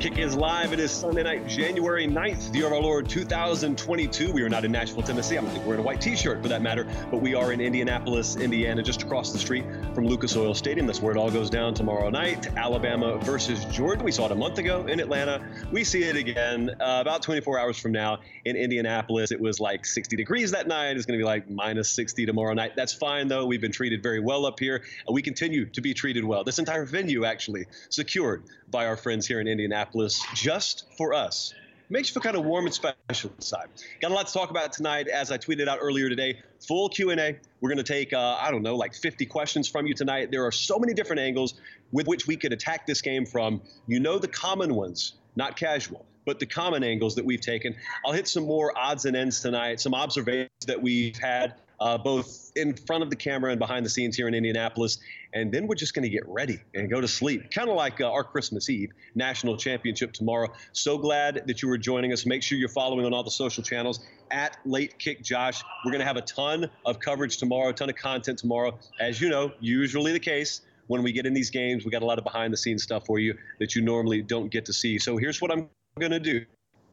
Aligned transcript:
Kick 0.00 0.18
is 0.18 0.36
live. 0.36 0.72
It 0.72 0.78
is 0.78 0.92
Sunday 0.92 1.24
night, 1.24 1.48
January 1.48 2.06
9th, 2.06 2.52
the 2.52 2.58
year 2.58 2.68
of 2.68 2.72
our 2.72 2.80
Lord 2.80 3.08
2022. 3.08 4.32
We 4.32 4.42
are 4.42 4.48
not 4.48 4.64
in 4.64 4.70
Nashville, 4.70 5.02
Tennessee. 5.02 5.36
I 5.36 5.40
don't 5.40 5.50
think 5.50 5.64
we're 5.64 5.74
in 5.74 5.80
a 5.80 5.82
white 5.82 6.00
t 6.00 6.14
shirt 6.14 6.40
for 6.40 6.46
that 6.46 6.62
matter, 6.62 6.86
but 7.10 7.20
we 7.20 7.34
are 7.34 7.52
in 7.52 7.60
Indianapolis, 7.60 8.36
Indiana, 8.36 8.80
just 8.80 9.02
across 9.02 9.32
the 9.32 9.40
street 9.40 9.64
from 9.94 10.06
Lucas 10.06 10.36
Oil 10.36 10.54
Stadium. 10.54 10.86
That's 10.86 11.02
where 11.02 11.10
it 11.10 11.18
all 11.18 11.32
goes 11.32 11.50
down 11.50 11.74
tomorrow 11.74 12.10
night. 12.10 12.46
Alabama 12.56 13.18
versus 13.18 13.64
Georgia. 13.72 14.04
We 14.04 14.12
saw 14.12 14.26
it 14.26 14.30
a 14.30 14.36
month 14.36 14.58
ago 14.58 14.86
in 14.86 15.00
Atlanta. 15.00 15.44
We 15.72 15.82
see 15.82 16.04
it 16.04 16.14
again 16.14 16.70
uh, 16.80 16.98
about 17.00 17.22
24 17.22 17.58
hours 17.58 17.76
from 17.76 17.90
now 17.90 18.20
in 18.44 18.54
Indianapolis. 18.54 19.32
It 19.32 19.40
was 19.40 19.58
like 19.58 19.84
60 19.84 20.14
degrees 20.14 20.52
that 20.52 20.68
night. 20.68 20.96
It's 20.96 21.06
going 21.06 21.18
to 21.18 21.22
be 21.22 21.26
like 21.26 21.50
minus 21.50 21.90
60 21.90 22.24
tomorrow 22.24 22.54
night. 22.54 22.76
That's 22.76 22.92
fine, 22.92 23.26
though. 23.26 23.46
We've 23.46 23.60
been 23.60 23.72
treated 23.72 24.04
very 24.04 24.20
well 24.20 24.46
up 24.46 24.60
here, 24.60 24.76
and 25.08 25.12
we 25.12 25.22
continue 25.22 25.64
to 25.70 25.80
be 25.80 25.92
treated 25.92 26.24
well. 26.24 26.44
This 26.44 26.60
entire 26.60 26.84
venue, 26.84 27.24
actually, 27.24 27.66
secured 27.88 28.44
by 28.70 28.86
our 28.86 28.96
friends 28.96 29.26
here 29.26 29.40
in 29.40 29.48
Indianapolis 29.48 29.87
just 30.34 30.86
for 30.96 31.14
us. 31.14 31.54
Makes 31.90 32.10
you 32.10 32.14
feel 32.14 32.22
kind 32.22 32.36
of 32.36 32.44
warm 32.44 32.66
and 32.66 32.74
special 32.74 33.30
inside. 33.36 33.68
Got 34.02 34.10
a 34.10 34.14
lot 34.14 34.26
to 34.26 34.32
talk 34.32 34.50
about 34.50 34.72
tonight. 34.72 35.08
As 35.08 35.32
I 35.32 35.38
tweeted 35.38 35.68
out 35.68 35.78
earlier 35.80 36.10
today, 36.10 36.38
full 36.66 36.90
Q&A. 36.90 37.38
We're 37.60 37.70
going 37.70 37.78
to 37.78 37.82
take, 37.82 38.12
uh, 38.12 38.36
I 38.38 38.50
don't 38.50 38.62
know, 38.62 38.76
like 38.76 38.94
50 38.94 39.24
questions 39.24 39.68
from 39.68 39.86
you 39.86 39.94
tonight. 39.94 40.30
There 40.30 40.44
are 40.44 40.52
so 40.52 40.78
many 40.78 40.92
different 40.92 41.20
angles 41.20 41.54
with 41.90 42.06
which 42.06 42.26
we 42.26 42.36
could 42.36 42.52
attack 42.52 42.86
this 42.86 43.00
game 43.00 43.24
from. 43.24 43.62
You 43.86 44.00
know 44.00 44.18
the 44.18 44.28
common 44.28 44.74
ones, 44.74 45.14
not 45.34 45.56
casual, 45.56 46.04
but 46.26 46.38
the 46.38 46.46
common 46.46 46.84
angles 46.84 47.14
that 47.14 47.24
we've 47.24 47.40
taken. 47.40 47.74
I'll 48.04 48.12
hit 48.12 48.28
some 48.28 48.44
more 48.44 48.76
odds 48.76 49.06
and 49.06 49.16
ends 49.16 49.40
tonight, 49.40 49.80
some 49.80 49.94
observations 49.94 50.50
that 50.66 50.82
we've 50.82 51.16
had 51.16 51.54
uh, 51.80 51.96
both 51.98 52.50
in 52.56 52.74
front 52.74 53.02
of 53.02 53.10
the 53.10 53.16
camera 53.16 53.50
and 53.50 53.58
behind 53.58 53.84
the 53.84 53.90
scenes 53.90 54.16
here 54.16 54.28
in 54.28 54.34
Indianapolis. 54.34 54.98
And 55.32 55.52
then 55.52 55.66
we're 55.66 55.74
just 55.74 55.94
going 55.94 56.02
to 56.02 56.08
get 56.08 56.26
ready 56.26 56.60
and 56.74 56.90
go 56.90 57.00
to 57.00 57.08
sleep, 57.08 57.50
kind 57.50 57.68
of 57.68 57.76
like 57.76 58.00
uh, 58.00 58.10
our 58.10 58.24
Christmas 58.24 58.68
Eve 58.68 58.90
national 59.14 59.56
championship 59.56 60.12
tomorrow. 60.12 60.48
So 60.72 60.98
glad 60.98 61.42
that 61.46 61.62
you 61.62 61.68
were 61.68 61.78
joining 61.78 62.12
us. 62.12 62.26
Make 62.26 62.42
sure 62.42 62.58
you're 62.58 62.68
following 62.68 63.06
on 63.06 63.12
all 63.12 63.22
the 63.22 63.30
social 63.30 63.62
channels 63.62 64.00
at 64.30 64.56
Late 64.64 64.98
Kick 64.98 65.22
Josh. 65.22 65.62
We're 65.84 65.92
going 65.92 66.00
to 66.00 66.06
have 66.06 66.16
a 66.16 66.22
ton 66.22 66.68
of 66.84 66.98
coverage 66.98 67.36
tomorrow, 67.36 67.70
a 67.70 67.72
ton 67.72 67.90
of 67.90 67.96
content 67.96 68.38
tomorrow. 68.38 68.78
As 69.00 69.20
you 69.20 69.28
know, 69.28 69.52
usually 69.60 70.12
the 70.12 70.20
case 70.20 70.62
when 70.88 71.02
we 71.02 71.12
get 71.12 71.26
in 71.26 71.34
these 71.34 71.50
games, 71.50 71.84
we 71.84 71.90
got 71.90 72.02
a 72.02 72.06
lot 72.06 72.18
of 72.18 72.24
behind 72.24 72.52
the 72.52 72.56
scenes 72.56 72.82
stuff 72.82 73.06
for 73.06 73.18
you 73.18 73.34
that 73.60 73.74
you 73.74 73.82
normally 73.82 74.22
don't 74.22 74.50
get 74.50 74.64
to 74.64 74.72
see. 74.72 74.98
So 74.98 75.16
here's 75.16 75.40
what 75.40 75.52
I'm 75.52 75.68
going 75.98 76.12
to 76.12 76.20
do. 76.20 76.44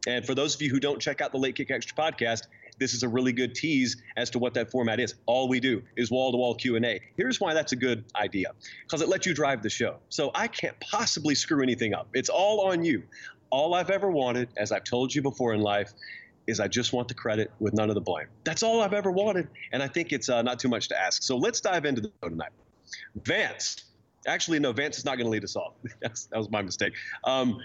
And 0.08 0.25
for 0.25 0.36
those 0.36 0.53
of 0.53 0.61
you 0.61 0.70
who 0.70 0.80
don't 0.80 1.02
check 1.02 1.22
out 1.22 1.31
the 1.31 1.38
Late 1.38 1.55
Kick 1.55 1.72
Extra 1.72 1.97
podcast, 1.97 2.44
this 2.80 2.94
is 2.94 3.04
a 3.04 3.08
really 3.08 3.31
good 3.31 3.56
tease 3.56 3.98
as 4.18 4.30
to 4.31 4.40
what 4.40 4.54
that 4.56 4.72
format 4.72 5.00
is. 5.00 5.16
All 5.26 5.48
we 5.48 5.59
do 5.59 5.81
is 5.95 6.12
wall-to-wall 6.12 6.56
Q&A. 6.56 7.02
Here's 7.17 7.40
why 7.40 7.54
that's 7.54 7.72
a 7.72 7.76
good 7.76 8.04
idea. 8.16 8.52
Because 8.84 9.02
it 9.02 9.09
lets 9.09 9.26
you 9.26 9.34
drive 9.34 9.64
the 9.64 9.70
show. 9.70 9.98
So 10.09 10.32
I 10.36 10.48
can't 10.48 10.80
possibly 10.80 11.36
screw 11.36 11.64
anything 11.64 11.94
up. 11.94 12.08
It's 12.14 12.30
all 12.30 12.62
on 12.67 12.84
you. 12.84 13.04
All 13.50 13.73
I've 13.73 13.90
ever 13.90 14.09
wanted, 14.09 14.50
as 14.58 14.72
I've 14.72 14.84
told 14.84 15.14
you 15.14 15.22
before 15.22 15.54
in 15.54 15.62
life, 15.62 15.94
is 16.48 16.59
I 16.59 16.67
just 16.67 16.94
want 16.94 17.08
the 17.08 17.14
credit 17.14 17.52
with 17.59 17.73
none 17.73 17.90
of 17.90 17.95
the 17.95 18.02
blame. 18.02 18.28
That's 18.44 18.64
all 18.64 18.82
I've 18.82 18.94
ever 18.94 19.12
wanted, 19.12 19.48
and 19.72 19.82
I 19.82 19.88
think 19.88 20.12
it's 20.12 20.30
uh, 20.30 20.42
not 20.42 20.60
too 20.60 20.67
much 20.67 20.89
to 20.89 21.00
ask. 21.00 21.23
So 21.23 21.38
let's 21.38 21.60
dive 21.62 21.86
into 21.86 22.02
the 22.02 22.12
show 22.22 22.30
tonight. 22.30 22.52
Vance, 23.23 23.86
actually, 24.28 24.60
no, 24.60 24.72
Vance 24.72 24.98
is 24.98 25.06
not 25.06 25.17
going 25.17 25.26
to 25.26 25.32
lead 25.32 25.44
us 25.44 25.56
off. 25.56 25.73
that 26.02 26.28
was 26.34 26.50
my 26.52 26.62
mistake. 26.62 26.94
Um, 27.23 27.60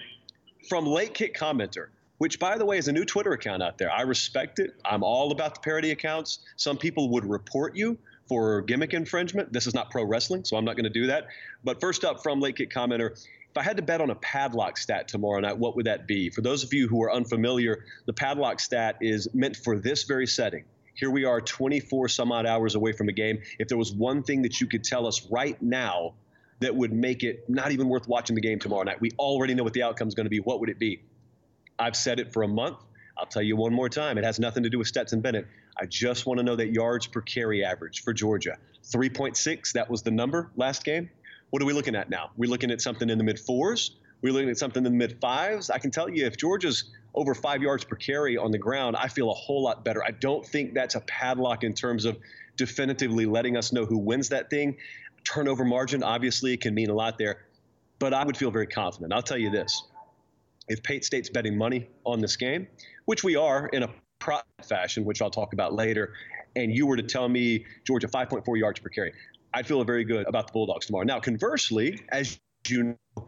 from 0.69 0.86
Late 0.86 1.14
Kick 1.14 1.36
Commenter, 1.36 1.89
which, 2.20 2.38
by 2.38 2.58
the 2.58 2.66
way, 2.66 2.76
is 2.76 2.86
a 2.86 2.92
new 2.92 3.06
Twitter 3.06 3.32
account 3.32 3.62
out 3.62 3.78
there. 3.78 3.90
I 3.90 4.02
respect 4.02 4.58
it. 4.58 4.74
I'm 4.84 5.02
all 5.02 5.32
about 5.32 5.54
the 5.54 5.60
parody 5.60 5.90
accounts. 5.90 6.40
Some 6.56 6.77
people 6.77 7.08
would 7.12 7.24
report 7.24 7.74
you 7.74 7.96
for 8.28 8.60
gimmick 8.60 8.92
infringement. 8.92 9.54
This 9.54 9.66
is 9.66 9.72
not 9.72 9.90
pro 9.90 10.04
wrestling, 10.04 10.44
so 10.44 10.58
I'm 10.58 10.64
not 10.66 10.77
going 10.77 10.84
to 10.84 10.90
do 10.90 11.06
that. 11.06 11.28
But 11.64 11.80
first 11.80 12.05
up, 12.05 12.22
from 12.22 12.39
Late 12.39 12.56
Kick 12.56 12.70
Commenter, 12.70 13.12
if 13.12 13.56
I 13.56 13.62
had 13.62 13.78
to 13.78 13.83
bet 13.83 14.02
on 14.02 14.11
a 14.11 14.14
padlock 14.17 14.77
stat 14.77 15.08
tomorrow 15.08 15.40
night, 15.40 15.56
what 15.56 15.77
would 15.77 15.86
that 15.86 16.06
be? 16.06 16.28
For 16.28 16.42
those 16.42 16.62
of 16.62 16.74
you 16.74 16.89
who 16.89 17.02
are 17.02 17.11
unfamiliar, 17.11 17.86
the 18.05 18.12
padlock 18.12 18.61
stat 18.61 18.98
is 19.00 19.27
meant 19.33 19.56
for 19.56 19.78
this 19.78 20.02
very 20.02 20.27
setting. 20.27 20.64
Here 20.92 21.11
we 21.11 21.24
are 21.24 21.40
24 21.40 22.08
some 22.08 22.33
odd 22.33 22.45
hours 22.45 22.74
away 22.74 22.92
from 22.92 23.08
a 23.08 23.12
game. 23.12 23.40
If 23.58 23.68
there 23.68 23.78
was 23.78 23.95
one 23.95 24.24
thing 24.24 24.42
that 24.42 24.61
you 24.61 24.66
could 24.66 24.84
tell 24.84 25.06
us 25.06 25.27
right 25.30 25.61
now 25.62 26.12
that 26.58 26.77
would 26.77 26.92
make 26.92 27.22
it 27.22 27.48
not 27.48 27.72
even 27.72 27.89
worth 27.89 28.06
watching 28.06 28.34
the 28.34 28.42
game 28.42 28.58
tomorrow 28.58 28.83
night, 28.83 29.00
we 29.00 29.11
already 29.18 29.55
know 29.55 29.64
what 29.64 29.72
the 29.72 29.84
outcome 29.84 30.08
is 30.08 30.14
going 30.14 30.27
to 30.27 30.30
be. 30.30 30.40
What 30.40 30.61
would 30.61 30.68
it 30.68 30.78
be? 30.78 31.00
I've 31.80 31.96
said 31.96 32.20
it 32.20 32.33
for 32.33 32.42
a 32.42 32.48
month. 32.48 32.77
I'll 33.17 33.27
tell 33.27 33.42
you 33.42 33.57
one 33.57 33.73
more 33.73 33.89
time. 33.89 34.18
It 34.18 34.24
has 34.24 34.39
nothing 34.39 34.63
to 34.63 34.70
do 34.70 34.79
with 34.79 34.86
Stetson 34.86 35.20
Bennett. 35.20 35.46
I 35.77 35.86
just 35.86 36.27
want 36.27 36.39
to 36.39 36.45
know 36.45 36.57
that 36.57 36.73
yards 36.73 37.07
per 37.07 37.20
carry 37.20 37.64
average 37.64 38.02
for 38.02 38.13
Georgia 38.13 38.58
3.6. 38.85 39.73
That 39.73 39.90
was 39.90 40.02
the 40.02 40.11
number 40.11 40.51
last 40.57 40.85
game. 40.85 41.11
What 41.51 41.63
are 41.63 41.67
we 41.67 41.73
looking 41.73 41.96
at 41.96 42.11
now? 42.11 42.30
We're 42.36 42.51
looking 42.51 42.70
at 42.70 42.80
something 42.80 43.08
in 43.08 43.19
the 43.19 43.24
mid 43.24 43.39
fours. 43.39 43.96
We're 44.23 44.33
looking 44.33 44.51
at 44.51 44.58
something 44.58 44.85
in 44.85 44.92
the 44.92 44.96
mid 44.96 45.20
fives. 45.20 45.70
I 45.70 45.79
can 45.79 45.90
tell 45.90 46.08
you 46.08 46.27
if 46.27 46.36
Georgia's 46.36 46.85
over 47.14 47.35
five 47.35 47.63
yards 47.63 47.85
per 47.85 47.96
carry 47.96 48.36
on 48.36 48.51
the 48.51 48.58
ground, 48.58 48.96
I 48.96 49.08
feel 49.08 49.30
a 49.30 49.35
whole 49.35 49.63
lot 49.63 49.85
better. 49.85 50.05
I 50.05 50.11
don't 50.11 50.46
think 50.46 50.74
that's 50.74 50.95
a 50.95 51.01
padlock 51.01 51.64
in 51.64 51.73
terms 51.73 52.05
of 52.05 52.19
definitively 52.57 53.27
letting 53.27 53.57
us 53.57 53.73
know 53.73 53.86
who 53.86 53.98
wins 53.98 54.29
that 54.29 54.51
thing. 54.51 54.77
Turnover 55.24 55.64
margin, 55.64 56.02
obviously, 56.02 56.57
can 56.57 56.74
mean 56.74 56.90
a 56.90 56.95
lot 56.95 57.19
there, 57.19 57.46
but 57.98 58.14
I 58.14 58.24
would 58.24 58.36
feel 58.36 58.51
very 58.51 58.67
confident. 58.67 59.13
I'll 59.13 59.23
tell 59.23 59.39
you 59.39 59.51
this 59.51 59.83
if 60.70 60.83
Pate 60.85 61.05
State's 61.05 61.29
betting 61.29 61.58
money 61.58 61.89
on 62.07 62.20
this 62.20 62.36
game, 62.36 62.67
which 63.05 63.25
we 63.25 63.35
are 63.36 63.67
in 63.67 63.83
a 63.83 63.91
prop 64.20 64.47
fashion, 64.63 65.05
which 65.05 65.20
I'll 65.20 65.31
talk 65.31 65.53
about 65.53 65.75
later, 65.75 66.14
and 66.55 66.73
you 66.75 66.86
were 66.86 66.97
to 66.97 67.03
tell 67.03 67.29
me 67.29 67.67
Georgia 67.85 68.07
5.4 68.07 68.58
yards 68.58 68.79
per 68.79 68.89
carry, 68.89 69.13
I'd 69.53 69.67
feel 69.67 69.83
very 69.83 70.05
good 70.05 70.29
about 70.29 70.47
the 70.47 70.53
Bulldogs 70.53 70.86
tomorrow. 70.86 71.05
Now, 71.05 71.19
conversely, 71.19 72.01
as 72.11 72.39
you 72.69 72.85
know, 72.85 72.97
uh, 73.17 73.25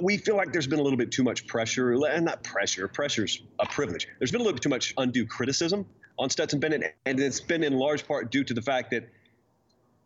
we 0.00 0.16
feel 0.16 0.36
like 0.36 0.52
there's 0.52 0.68
been 0.68 0.78
a 0.78 0.82
little 0.82 0.96
bit 0.96 1.10
too 1.10 1.24
much 1.24 1.46
pressure, 1.48 1.92
and 1.92 2.24
not 2.24 2.44
pressure, 2.44 2.86
pressure's 2.86 3.42
a 3.58 3.66
privilege. 3.66 4.06
There's 4.18 4.30
been 4.30 4.40
a 4.40 4.44
little 4.44 4.54
bit 4.54 4.62
too 4.62 4.68
much 4.68 4.94
undue 4.96 5.26
criticism 5.26 5.84
on 6.20 6.30
Stetson 6.30 6.60
Bennett, 6.60 6.94
and 7.04 7.18
it's 7.18 7.40
been 7.40 7.64
in 7.64 7.72
large 7.74 8.06
part 8.06 8.30
due 8.30 8.44
to 8.44 8.54
the 8.54 8.62
fact 8.62 8.92
that 8.92 9.08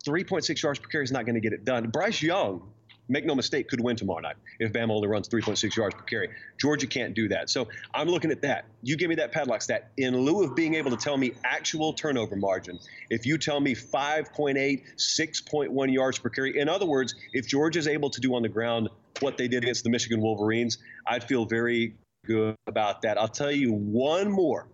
3.6 0.06 0.62
yards 0.62 0.78
per 0.78 0.88
carry 0.88 1.04
is 1.04 1.12
not 1.12 1.26
going 1.26 1.34
to 1.34 1.40
get 1.40 1.52
it 1.52 1.66
done. 1.66 1.90
Bryce 1.90 2.22
Young 2.22 2.62
make 3.08 3.24
no 3.24 3.34
mistake, 3.34 3.68
could 3.68 3.80
win 3.80 3.96
tomorrow 3.96 4.20
night 4.20 4.36
if 4.58 4.72
Bama 4.72 4.90
only 4.90 5.08
runs 5.08 5.28
3.6 5.28 5.76
yards 5.76 5.94
per 5.94 6.02
carry. 6.02 6.28
Georgia 6.60 6.86
can't 6.86 7.14
do 7.14 7.28
that. 7.28 7.50
So 7.50 7.68
I'm 7.94 8.08
looking 8.08 8.30
at 8.30 8.42
that. 8.42 8.66
You 8.82 8.96
give 8.96 9.08
me 9.08 9.14
that 9.16 9.32
padlock 9.32 9.62
stat. 9.62 9.90
In 9.96 10.16
lieu 10.16 10.44
of 10.44 10.54
being 10.54 10.74
able 10.74 10.90
to 10.90 10.96
tell 10.96 11.16
me 11.16 11.32
actual 11.44 11.92
turnover 11.92 12.36
margin, 12.36 12.78
if 13.10 13.26
you 13.26 13.38
tell 13.38 13.60
me 13.60 13.74
5.8, 13.74 14.82
6.1 14.96 15.92
yards 15.92 16.18
per 16.18 16.28
carry, 16.28 16.58
in 16.58 16.68
other 16.68 16.86
words, 16.86 17.14
if 17.32 17.46
Georgia's 17.46 17.88
able 17.88 18.10
to 18.10 18.20
do 18.20 18.34
on 18.34 18.42
the 18.42 18.48
ground 18.48 18.88
what 19.20 19.36
they 19.36 19.48
did 19.48 19.64
against 19.64 19.84
the 19.84 19.90
Michigan 19.90 20.20
Wolverines, 20.20 20.78
I'd 21.06 21.24
feel 21.24 21.44
very 21.44 21.94
good 22.24 22.56
about 22.66 23.02
that. 23.02 23.18
I'll 23.18 23.28
tell 23.28 23.50
you 23.50 23.72
one 23.72 24.30
more. 24.30 24.68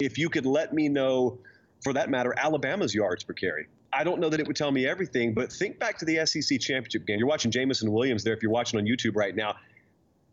If 0.00 0.18
you 0.18 0.28
could 0.28 0.44
let 0.44 0.74
me 0.74 0.88
know, 0.88 1.38
for 1.82 1.92
that 1.94 2.10
matter, 2.10 2.34
Alabama's 2.36 2.94
yards 2.94 3.24
per 3.24 3.32
carry. 3.32 3.68
I 3.92 4.04
don't 4.04 4.20
know 4.20 4.28
that 4.28 4.40
it 4.40 4.46
would 4.46 4.56
tell 4.56 4.70
me 4.70 4.86
everything, 4.86 5.32
but 5.32 5.52
think 5.52 5.78
back 5.78 5.98
to 5.98 6.04
the 6.04 6.24
SEC 6.26 6.60
championship 6.60 7.06
game. 7.06 7.18
You're 7.18 7.28
watching 7.28 7.50
Jameson 7.50 7.90
Williams 7.92 8.24
there 8.24 8.34
if 8.34 8.42
you're 8.42 8.52
watching 8.52 8.78
on 8.78 8.86
YouTube 8.86 9.16
right 9.16 9.34
now. 9.34 9.56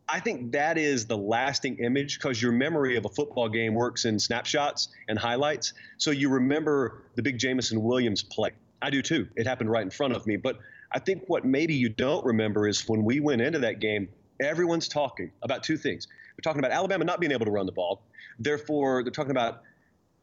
I 0.09 0.19
think 0.19 0.52
that 0.52 0.78
is 0.78 1.06
the 1.06 1.18
lasting 1.18 1.78
image 1.78 2.19
because 2.19 2.42
your 2.42 2.52
memory 2.52 2.97
of 2.97 3.06
a 3.06 3.09
football 3.09 3.47
game 3.47 3.74
works 3.74 4.06
in 4.06 4.19
snapshots 4.19 4.90
and 5.08 5.18
highlights. 5.18 5.74
So 5.97 6.12
you 6.12 6.30
remember 6.30 7.03
the 7.16 7.22
big 7.22 7.38
Jameson 7.38 7.81
Williams 7.81 8.22
play. 8.22 8.52
I 8.81 8.90
do 8.90 9.02
too. 9.02 9.28
It 9.36 9.47
happened 9.47 9.72
right 9.72 9.84
in 9.84 9.90
front 9.90 10.13
of 10.13 10.28
me. 10.28 10.36
But 10.36 10.59
I 10.92 11.00
think 11.00 11.24
what 11.28 11.46
maybe 11.46 11.74
you 11.74 11.90
don't 11.90 12.24
remember 12.25 12.68
is 12.68 12.88
when 12.88 13.03
we 13.03 13.22
went 13.22 13.42
into 13.42 13.59
that 13.59 13.80
game, 13.80 14.09
everyone's 14.42 14.88
talking 14.90 15.31
about 15.42 15.63
two 15.63 15.78
things. 15.78 16.08
We're 16.34 16.42
talking 16.44 16.59
about 16.59 16.72
Alabama 16.72 17.06
not 17.06 17.19
being 17.22 17.31
able 17.31 17.46
to 17.46 17.52
run 17.52 17.66
the 17.66 17.72
ball. 17.72 18.02
Therefore, 18.40 19.03
they're 19.03 19.12
talking 19.12 19.31
about 19.31 19.62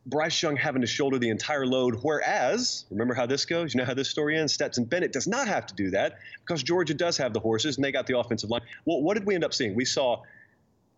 Bryce 0.07 0.43
Young 0.43 0.57
having 0.57 0.81
to 0.81 0.87
shoulder 0.87 1.19
the 1.19 1.29
entire 1.29 1.67
load, 1.67 1.99
whereas, 2.03 2.87
remember 2.91 3.13
how 3.13 3.27
this 3.27 3.45
goes? 3.45 3.75
You 3.75 3.79
know 3.79 3.85
how 3.85 3.95
this 3.95 4.09
story 4.09 4.39
ends? 4.39 4.55
Stetson 4.55 4.85
Bennett 4.85 5.13
does 5.13 5.27
not 5.27 5.47
have 5.47 5.67
to 5.67 5.75
do 5.75 5.91
that 5.91 6.19
because 6.41 6.63
Georgia 6.63 6.95
does 6.95 7.17
have 7.19 7.35
the 7.35 7.41
horses 7.41 7.77
and 7.77 7.85
they 7.85 7.93
got 7.93 8.07
the 8.07 8.19
offensive 8.19 8.51
line. 8.51 8.63
Well, 8.87 9.03
what 9.03 9.15
did 9.15 9.27
we 9.27 9.35
end 9.35 9.45
up 9.45 9.53
seeing? 9.53 9.75
We 9.75 9.85
saw 9.85 10.23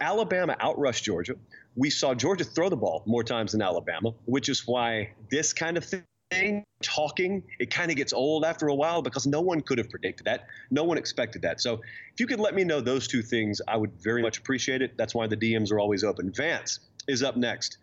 Alabama 0.00 0.56
outrush 0.60 1.02
Georgia. 1.02 1.34
We 1.74 1.90
saw 1.90 2.14
Georgia 2.14 2.44
throw 2.44 2.68
the 2.68 2.76
ball 2.76 3.02
more 3.06 3.24
times 3.24 3.52
than 3.52 3.62
Alabama, 3.62 4.14
which 4.26 4.48
is 4.48 4.66
why 4.66 5.12
this 5.30 5.52
kind 5.52 5.76
of 5.76 5.84
thing, 6.30 6.64
talking, 6.82 7.42
it 7.58 7.70
kind 7.70 7.90
of 7.90 7.96
gets 7.96 8.12
old 8.12 8.44
after 8.44 8.68
a 8.68 8.74
while 8.74 9.02
because 9.02 9.26
no 9.26 9.40
one 9.40 9.62
could 9.62 9.78
have 9.78 9.90
predicted 9.90 10.26
that. 10.26 10.46
No 10.70 10.84
one 10.84 10.96
expected 10.96 11.42
that. 11.42 11.60
So 11.60 11.74
if 11.74 12.20
you 12.20 12.26
could 12.26 12.40
let 12.40 12.54
me 12.54 12.62
know 12.62 12.80
those 12.80 13.08
two 13.08 13.22
things, 13.22 13.60
I 13.66 13.76
would 13.76 13.92
very 14.00 14.22
much 14.22 14.38
appreciate 14.38 14.80
it. 14.80 14.96
That's 14.96 15.14
why 15.14 15.26
the 15.26 15.36
DMs 15.36 15.72
are 15.72 15.80
always 15.80 16.04
open. 16.04 16.32
Vance 16.32 16.78
is 17.08 17.22
up 17.22 17.36
next 17.36 17.78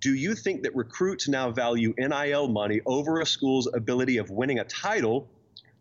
do 0.00 0.14
you 0.14 0.34
think 0.34 0.62
that 0.62 0.74
recruits 0.74 1.28
now 1.28 1.50
value 1.50 1.94
NIL 1.98 2.48
money 2.48 2.80
over 2.86 3.20
a 3.20 3.26
school's 3.26 3.68
ability 3.72 4.16
of 4.16 4.30
winning 4.30 4.58
a 4.58 4.64
title 4.64 5.28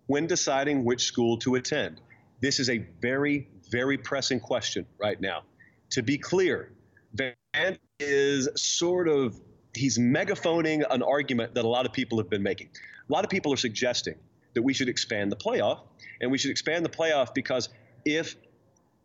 when 0.07 0.27
deciding 0.27 0.83
which 0.83 1.03
school 1.03 1.37
to 1.37 1.55
attend? 1.55 2.01
This 2.41 2.59
is 2.59 2.69
a 2.69 2.79
very, 3.01 3.47
very 3.69 3.97
pressing 3.97 4.39
question 4.39 4.85
right 4.97 5.19
now. 5.19 5.43
To 5.91 6.03
be 6.03 6.17
clear, 6.17 6.71
Van 7.13 7.77
is 7.99 8.49
sort 8.55 9.07
of 9.07 9.39
he's 9.75 9.97
megaphoning 9.97 10.83
an 10.89 11.01
argument 11.01 11.53
that 11.53 11.63
a 11.63 11.67
lot 11.67 11.85
of 11.85 11.93
people 11.93 12.17
have 12.17 12.29
been 12.29 12.43
making. 12.43 12.69
A 13.09 13.13
lot 13.13 13.23
of 13.23 13.29
people 13.29 13.53
are 13.53 13.57
suggesting 13.57 14.15
that 14.53 14.61
we 14.61 14.73
should 14.73 14.89
expand 14.89 15.31
the 15.31 15.35
playoff, 15.35 15.81
and 16.21 16.31
we 16.31 16.37
should 16.37 16.51
expand 16.51 16.83
the 16.83 16.89
playoff 16.89 17.33
because 17.33 17.69
if 18.05 18.35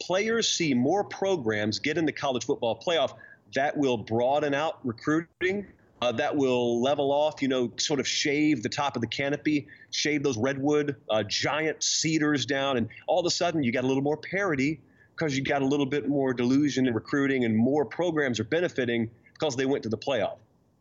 players 0.01 0.49
see 0.49 0.75
more 0.75 1.05
programs 1.05 1.79
get 1.79 1.97
in 1.99 2.05
the 2.05 2.13
college 2.13 2.45
football 2.45 2.79
playoff, 2.79 3.15
that 3.55 3.77
will 3.77 3.97
broaden 3.97 4.55
out 4.55 4.79
recruiting. 4.85 5.67
Uh, 6.03 6.13
that 6.13 6.37
will 6.37 6.83
level 6.83 7.11
off, 7.11 7.41
you 7.41 7.49
know, 7.49 7.73
sort 7.79 7.99
of 7.99 8.07
shave 8.07 8.63
the 8.63 8.69
top 8.69 8.95
of 8.95 9.01
the 9.01 9.09
canopy, 9.09 9.69
shave 9.91 10.23
those 10.23 10.37
redwood 10.37 10.97
uh, 11.09 11.23
giant 11.23 11.83
cedars 11.83 12.45
down, 12.45 12.77
and 12.77 12.89
all 13.07 13.21
of 13.21 13.25
a 13.25 13.31
sudden 13.31 13.63
you 13.63 13.73
got 13.73 13.85
a 13.85 13.87
little 13.87 14.03
more 14.03 14.19
parity 14.19 14.81
because 15.17 15.37
you 15.37 15.43
got 15.43 15.63
a 15.63 15.65
little 15.65 15.87
bit 15.87 16.07
more 16.09 16.35
delusion 16.35 16.87
in 16.87 16.93
recruiting, 16.93 17.45
and 17.45 17.57
more 17.57 17.87
programs 17.87 18.39
are 18.39 18.45
benefiting 18.45 19.09
because 19.33 19.57
they 19.57 19.65
went 19.65 19.83
to 19.85 19.89
the 19.89 19.97
playoff. 19.97 20.37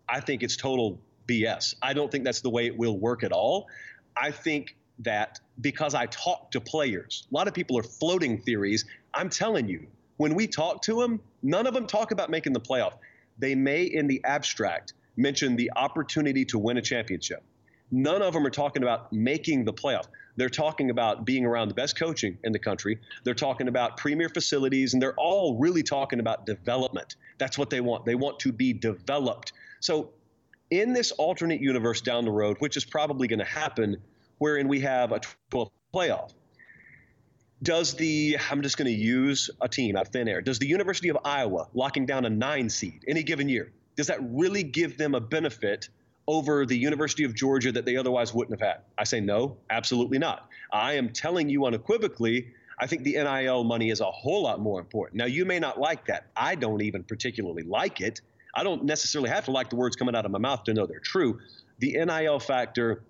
I 0.09 0.19
think 0.19 0.43
it's 0.43 0.57
total 0.57 0.99
BS. 1.27 1.75
I 1.81 1.93
don't 1.93 2.11
think 2.11 2.25
that's 2.25 2.41
the 2.41 2.49
way 2.49 2.65
it 2.65 2.77
will 2.77 2.97
work 2.97 3.23
at 3.23 3.31
all. 3.31 3.67
I 4.17 4.31
think 4.31 4.75
that 4.99 5.39
because 5.61 5.95
I 5.95 6.07
talk 6.07 6.51
to 6.51 6.59
players, 6.59 7.27
a 7.31 7.33
lot 7.33 7.47
of 7.47 7.53
people 7.53 7.77
are 7.77 7.83
floating 7.83 8.41
theories. 8.41 8.85
I'm 9.13 9.29
telling 9.29 9.67
you, 9.67 9.87
when 10.17 10.35
we 10.35 10.47
talk 10.47 10.81
to 10.83 11.01
them, 11.01 11.19
none 11.41 11.67
of 11.67 11.73
them 11.73 11.87
talk 11.87 12.11
about 12.11 12.29
making 12.29 12.53
the 12.53 12.61
playoff. 12.61 12.93
They 13.39 13.55
may, 13.55 13.83
in 13.83 14.07
the 14.07 14.21
abstract, 14.23 14.93
mention 15.15 15.55
the 15.55 15.71
opportunity 15.75 16.45
to 16.45 16.59
win 16.59 16.77
a 16.77 16.81
championship. 16.81 17.43
None 17.91 18.21
of 18.21 18.33
them 18.33 18.45
are 18.45 18.51
talking 18.51 18.81
about 18.81 19.13
making 19.13 19.65
the 19.65 19.73
playoff. 19.73 20.07
They're 20.35 20.49
talking 20.49 20.89
about 20.89 21.25
being 21.25 21.45
around 21.45 21.67
the 21.67 21.75
best 21.75 21.97
coaching 21.97 22.39
in 22.43 22.51
the 22.51 22.59
country. 22.59 22.99
They're 23.23 23.35
talking 23.35 23.67
about 23.67 23.97
premier 23.97 24.29
facilities, 24.29 24.93
and 24.93 25.01
they're 25.01 25.13
all 25.15 25.57
really 25.59 25.83
talking 25.83 26.19
about 26.19 26.45
development. 26.45 27.15
That's 27.37 27.57
what 27.57 27.69
they 27.69 27.81
want. 27.81 28.05
They 28.05 28.15
want 28.15 28.39
to 28.39 28.51
be 28.51 28.73
developed. 28.73 29.53
So, 29.79 30.09
in 30.71 30.93
this 30.93 31.11
alternate 31.11 31.61
universe 31.61 32.01
down 32.01 32.25
the 32.25 32.31
road, 32.31 32.57
which 32.59 32.77
is 32.77 32.85
probably 32.85 33.27
going 33.27 33.39
to 33.39 33.45
happen, 33.45 33.97
wherein 34.39 34.67
we 34.67 34.79
have 34.79 35.11
a 35.11 35.21
12 35.51 35.69
playoff, 35.93 36.33
does 37.63 37.93
the, 37.93 38.37
I'm 38.51 38.61
just 38.61 38.77
going 38.77 38.87
to 38.87 38.97
use 38.97 39.49
a 39.61 39.67
team 39.67 39.95
out 39.95 40.07
of 40.07 40.11
thin 40.11 40.27
air, 40.27 40.41
does 40.41 40.59
the 40.59 40.67
University 40.67 41.09
of 41.09 41.17
Iowa 41.23 41.67
locking 41.73 42.05
down 42.05 42.25
a 42.25 42.29
nine 42.29 42.69
seed 42.69 43.05
any 43.07 43.23
given 43.23 43.49
year, 43.49 43.71
does 43.95 44.07
that 44.07 44.19
really 44.21 44.63
give 44.63 44.97
them 44.97 45.15
a 45.15 45.19
benefit 45.19 45.89
over 46.27 46.65
the 46.65 46.77
University 46.77 47.23
of 47.23 47.35
Georgia 47.35 47.71
that 47.71 47.85
they 47.85 47.97
otherwise 47.97 48.33
wouldn't 48.33 48.59
have 48.59 48.67
had? 48.67 48.81
I 48.97 49.03
say 49.05 49.19
no, 49.19 49.57
absolutely 49.69 50.19
not. 50.19 50.47
I 50.71 50.93
am 50.93 51.09
telling 51.09 51.49
you 51.49 51.65
unequivocally, 51.65 52.51
I 52.79 52.87
think 52.87 53.03
the 53.03 53.13
NIL 53.13 53.63
money 53.63 53.89
is 53.89 54.01
a 54.01 54.11
whole 54.11 54.43
lot 54.43 54.59
more 54.59 54.79
important. 54.79 55.19
Now, 55.19 55.25
you 55.25 55.45
may 55.45 55.59
not 55.59 55.79
like 55.79 56.05
that. 56.07 56.27
I 56.35 56.55
don't 56.55 56.81
even 56.81 57.03
particularly 57.03 57.63
like 57.63 58.01
it. 58.01 58.21
I 58.55 58.63
don't 58.63 58.83
necessarily 58.83 59.29
have 59.29 59.45
to 59.45 59.51
like 59.51 59.69
the 59.69 59.75
words 59.75 59.95
coming 59.95 60.15
out 60.15 60.25
of 60.25 60.31
my 60.31 60.39
mouth 60.39 60.63
to 60.65 60.73
know 60.73 60.85
they're 60.85 60.99
true. 60.99 61.39
The 61.79 61.93
NIL 62.05 62.39
factor, 62.39 63.03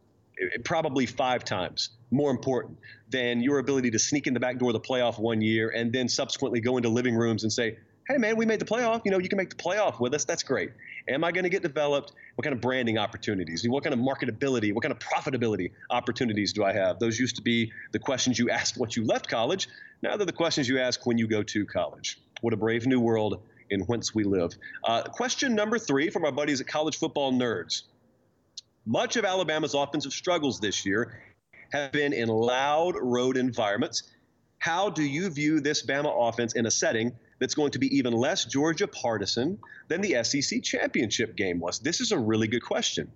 probably 0.64 1.06
five 1.06 1.44
times 1.44 1.90
more 2.12 2.32
important 2.32 2.78
than 3.10 3.42
your 3.42 3.60
ability 3.60 3.92
to 3.92 4.00
sneak 4.00 4.28
in 4.28 4.34
the 4.34 4.40
back 4.40 4.58
door 4.60 4.70
of 4.70 4.74
the 4.74 4.80
playoff 4.80 5.20
one 5.20 5.42
year 5.42 5.70
and 5.70 5.92
then 5.92 6.08
subsequently 6.08 6.60
go 6.60 6.78
into 6.78 6.90
living 6.90 7.16
rooms 7.16 7.44
and 7.44 7.52
say, 7.52 7.78
hey, 8.08 8.18
man, 8.18 8.36
we 8.36 8.46
made 8.46 8.60
the 8.60 8.66
playoff. 8.66 9.02
You 9.06 9.12
know, 9.12 9.20
you 9.20 9.30
can 9.30 9.38
make 9.38 9.50
the 9.50 9.56
playoff 9.56 10.00
with 10.00 10.14
us. 10.14 10.26
That's 10.26 10.44
great. 10.44 10.72
Am 11.08 11.24
I 11.24 11.32
going 11.32 11.44
to 11.44 11.50
get 11.50 11.62
developed? 11.62 12.14
What 12.36 12.44
kind 12.44 12.54
of 12.54 12.62
branding 12.62 12.98
opportunities? 12.98 13.66
What 13.68 13.84
kind 13.84 13.94
of 13.94 14.00
marketability? 14.00 14.74
What 14.74 14.84
kind 14.84 14.92
of 14.92 15.00
profitability 15.00 15.72
opportunities 15.90 16.54
do 16.54 16.64
I 16.64 16.74
have? 16.74 17.00
Those 17.00 17.20
used 17.20 17.38
to 17.38 17.42
be 17.42 17.72
the 17.92 18.00
questions 18.00 18.38
you 18.38 18.50
asked 18.52 18.78
once 18.78 18.96
you 18.96 19.06
left 19.06 19.28
college. 19.28 19.68
Now 20.02 20.18
they're 20.18 20.26
the 20.26 20.34
questions 20.34 20.68
you 20.68 20.80
ask 20.80 21.06
when 21.06 21.18
you 21.18 21.28
go 21.28 21.44
to 21.44 21.66
college. 21.66 22.20
What 22.42 22.54
a 22.54 22.58
brave 22.58 22.86
new 22.86 23.00
world 23.00 23.42
in 23.70 23.82
whence 23.82 24.14
we 24.14 24.24
live. 24.24 24.54
Uh, 24.84 25.04
question 25.04 25.56
number 25.56 25.80
three 25.80 26.10
from 26.10 26.26
our 26.26 26.32
buddies 26.32 26.62
at 26.62 26.68
College 26.68 26.98
Football 26.98 27.34
Nerds. 27.34 27.84
Much 28.86 29.16
of 29.16 29.24
Alabama's 29.24 29.74
offensive 29.74 30.12
struggles 30.12 30.60
this 30.60 30.86
year 30.86 31.22
have 31.72 31.92
been 31.92 32.12
in 32.12 32.28
loud 32.28 32.96
road 33.00 33.38
environments. 33.38 34.04
How 34.60 34.90
do 34.90 35.04
you 35.04 35.30
view 35.30 35.62
this 35.62 35.86
Bama 35.86 36.12
offense 36.30 36.54
in 36.54 36.66
a 36.66 36.72
setting 36.72 37.14
that's 37.40 37.56
going 37.56 37.72
to 37.72 37.80
be 37.80 37.98
even 37.98 38.14
less 38.14 38.46
Georgia 38.46 38.88
partisan 38.88 39.60
than 39.88 40.02
the 40.02 40.24
SEC 40.24 40.64
championship 40.64 41.36
game 41.36 41.60
was? 41.60 41.80
This 41.80 42.02
is 42.02 42.12
a 42.12 42.18
really 42.18 42.48
good 42.48 42.64
question. 42.64 43.12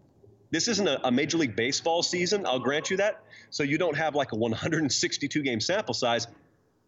This 0.51 0.69
isn't 0.69 0.87
a, 0.87 1.07
a, 1.07 1.11
Major 1.11 1.37
League 1.37 1.57
Baseball 1.57 2.01
season, 2.01 2.45
I'll 2.45 2.59
grant 2.59 2.89
you 2.89 2.97
that. 2.97 3.23
So 3.49 3.63
you 3.63 3.77
don't 3.77 3.97
have 3.97 4.15
like 4.15 4.31
a 4.31 4.37
162 4.37 5.41
game 5.43 5.59
sample 5.59 5.93
size. 5.93 6.27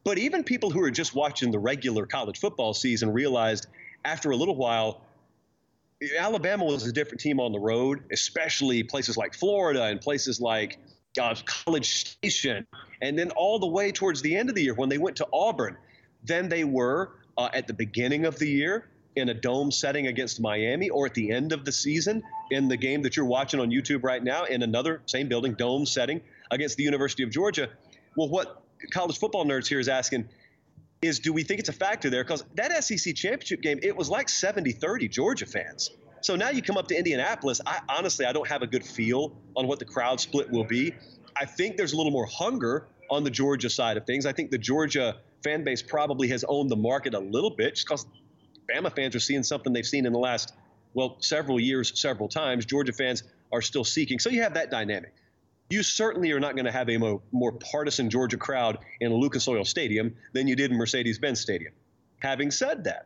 But 0.05 0.17
even 0.17 0.45
people 0.45 0.69
who 0.69 0.81
are 0.83 0.91
just 0.91 1.13
watching 1.13 1.51
the 1.51 1.59
regular 1.59 2.05
college 2.05 2.39
football 2.39 2.73
season 2.73 3.11
realized 3.11 3.67
after 4.05 4.31
a 4.31 4.35
little 4.35 4.55
while, 4.55 5.01
Alabama 6.17 6.63
was 6.63 6.85
a 6.87 6.93
different 6.93 7.19
team 7.19 7.39
on 7.39 7.51
the 7.51 7.59
road, 7.59 8.03
especially 8.11 8.83
places 8.83 9.17
like 9.17 9.33
Florida 9.33 9.83
and 9.83 9.99
places 9.99 10.39
like 10.39 10.77
College 11.15 12.05
Station, 12.05 12.65
and 13.01 13.19
then 13.19 13.31
all 13.31 13.59
the 13.59 13.67
way 13.67 13.91
towards 13.91 14.21
the 14.21 14.35
end 14.35 14.47
of 14.47 14.55
the 14.55 14.63
year 14.63 14.73
when 14.73 14.87
they 14.87 14.97
went 14.97 15.17
to 15.17 15.27
Auburn, 15.33 15.75
than 16.23 16.47
they 16.47 16.63
were 16.63 17.11
uh, 17.37 17.49
at 17.53 17.67
the 17.67 17.73
beginning 17.73 18.25
of 18.25 18.39
the 18.39 18.47
year 18.47 18.87
in 19.15 19.27
a 19.27 19.33
dome 19.33 19.71
setting 19.71 20.07
against 20.07 20.39
Miami, 20.39 20.89
or 20.89 21.05
at 21.05 21.13
the 21.13 21.31
end 21.31 21.51
of 21.51 21.65
the 21.65 21.71
season 21.71 22.23
in 22.51 22.69
the 22.69 22.77
game 22.77 23.01
that 23.01 23.17
you're 23.17 23.25
watching 23.25 23.59
on 23.59 23.69
YouTube 23.69 24.03
right 24.03 24.23
now 24.23 24.45
in 24.45 24.63
another 24.63 25.01
same 25.05 25.27
building 25.27 25.53
dome 25.55 25.85
setting 25.85 26.21
against 26.51 26.77
the 26.77 26.83
University 26.83 27.23
of 27.23 27.29
Georgia. 27.29 27.67
Well, 28.15 28.29
what 28.29 28.61
college 28.91 29.17
football 29.17 29.45
nerds 29.45 29.67
here 29.67 29.79
is 29.79 29.89
asking 29.89 30.29
is 31.01 31.19
do 31.19 31.31
we 31.31 31.43
think 31.43 31.59
it's 31.59 31.69
a 31.69 31.73
factor 31.73 32.09
there? 32.09 32.23
Because 32.23 32.43
that 32.55 32.83
SEC 32.83 33.15
championship 33.15 33.61
game, 33.61 33.79
it 33.81 33.95
was 33.95 34.09
like 34.09 34.29
70 34.29 34.71
30 34.73 35.07
Georgia 35.07 35.45
fans. 35.45 35.91
So 36.21 36.35
now 36.35 36.49
you 36.49 36.61
come 36.61 36.77
up 36.77 36.87
to 36.89 36.97
Indianapolis. 36.97 37.61
I 37.65 37.79
honestly, 37.87 38.25
I 38.25 38.33
don't 38.33 38.47
have 38.47 38.61
a 38.61 38.67
good 38.67 38.85
feel 38.85 39.37
on 39.55 39.67
what 39.67 39.79
the 39.79 39.85
crowd 39.85 40.19
split 40.19 40.49
will 40.51 40.65
be. 40.65 40.93
I 41.35 41.45
think 41.45 41.77
there's 41.77 41.93
a 41.93 41.97
little 41.97 42.11
more 42.11 42.25
hunger 42.25 42.87
on 43.09 43.23
the 43.23 43.29
Georgia 43.29 43.69
side 43.69 43.95
of 43.95 44.05
things. 44.05 44.25
I 44.25 44.33
think 44.33 44.51
the 44.51 44.57
Georgia 44.57 45.17
fan 45.43 45.63
base 45.63 45.81
probably 45.81 46.27
has 46.29 46.43
owned 46.47 46.69
the 46.69 46.75
market 46.75 47.13
a 47.13 47.19
little 47.19 47.49
bit 47.49 47.75
just 47.75 47.87
because 47.87 48.05
Bama 48.69 48.93
fans 48.93 49.15
are 49.15 49.21
seeing 49.21 49.43
something 49.43 49.71
they've 49.71 49.85
seen 49.85 50.05
in 50.05 50.11
the 50.11 50.19
last, 50.19 50.53
well, 50.93 51.15
several 51.19 51.59
years, 51.59 51.99
several 51.99 52.27
times. 52.27 52.65
Georgia 52.65 52.93
fans 52.93 53.23
are 53.51 53.61
still 53.61 53.85
seeking. 53.85 54.19
So 54.19 54.29
you 54.29 54.43
have 54.43 54.55
that 54.55 54.69
dynamic. 54.69 55.13
You 55.69 55.83
certainly 55.83 56.31
are 56.31 56.39
not 56.39 56.55
going 56.55 56.65
to 56.65 56.71
have 56.71 56.89
a 56.89 56.97
more, 56.97 57.21
more 57.31 57.51
partisan 57.51 58.09
Georgia 58.09 58.37
crowd 58.37 58.79
in 58.99 59.13
Lucas 59.13 59.47
Oil 59.47 59.63
Stadium 59.63 60.15
than 60.33 60.47
you 60.47 60.55
did 60.55 60.71
in 60.71 60.77
Mercedes 60.77 61.19
Benz 61.19 61.39
Stadium. 61.39 61.73
Having 62.19 62.51
said 62.51 62.85
that, 62.85 63.05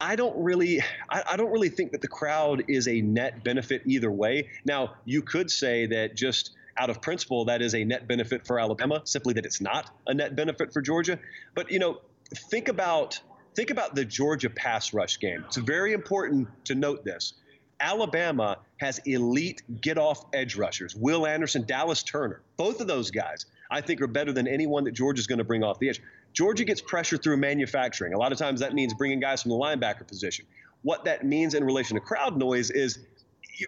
I 0.00 0.16
don't 0.16 0.36
really 0.36 0.80
I, 1.08 1.22
I, 1.30 1.36
don't 1.36 1.50
really 1.50 1.70
think 1.70 1.92
that 1.92 2.02
the 2.02 2.08
crowd 2.08 2.64
is 2.68 2.86
a 2.86 3.00
net 3.00 3.44
benefit 3.44 3.82
either 3.86 4.10
way. 4.10 4.48
Now, 4.64 4.94
you 5.04 5.22
could 5.22 5.50
say 5.50 5.86
that 5.86 6.14
just 6.16 6.50
out 6.76 6.90
of 6.90 7.00
principle 7.00 7.46
that 7.46 7.62
is 7.62 7.74
a 7.74 7.84
net 7.84 8.06
benefit 8.06 8.46
for 8.46 8.58
Alabama, 8.58 9.00
simply 9.04 9.34
that 9.34 9.46
it's 9.46 9.60
not 9.60 9.90
a 10.06 10.12
net 10.12 10.36
benefit 10.36 10.72
for 10.72 10.82
Georgia. 10.82 11.18
But 11.54 11.70
you 11.70 11.78
know, 11.78 12.00
think 12.34 12.68
about 12.68 13.20
think 13.54 13.70
about 13.70 13.94
the 13.94 14.04
Georgia 14.04 14.50
pass 14.50 14.92
rush 14.92 15.18
game. 15.18 15.44
It's 15.46 15.56
very 15.56 15.92
important 15.92 16.48
to 16.66 16.74
note 16.74 17.04
this. 17.04 17.32
Alabama 17.80 18.58
has 18.78 18.98
elite 19.04 19.62
get 19.80 19.98
off 19.98 20.24
edge 20.32 20.56
rushers. 20.56 20.94
Will 20.94 21.26
Anderson, 21.26 21.64
Dallas 21.66 22.02
Turner. 22.02 22.42
Both 22.56 22.80
of 22.80 22.86
those 22.86 23.10
guys 23.10 23.46
I 23.70 23.80
think 23.80 24.00
are 24.00 24.06
better 24.06 24.32
than 24.32 24.46
anyone 24.46 24.84
that 24.84 24.92
Georgia's 24.92 25.26
going 25.26 25.38
to 25.38 25.44
bring 25.44 25.62
off 25.62 25.78
the 25.78 25.88
edge. 25.88 26.00
Georgia 26.32 26.64
gets 26.64 26.80
pressure 26.80 27.16
through 27.16 27.36
manufacturing. 27.38 28.14
A 28.14 28.18
lot 28.18 28.32
of 28.32 28.38
times 28.38 28.60
that 28.60 28.74
means 28.74 28.94
bringing 28.94 29.20
guys 29.20 29.42
from 29.42 29.50
the 29.50 29.56
linebacker 29.56 30.06
position. 30.06 30.44
What 30.82 31.04
that 31.04 31.24
means 31.24 31.54
in 31.54 31.64
relation 31.64 31.96
to 31.96 32.00
crowd 32.00 32.36
noise 32.36 32.70
is 32.70 32.98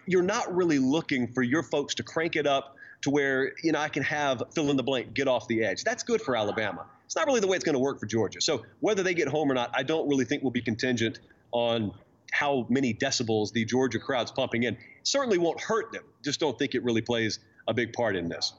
you're 0.05 0.21
not 0.23 0.55
really 0.55 0.79
looking 0.79 1.27
for 1.27 1.41
your 1.41 1.63
folks 1.63 1.95
to 1.95 2.03
crank 2.03 2.35
it 2.35 2.45
up 2.45 2.75
to 3.01 3.09
where 3.09 3.53
you 3.63 3.71
know 3.71 3.79
I 3.79 3.89
can 3.89 4.03
have 4.03 4.43
fill 4.53 4.69
in 4.69 4.77
the 4.77 4.83
blank 4.83 5.13
get 5.13 5.27
off 5.27 5.47
the 5.47 5.63
edge. 5.63 5.83
That's 5.83 6.03
good 6.03 6.21
for 6.21 6.35
Alabama. 6.35 6.85
It's 7.05 7.15
not 7.15 7.25
really 7.25 7.39
the 7.39 7.47
way 7.47 7.55
it's 7.55 7.65
going 7.65 7.73
to 7.73 7.79
work 7.79 7.99
for 7.99 8.05
Georgia. 8.05 8.39
So 8.39 8.63
whether 8.81 9.01
they 9.01 9.15
get 9.15 9.27
home 9.27 9.51
or 9.51 9.55
not, 9.55 9.71
I 9.73 9.81
don't 9.81 10.07
really 10.07 10.25
think 10.25 10.43
will 10.43 10.51
be 10.51 10.61
contingent 10.61 11.19
on 11.51 11.91
how 12.31 12.65
many 12.69 12.93
decibels 12.93 13.51
the 13.51 13.65
Georgia 13.65 13.99
crowd's 13.99 14.31
pumping 14.31 14.63
in. 14.63 14.77
Certainly 15.03 15.39
won't 15.39 15.59
hurt 15.59 15.91
them. 15.91 16.03
Just 16.23 16.39
don't 16.39 16.57
think 16.57 16.75
it 16.75 16.83
really 16.83 17.01
plays 17.01 17.39
a 17.67 17.73
big 17.73 17.93
part 17.93 18.15
in 18.15 18.29
this. 18.29 18.53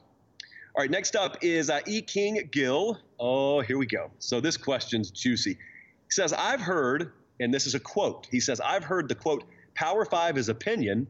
All 0.73 0.81
right, 0.81 0.91
next 0.91 1.15
up 1.15 1.37
is 1.41 1.69
uh, 1.69 1.81
E. 1.85 2.01
King 2.01 2.47
Gill. 2.51 2.97
Oh, 3.19 3.59
here 3.59 3.77
we 3.77 3.85
go. 3.85 4.09
So 4.19 4.39
this 4.39 4.55
question's 4.55 5.11
juicy. 5.11 5.51
He 5.51 6.11
says, 6.11 6.31
I've 6.33 6.61
heard, 6.61 7.11
and 7.39 7.53
this 7.53 7.67
is 7.67 7.75
a 7.75 7.79
quote, 7.79 8.27
he 8.31 8.39
says, 8.39 8.61
I've 8.61 8.83
heard 8.83 9.09
the 9.09 9.15
quote, 9.15 9.43
Power 9.75 10.05
5 10.05 10.37
is 10.37 10.49
opinion, 10.49 11.07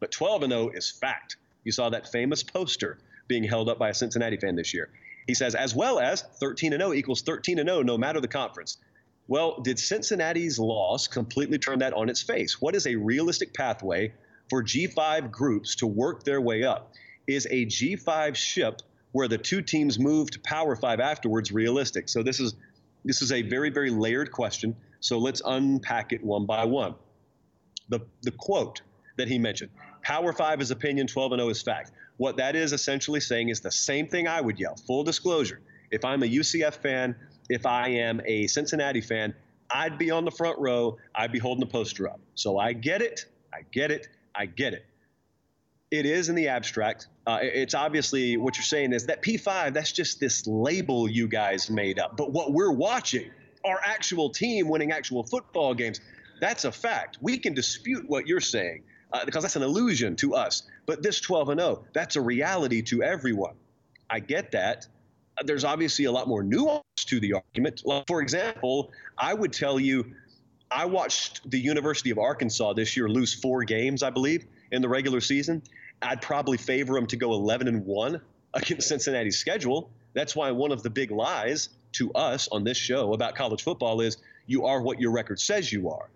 but 0.00 0.10
12 0.10 0.44
and 0.44 0.52
0 0.52 0.70
is 0.74 0.90
fact. 0.90 1.36
You 1.64 1.72
saw 1.72 1.90
that 1.90 2.10
famous 2.10 2.42
poster 2.42 2.98
being 3.28 3.44
held 3.44 3.68
up 3.68 3.78
by 3.78 3.90
a 3.90 3.94
Cincinnati 3.94 4.36
fan 4.36 4.56
this 4.56 4.74
year. 4.74 4.88
He 5.26 5.34
says, 5.34 5.54
as 5.54 5.74
well 5.74 6.00
as 6.00 6.22
13 6.40 6.72
and 6.72 6.80
0 6.80 6.94
equals 6.94 7.22
13 7.22 7.58
and 7.58 7.68
0 7.68 7.82
no 7.82 7.96
matter 7.96 8.20
the 8.20 8.28
conference. 8.28 8.78
Well, 9.28 9.60
did 9.60 9.78
Cincinnati's 9.78 10.58
loss 10.58 11.06
completely 11.06 11.58
turn 11.58 11.78
that 11.78 11.94
on 11.94 12.08
its 12.08 12.22
face? 12.22 12.60
What 12.60 12.74
is 12.74 12.86
a 12.86 12.96
realistic 12.96 13.54
pathway 13.54 14.12
for 14.50 14.62
G5 14.62 15.30
groups 15.30 15.76
to 15.76 15.86
work 15.86 16.24
their 16.24 16.40
way 16.40 16.64
up? 16.64 16.92
Is 17.26 17.46
a 17.50 17.66
G5 17.66 18.34
ship 18.34 18.82
where 19.12 19.28
the 19.28 19.38
two 19.38 19.62
teams 19.62 19.98
move 19.98 20.30
to 20.32 20.40
Power 20.40 20.74
Five 20.74 20.98
afterwards 20.98 21.52
realistic? 21.52 22.08
So 22.08 22.22
this 22.22 22.40
is 22.40 22.54
this 23.04 23.22
is 23.22 23.30
a 23.32 23.42
very 23.42 23.70
very 23.70 23.90
layered 23.90 24.32
question. 24.32 24.76
So 25.00 25.18
let's 25.18 25.42
unpack 25.44 26.12
it 26.12 26.22
one 26.22 26.46
by 26.46 26.64
one. 26.64 26.96
The 27.88 28.00
the 28.22 28.32
quote 28.32 28.82
that 29.18 29.28
he 29.28 29.38
mentioned: 29.38 29.70
Power 30.02 30.32
Five 30.32 30.60
is 30.60 30.72
opinion, 30.72 31.06
12 31.06 31.32
and 31.32 31.40
0 31.40 31.50
is 31.50 31.62
fact. 31.62 31.92
What 32.16 32.36
that 32.38 32.56
is 32.56 32.72
essentially 32.72 33.20
saying 33.20 33.50
is 33.50 33.60
the 33.60 33.70
same 33.70 34.08
thing 34.08 34.26
I 34.26 34.40
would 34.40 34.58
yell. 34.58 34.74
Full 34.86 35.04
disclosure: 35.04 35.60
if 35.92 36.04
I'm 36.04 36.24
a 36.24 36.26
UCF 36.26 36.74
fan 36.74 37.14
if 37.48 37.66
I 37.66 37.88
am 37.88 38.20
a 38.24 38.46
Cincinnati 38.46 39.00
fan, 39.00 39.34
I'd 39.70 39.98
be 39.98 40.10
on 40.10 40.24
the 40.24 40.30
front 40.30 40.58
row, 40.58 40.98
I'd 41.14 41.32
be 41.32 41.38
holding 41.38 41.60
the 41.60 41.70
poster 41.70 42.08
up. 42.08 42.20
So 42.34 42.58
I 42.58 42.72
get 42.72 43.02
it, 43.02 43.26
I 43.52 43.62
get 43.72 43.90
it, 43.90 44.08
I 44.34 44.46
get 44.46 44.74
it. 44.74 44.84
It 45.90 46.06
is 46.06 46.28
in 46.28 46.34
the 46.34 46.48
abstract. 46.48 47.08
Uh, 47.26 47.38
it's 47.42 47.74
obviously 47.74 48.36
what 48.36 48.56
you're 48.56 48.64
saying 48.64 48.92
is 48.92 49.06
that 49.06 49.22
P5, 49.22 49.74
that's 49.74 49.92
just 49.92 50.20
this 50.20 50.46
label 50.46 51.08
you 51.08 51.28
guys 51.28 51.68
made 51.70 51.98
up. 51.98 52.16
But 52.16 52.32
what 52.32 52.52
we're 52.52 52.72
watching, 52.72 53.30
our 53.64 53.78
actual 53.84 54.30
team 54.30 54.68
winning 54.68 54.90
actual 54.90 55.22
football 55.22 55.74
games, 55.74 56.00
that's 56.40 56.64
a 56.64 56.72
fact. 56.72 57.18
We 57.20 57.38
can 57.38 57.54
dispute 57.54 58.08
what 58.08 58.26
you're 58.26 58.40
saying 58.40 58.84
uh, 59.12 59.24
because 59.24 59.42
that's 59.42 59.56
an 59.56 59.62
illusion 59.62 60.16
to 60.16 60.34
us. 60.34 60.62
But 60.86 61.02
this 61.02 61.20
12 61.20 61.50
and 61.50 61.60
0, 61.60 61.84
that's 61.92 62.16
a 62.16 62.20
reality 62.20 62.82
to 62.82 63.02
everyone. 63.02 63.54
I 64.08 64.20
get 64.20 64.52
that. 64.52 64.86
There's 65.44 65.64
obviously 65.64 66.04
a 66.04 66.12
lot 66.12 66.28
more 66.28 66.42
nuance 66.42 66.82
to 67.06 67.20
the 67.20 67.34
argument. 67.34 67.82
For 68.06 68.20
example, 68.20 68.92
I 69.16 69.34
would 69.34 69.52
tell 69.52 69.80
you, 69.80 70.14
I 70.70 70.86
watched 70.86 71.48
the 71.50 71.58
University 71.58 72.10
of 72.10 72.18
Arkansas 72.18 72.72
this 72.74 72.96
year 72.96 73.08
lose 73.08 73.34
four 73.34 73.64
games, 73.64 74.02
I 74.02 74.10
believe, 74.10 74.46
in 74.70 74.82
the 74.82 74.88
regular 74.88 75.20
season. 75.20 75.62
I'd 76.00 76.22
probably 76.22 76.58
favor 76.58 76.94
them 76.94 77.06
to 77.08 77.16
go 77.16 77.32
11 77.32 77.68
and 77.68 77.84
1 77.84 78.20
against 78.54 78.88
Cincinnati's 78.88 79.38
schedule. 79.38 79.90
That's 80.14 80.34
why 80.36 80.50
one 80.50 80.72
of 80.72 80.82
the 80.82 80.90
big 80.90 81.10
lies 81.10 81.70
to 81.92 82.12
us 82.12 82.48
on 82.50 82.64
this 82.64 82.76
show 82.76 83.12
about 83.12 83.34
college 83.34 83.62
football 83.62 84.00
is 84.00 84.16
you 84.46 84.66
are 84.66 84.80
what 84.82 85.00
your 85.00 85.10
record 85.12 85.40
says 85.40 85.72
you 85.72 85.90
are. 85.90 86.08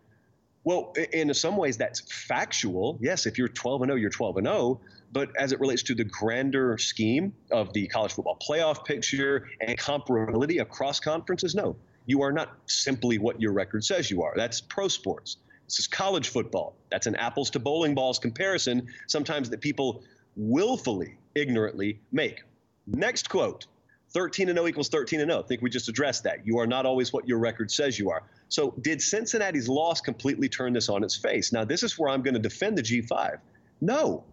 Well, 0.65 0.95
in 1.13 1.33
some 1.33 1.57
ways, 1.57 1.77
that's 1.77 2.01
factual. 2.13 2.99
Yes, 3.01 3.27
if 3.27 3.39
you're 3.39 3.49
12 3.49 3.83
and 3.83 3.91
0, 3.91 3.97
you're 3.97 4.11
12 4.11 4.39
and 4.39 4.47
0. 4.47 4.81
But 5.13 5.31
as 5.39 5.53
it 5.53 5.61
relates 5.61 5.83
to 5.85 5.95
the 5.95 6.05
grander 6.05 6.77
scheme 6.79 7.33
of 7.51 7.73
the 7.73 7.87
college 7.87 8.13
football 8.13 8.39
playoff 8.39 8.85
picture 8.85 9.49
and 9.61 9.79
comparability 9.79 10.61
across 10.61 11.01
conferences, 11.01 11.55
no, 11.55 11.77
you 12.07 12.23
are 12.23 12.33
not 12.33 12.57
simply 12.67 13.19
what 13.19 13.41
your 13.41 13.53
record 13.53 13.85
says 13.85 14.11
you 14.11 14.23
are. 14.23 14.35
That's 14.37 14.61
pro 14.61 14.89
sports. 14.89 15.39
This 15.67 15.81
is 15.81 15.87
college 15.87 16.29
football. 16.29 16.77
That's 16.91 17.07
an 17.07 17.17
apples 17.17 17.51
to 17.51 17.59
bowling 17.59 17.95
balls 17.95 18.19
comparison, 18.19 18.89
sometimes 19.09 19.51
that 19.51 19.61
people 19.61 20.05
willfully, 20.37 21.19
ignorantly 21.35 22.01
make. 22.13 22.43
Next 22.87 23.29
quote 23.29 23.67
13 24.11 24.49
and 24.49 24.57
0 24.57 24.69
equals 24.69 24.89
13 24.89 25.21
and 25.21 25.31
0. 25.31 25.43
I 25.43 25.47
think 25.47 25.63
we 25.63 25.71
just 25.71 25.89
addressed 25.89 26.23
that. 26.25 26.47
You 26.47 26.59
are 26.59 26.67
not 26.67 26.87
always 26.87 27.13
what 27.13 27.27
your 27.27 27.39
record 27.39 27.71
says 27.71 27.99
you 27.99 28.11
are. 28.11 28.23
So, 28.49 28.75
did 28.81 29.03
Cincinnati's 29.03 29.69
loss 29.69 30.01
completely 30.01 30.49
turn 30.49 30.73
this 30.73 30.89
on 30.89 31.03
its 31.03 31.17
face? 31.17 31.53
Now, 31.53 31.65
this 31.65 31.83
is 31.83 31.99
where 31.99 32.11
I'm 32.11 32.23
going 32.23 32.35
to 32.35 32.41
defend 32.41 32.79
the 32.79 32.83
G5. 32.83 33.39
No, 33.81 34.25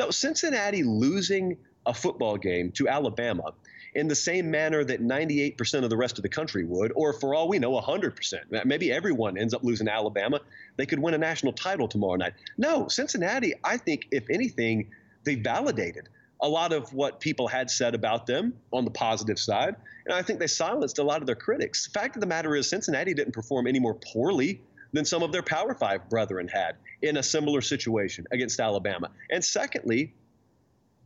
no, 0.00 0.10
Cincinnati 0.10 0.82
losing 0.82 1.58
a 1.84 1.92
football 1.92 2.38
game 2.38 2.72
to 2.72 2.88
Alabama 2.88 3.52
in 3.94 4.08
the 4.08 4.14
same 4.14 4.50
manner 4.50 4.82
that 4.82 5.02
98% 5.02 5.84
of 5.84 5.90
the 5.90 5.96
rest 5.96 6.18
of 6.18 6.22
the 6.22 6.28
country 6.30 6.64
would, 6.64 6.90
or 6.96 7.12
for 7.12 7.34
all 7.34 7.48
we 7.48 7.58
know, 7.58 7.72
100%. 7.78 8.64
Maybe 8.64 8.90
everyone 8.90 9.36
ends 9.36 9.52
up 9.52 9.62
losing 9.62 9.88
Alabama. 9.88 10.40
They 10.78 10.86
could 10.86 11.00
win 11.00 11.12
a 11.12 11.18
national 11.18 11.52
title 11.52 11.86
tomorrow 11.86 12.16
night. 12.16 12.32
No, 12.56 12.88
Cincinnati, 12.88 13.52
I 13.62 13.76
think, 13.76 14.06
if 14.10 14.30
anything, 14.30 14.90
they 15.24 15.34
validated 15.34 16.08
a 16.40 16.48
lot 16.48 16.72
of 16.72 16.94
what 16.94 17.20
people 17.20 17.46
had 17.46 17.70
said 17.70 17.94
about 17.94 18.26
them 18.26 18.54
on 18.72 18.86
the 18.86 18.90
positive 18.90 19.38
side. 19.38 19.76
And 20.06 20.14
I 20.14 20.22
think 20.22 20.38
they 20.38 20.46
silenced 20.46 20.98
a 20.98 21.02
lot 21.02 21.20
of 21.20 21.26
their 21.26 21.36
critics. 21.36 21.84
The 21.84 21.98
fact 22.00 22.16
of 22.16 22.20
the 22.20 22.26
matter 22.26 22.56
is, 22.56 22.70
Cincinnati 22.70 23.12
didn't 23.12 23.32
perform 23.32 23.66
any 23.66 23.80
more 23.80 23.94
poorly 23.94 24.62
than 24.92 25.04
some 25.04 25.22
of 25.22 25.32
their 25.32 25.42
Power 25.42 25.74
Five 25.74 26.08
brethren 26.08 26.48
had 26.48 26.76
in 27.02 27.16
a 27.16 27.22
similar 27.22 27.60
situation 27.60 28.26
against 28.30 28.58
Alabama. 28.60 29.10
And 29.30 29.44
secondly, 29.44 30.14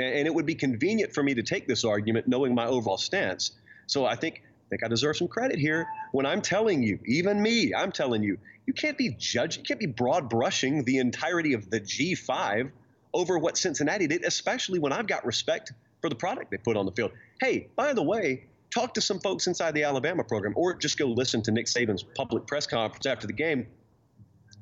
and 0.00 0.26
it 0.26 0.34
would 0.34 0.46
be 0.46 0.54
convenient 0.54 1.14
for 1.14 1.22
me 1.22 1.34
to 1.34 1.42
take 1.42 1.68
this 1.68 1.84
argument 1.84 2.26
knowing 2.26 2.54
my 2.54 2.66
overall 2.66 2.98
stance. 2.98 3.52
So 3.86 4.04
I 4.04 4.16
think 4.16 4.42
I 4.44 4.68
think 4.70 4.84
I 4.84 4.88
deserve 4.88 5.16
some 5.16 5.28
credit 5.28 5.58
here 5.58 5.86
when 6.12 6.26
I'm 6.26 6.40
telling 6.40 6.82
you, 6.82 6.98
even 7.04 7.40
me, 7.40 7.74
I'm 7.74 7.92
telling 7.92 8.22
you, 8.22 8.38
you 8.66 8.72
can't 8.72 8.96
be 8.96 9.10
judged, 9.10 9.58
you 9.58 9.62
can't 9.62 9.78
be 9.78 9.86
broad 9.86 10.30
brushing 10.30 10.84
the 10.84 10.98
entirety 10.98 11.52
of 11.52 11.68
the 11.68 11.80
G5 11.80 12.70
over 13.12 13.38
what 13.38 13.58
Cincinnati 13.58 14.06
did, 14.06 14.24
especially 14.24 14.78
when 14.78 14.92
I've 14.92 15.06
got 15.06 15.26
respect 15.26 15.72
for 16.00 16.08
the 16.08 16.16
product 16.16 16.50
they 16.50 16.56
put 16.56 16.76
on 16.76 16.86
the 16.86 16.92
field. 16.92 17.12
Hey, 17.40 17.68
by 17.76 17.92
the 17.92 18.02
way, 18.02 18.46
talk 18.74 18.94
to 18.94 19.00
some 19.00 19.20
folks 19.20 19.46
inside 19.46 19.72
the 19.74 19.84
Alabama 19.84 20.24
program 20.24 20.52
or 20.56 20.74
just 20.74 20.98
go 20.98 21.06
listen 21.06 21.40
to 21.42 21.52
Nick 21.52 21.66
Saban's 21.66 22.02
public 22.02 22.46
press 22.46 22.66
conference 22.66 23.06
after 23.06 23.26
the 23.26 23.32
game. 23.32 23.66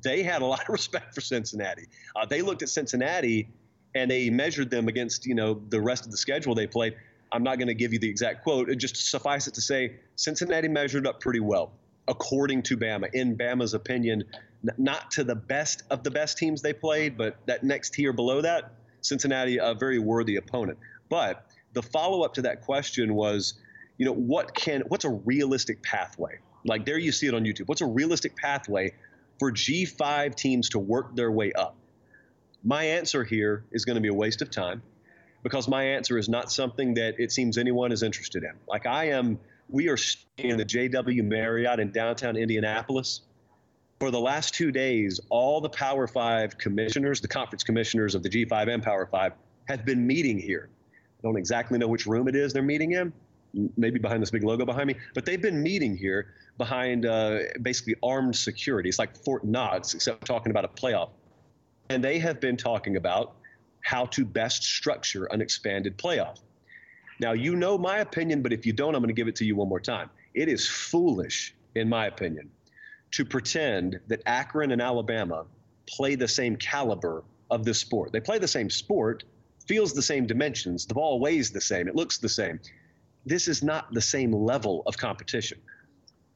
They 0.03 0.21
had 0.21 0.41
a 0.41 0.45
lot 0.53 0.61
of 0.61 0.69
respect 0.69 1.15
for 1.15 1.21
Cincinnati. 1.21 1.87
Uh, 2.15 2.25
they 2.25 2.41
looked 2.41 2.61
at 2.61 2.69
Cincinnati 2.69 3.49
and 3.95 4.09
they 4.09 4.29
measured 4.29 4.69
them 4.69 4.87
against, 4.87 5.25
you 5.25 5.35
know, 5.35 5.61
the 5.69 5.81
rest 5.81 6.05
of 6.05 6.11
the 6.11 6.17
schedule 6.17 6.55
they 6.55 6.67
played. 6.67 6.95
I'm 7.31 7.43
not 7.43 7.57
going 7.57 7.67
to 7.67 7.73
give 7.73 7.93
you 7.93 7.99
the 7.99 8.09
exact 8.09 8.43
quote. 8.43 8.69
It 8.69 8.75
just 8.75 9.09
suffice 9.09 9.47
it 9.47 9.55
to 9.55 9.61
say 9.61 9.95
Cincinnati 10.15 10.67
measured 10.67 11.07
up 11.07 11.19
pretty 11.19 11.39
well, 11.39 11.71
according 12.07 12.61
to 12.63 12.77
Bama. 12.77 13.09
In 13.13 13.35
Bama's 13.35 13.73
opinion, 13.73 14.23
not 14.77 15.09
to 15.11 15.23
the 15.23 15.35
best 15.35 15.83
of 15.89 16.03
the 16.03 16.11
best 16.11 16.37
teams 16.37 16.61
they 16.61 16.73
played, 16.73 17.17
but 17.17 17.37
that 17.47 17.63
next 17.63 17.95
tier 17.95 18.13
below 18.13 18.41
that, 18.41 18.73
Cincinnati, 19.01 19.57
a 19.57 19.73
very 19.73 19.99
worthy 19.99 20.35
opponent. 20.35 20.77
But 21.09 21.47
the 21.73 21.81
follow 21.81 22.21
up 22.21 22.35
to 22.35 22.43
that 22.43 22.61
question 22.61 23.15
was, 23.15 23.55
you 23.97 24.05
know, 24.05 24.13
what 24.13 24.53
can 24.55 24.81
what's 24.87 25.05
a 25.05 25.09
realistic 25.09 25.81
pathway? 25.83 26.39
Like 26.65 26.85
there 26.85 26.97
you 26.97 27.11
see 27.11 27.27
it 27.27 27.33
on 27.33 27.43
YouTube. 27.43 27.67
What's 27.67 27.81
a 27.81 27.85
realistic 27.85 28.35
pathway 28.35 28.93
for 29.39 29.51
G5 29.51 30.35
teams 30.35 30.69
to 30.69 30.79
work 30.79 31.15
their 31.15 31.31
way 31.31 31.51
up? 31.53 31.75
My 32.63 32.83
answer 32.83 33.23
here 33.23 33.65
is 33.71 33.85
going 33.85 33.95
to 33.95 34.01
be 34.01 34.07
a 34.07 34.13
waste 34.13 34.41
of 34.41 34.49
time 34.49 34.81
because 35.43 35.67
my 35.67 35.83
answer 35.83 36.17
is 36.17 36.29
not 36.29 36.51
something 36.51 36.93
that 36.93 37.19
it 37.19 37.31
seems 37.31 37.57
anyone 37.57 37.91
is 37.91 38.03
interested 38.03 38.43
in. 38.43 38.53
Like 38.67 38.85
I 38.85 39.09
am, 39.09 39.39
we 39.69 39.89
are 39.89 39.97
in 40.37 40.57
the 40.57 40.65
JW 40.65 41.23
Marriott 41.25 41.79
in 41.79 41.91
downtown 41.91 42.37
Indianapolis 42.37 43.21
for 44.03 44.11
the 44.11 44.19
last 44.19 44.53
two 44.53 44.69
days, 44.69 45.21
all 45.29 45.61
the 45.61 45.69
Power 45.69 46.07
Five 46.07 46.57
commissioners, 46.57 47.21
the 47.21 47.27
conference 47.29 47.63
commissioners 47.63 48.15
of 48.15 48.23
the 48.23 48.27
G5 48.27 48.67
and 48.67 48.83
Power 48.83 49.05
Five, 49.05 49.31
have 49.69 49.85
been 49.85 50.05
meeting 50.05 50.37
here. 50.37 50.67
I 50.91 51.21
don't 51.23 51.37
exactly 51.37 51.79
know 51.79 51.87
which 51.87 52.05
room 52.05 52.27
it 52.27 52.35
is 52.35 52.51
they're 52.51 52.61
meeting 52.61 52.91
in, 52.91 53.13
maybe 53.77 53.99
behind 53.99 54.21
this 54.21 54.31
big 54.31 54.43
logo 54.43 54.65
behind 54.65 54.87
me, 54.87 54.95
but 55.13 55.25
they've 55.25 55.41
been 55.41 55.61
meeting 55.61 55.95
here 55.95 56.33
behind 56.57 57.05
uh, 57.05 57.39
basically 57.61 57.95
armed 58.03 58.35
security. 58.35 58.89
It's 58.89 58.99
like 58.99 59.15
Fort 59.23 59.43
Knox, 59.43 59.93
except 59.93 60.25
talking 60.25 60.51
about 60.51 60.65
a 60.65 60.69
playoff. 60.69 61.09
And 61.89 62.03
they 62.03 62.19
have 62.19 62.39
been 62.39 62.57
talking 62.57 62.97
about 62.97 63.35
how 63.81 64.05
to 64.05 64.25
best 64.25 64.63
structure 64.63 65.25
an 65.25 65.41
expanded 65.41 65.97
playoff. 65.97 66.39
Now, 67.19 67.33
you 67.33 67.55
know 67.55 67.77
my 67.77 67.99
opinion, 67.99 68.41
but 68.41 68.53
if 68.53 68.65
you 68.65 68.73
don't, 68.73 68.95
I'm 68.95 69.01
going 69.01 69.09
to 69.09 69.13
give 69.13 69.27
it 69.27 69.35
to 69.37 69.45
you 69.45 69.55
one 69.55 69.69
more 69.69 69.79
time. 69.79 70.09
It 70.33 70.49
is 70.49 70.67
foolish, 70.67 71.53
in 71.75 71.87
my 71.87 72.07
opinion, 72.07 72.49
to 73.11 73.23
pretend 73.23 73.99
that 74.07 74.21
Akron 74.25 74.71
and 74.71 74.81
Alabama 74.81 75.45
play 75.85 76.15
the 76.15 76.27
same 76.27 76.55
caliber 76.55 77.23
of 77.51 77.65
this 77.65 77.77
sport. 77.79 78.11
They 78.11 78.19
play 78.19 78.39
the 78.39 78.47
same 78.47 78.69
sport, 78.69 79.23
feels 79.67 79.93
the 79.93 80.01
same 80.01 80.25
dimensions, 80.25 80.85
the 80.85 80.95
ball 80.95 81.19
weighs 81.19 81.51
the 81.51 81.61
same, 81.61 81.87
it 81.87 81.95
looks 81.95 82.17
the 82.17 82.29
same. 82.29 82.59
This 83.25 83.47
is 83.47 83.63
not 83.63 83.93
the 83.93 84.01
same 84.01 84.33
level 84.33 84.83
of 84.85 84.97
competition. 84.97 85.59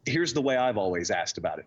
Here's 0.06 0.34
the 0.34 0.42
way 0.42 0.56
I've 0.56 0.78
always 0.78 1.12
asked 1.12 1.38
about 1.38 1.60
it. 1.60 1.66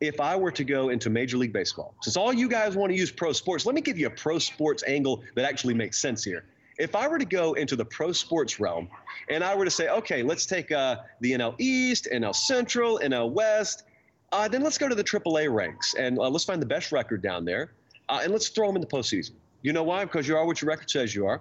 If 0.00 0.20
I 0.20 0.34
were 0.36 0.50
to 0.52 0.64
go 0.64 0.88
into 0.88 1.10
Major 1.10 1.36
League 1.36 1.52
Baseball, 1.52 1.94
since 2.02 2.16
all 2.16 2.32
you 2.32 2.48
guys 2.48 2.74
want 2.74 2.90
to 2.90 2.98
use 2.98 3.12
pro 3.12 3.32
sports, 3.32 3.66
let 3.66 3.74
me 3.74 3.80
give 3.80 3.98
you 3.98 4.06
a 4.06 4.10
pro 4.10 4.38
sports 4.38 4.82
angle 4.86 5.22
that 5.36 5.44
actually 5.44 5.74
makes 5.74 6.00
sense 6.00 6.24
here. 6.24 6.44
If 6.78 6.96
I 6.96 7.06
were 7.06 7.18
to 7.18 7.24
go 7.24 7.52
into 7.52 7.76
the 7.76 7.84
pro 7.84 8.12
sports 8.12 8.58
realm 8.58 8.88
and 9.28 9.44
I 9.44 9.54
were 9.54 9.64
to 9.64 9.70
say, 9.70 9.88
okay, 9.88 10.22
let's 10.22 10.46
take 10.46 10.72
uh, 10.72 10.96
the 11.20 11.32
NL 11.32 11.54
East, 11.58 12.08
NL 12.10 12.34
Central, 12.34 12.98
NL 12.98 13.30
West, 13.30 13.84
uh, 14.32 14.48
then 14.48 14.62
let's 14.62 14.78
go 14.78 14.88
to 14.88 14.94
the 14.94 15.04
AAA 15.04 15.54
ranks 15.54 15.94
and 15.94 16.18
uh, 16.18 16.28
let's 16.28 16.44
find 16.44 16.60
the 16.60 16.66
best 16.66 16.90
record 16.90 17.22
down 17.22 17.44
there, 17.44 17.72
uh, 18.08 18.20
and 18.22 18.32
let's 18.32 18.48
throw 18.48 18.66
them 18.66 18.76
in 18.76 18.80
the 18.80 18.88
postseason. 18.88 19.32
You 19.62 19.72
know 19.72 19.82
why? 19.82 20.04
Because 20.04 20.26
you 20.26 20.36
are 20.36 20.44
what 20.44 20.60
your 20.60 20.68
record 20.68 20.90
says 20.90 21.14
you 21.14 21.26
are, 21.26 21.40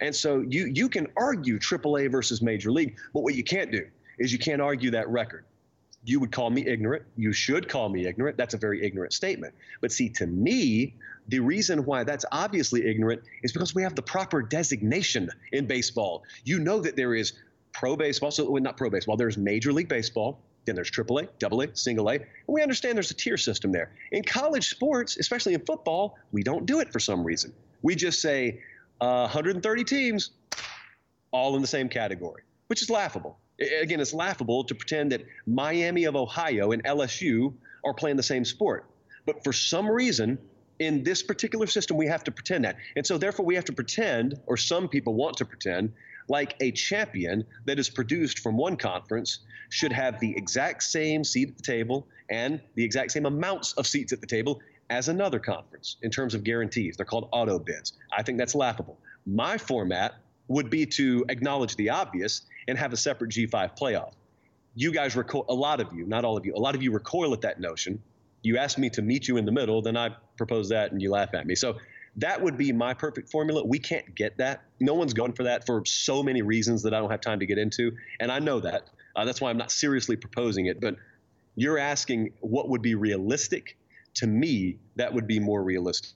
and 0.00 0.14
so 0.14 0.40
you 0.40 0.66
you 0.66 0.88
can 0.88 1.06
argue 1.16 1.58
AAA 1.58 2.10
versus 2.10 2.42
Major 2.42 2.72
League, 2.72 2.96
but 3.14 3.22
what 3.22 3.34
you 3.34 3.44
can't 3.44 3.70
do 3.70 3.86
is 4.18 4.32
you 4.32 4.38
can't 4.38 4.60
argue 4.60 4.90
that 4.90 5.08
record. 5.08 5.44
You 6.04 6.18
would 6.20 6.32
call 6.32 6.50
me 6.50 6.66
ignorant. 6.66 7.04
You 7.16 7.32
should 7.32 7.68
call 7.68 7.88
me 7.90 8.06
ignorant. 8.06 8.36
That's 8.36 8.54
a 8.54 8.58
very 8.58 8.84
ignorant 8.84 9.12
statement. 9.12 9.54
But 9.80 9.92
see, 9.92 10.08
to 10.10 10.26
me, 10.26 10.94
the 11.28 11.40
reason 11.40 11.84
why 11.84 12.04
that's 12.04 12.24
obviously 12.32 12.86
ignorant 12.86 13.22
is 13.42 13.52
because 13.52 13.74
we 13.74 13.82
have 13.82 13.94
the 13.94 14.02
proper 14.02 14.42
designation 14.42 15.28
in 15.52 15.66
baseball. 15.66 16.24
You 16.44 16.58
know 16.58 16.80
that 16.80 16.96
there 16.96 17.14
is 17.14 17.34
pro 17.72 17.96
baseball, 17.96 18.30
so 18.30 18.50
well, 18.50 18.62
not 18.62 18.76
pro 18.76 18.90
baseball. 18.90 19.16
There's 19.16 19.36
Major 19.36 19.72
League 19.72 19.88
Baseball, 19.88 20.40
then 20.64 20.74
there's 20.74 20.90
AAA, 20.90 21.28
AA, 21.42 21.72
single 21.74 22.08
A. 22.10 22.14
And 22.14 22.24
we 22.46 22.62
understand 22.62 22.96
there's 22.96 23.10
a 23.10 23.14
tier 23.14 23.36
system 23.36 23.72
there. 23.72 23.92
In 24.12 24.22
college 24.22 24.68
sports, 24.68 25.16
especially 25.16 25.54
in 25.54 25.64
football, 25.64 26.18
we 26.32 26.42
don't 26.42 26.66
do 26.66 26.80
it 26.80 26.92
for 26.92 27.00
some 27.00 27.24
reason. 27.24 27.52
We 27.82 27.94
just 27.94 28.20
say 28.20 28.60
uh, 29.00 29.28
130 29.28 29.84
teams, 29.84 30.30
all 31.32 31.56
in 31.56 31.62
the 31.62 31.68
same 31.68 31.88
category, 31.88 32.42
which 32.66 32.82
is 32.82 32.90
laughable. 32.90 33.38
Again, 33.80 34.00
it's 34.00 34.14
laughable 34.14 34.64
to 34.64 34.74
pretend 34.74 35.12
that 35.12 35.24
Miami 35.46 36.04
of 36.04 36.16
Ohio 36.16 36.72
and 36.72 36.82
LSU 36.84 37.52
are 37.84 37.94
playing 37.94 38.16
the 38.16 38.22
same 38.22 38.44
sport. 38.44 38.86
But 39.26 39.44
for 39.44 39.52
some 39.52 39.88
reason, 39.88 40.38
in 40.78 41.02
this 41.02 41.22
particular 41.22 41.66
system, 41.66 41.96
we 41.96 42.06
have 42.06 42.24
to 42.24 42.30
pretend 42.30 42.64
that. 42.64 42.76
And 42.96 43.06
so, 43.06 43.18
therefore, 43.18 43.44
we 43.44 43.54
have 43.54 43.66
to 43.66 43.72
pretend, 43.72 44.40
or 44.46 44.56
some 44.56 44.88
people 44.88 45.14
want 45.14 45.36
to 45.38 45.44
pretend, 45.44 45.92
like 46.28 46.56
a 46.60 46.70
champion 46.72 47.44
that 47.66 47.78
is 47.78 47.90
produced 47.90 48.38
from 48.40 48.56
one 48.56 48.76
conference 48.76 49.40
should 49.70 49.92
have 49.92 50.18
the 50.20 50.36
exact 50.36 50.82
same 50.82 51.24
seat 51.24 51.50
at 51.50 51.56
the 51.56 51.62
table 51.62 52.06
and 52.28 52.60
the 52.74 52.84
exact 52.84 53.12
same 53.12 53.26
amounts 53.26 53.72
of 53.74 53.86
seats 53.86 54.12
at 54.12 54.20
the 54.20 54.26
table 54.26 54.60
as 54.90 55.08
another 55.08 55.38
conference 55.38 55.96
in 56.02 56.10
terms 56.10 56.34
of 56.34 56.44
guarantees. 56.44 56.96
They're 56.96 57.06
called 57.06 57.28
auto 57.32 57.58
bids. 57.58 57.92
I 58.16 58.22
think 58.22 58.38
that's 58.38 58.54
laughable. 58.54 58.98
My 59.24 59.56
format 59.56 60.14
would 60.48 60.68
be 60.68 60.84
to 60.84 61.24
acknowledge 61.28 61.76
the 61.76 61.90
obvious 61.90 62.42
and 62.66 62.76
have 62.76 62.92
a 62.92 62.96
separate 62.96 63.30
G5 63.30 63.78
playoff. 63.78 64.12
You 64.74 64.92
guys, 64.92 65.14
reco- 65.14 65.46
a 65.48 65.54
lot 65.54 65.80
of 65.80 65.92
you, 65.92 66.06
not 66.06 66.24
all 66.24 66.36
of 66.36 66.44
you, 66.44 66.54
a 66.54 66.58
lot 66.58 66.74
of 66.74 66.82
you 66.82 66.92
recoil 66.92 67.32
at 67.32 67.40
that 67.42 67.60
notion. 67.60 68.02
You 68.42 68.56
ask 68.56 68.78
me 68.78 68.90
to 68.90 69.02
meet 69.02 69.28
you 69.28 69.36
in 69.36 69.44
the 69.44 69.52
middle, 69.52 69.80
then 69.82 69.96
I 69.96 70.10
propose 70.36 70.68
that 70.70 70.92
and 70.92 71.00
you 71.00 71.10
laugh 71.10 71.34
at 71.34 71.46
me. 71.46 71.54
So 71.54 71.76
that 72.16 72.42
would 72.42 72.56
be 72.56 72.72
my 72.72 72.94
perfect 72.94 73.30
formula. 73.30 73.64
We 73.64 73.78
can't 73.78 74.14
get 74.14 74.38
that. 74.38 74.62
No 74.80 74.94
one's 74.94 75.14
going 75.14 75.32
for 75.32 75.44
that 75.44 75.66
for 75.66 75.84
so 75.84 76.22
many 76.22 76.42
reasons 76.42 76.82
that 76.82 76.94
I 76.94 76.98
don't 76.98 77.10
have 77.10 77.20
time 77.20 77.40
to 77.40 77.46
get 77.46 77.58
into. 77.58 77.92
And 78.18 78.30
I 78.30 78.38
know 78.38 78.60
that. 78.60 78.88
Uh, 79.14 79.24
that's 79.24 79.40
why 79.40 79.50
I'm 79.50 79.58
not 79.58 79.70
seriously 79.70 80.16
proposing 80.16 80.66
it. 80.66 80.80
But 80.80 80.96
you're 81.56 81.78
asking 81.78 82.32
what 82.40 82.68
would 82.68 82.82
be 82.82 82.94
realistic. 82.94 83.76
To 84.14 84.26
me, 84.26 84.76
that 84.96 85.14
would 85.14 85.26
be 85.26 85.38
more 85.38 85.62
realistic. 85.62 86.10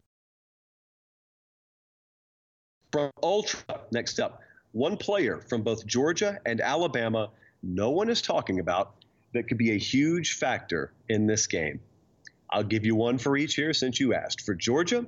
From 2.91 3.11
Ultra, 3.23 3.81
next 3.93 4.21
up, 4.21 4.41
one 4.73 4.97
player 4.97 5.39
from 5.39 5.63
both 5.63 5.87
Georgia 5.87 6.39
and 6.45 6.61
Alabama 6.61 7.31
no 7.65 7.91
one 7.91 8.11
is 8.11 8.21
talking 8.21 8.61
about 8.61 8.95
that 9.33 9.49
could 9.49 9.57
be 9.57 9.73
a 9.73 9.79
huge 9.79 10.35
factor 10.35 10.93
in 11.09 11.27
this 11.27 11.47
game. 11.47 11.81
I'll 12.51 12.63
give 12.63 12.85
you 12.85 12.95
one 12.95 13.19
for 13.19 13.37
each 13.37 13.55
here 13.55 13.73
since 13.73 13.99
you 13.99 14.15
asked. 14.15 14.43
For 14.43 14.55
Georgia, 14.55 15.07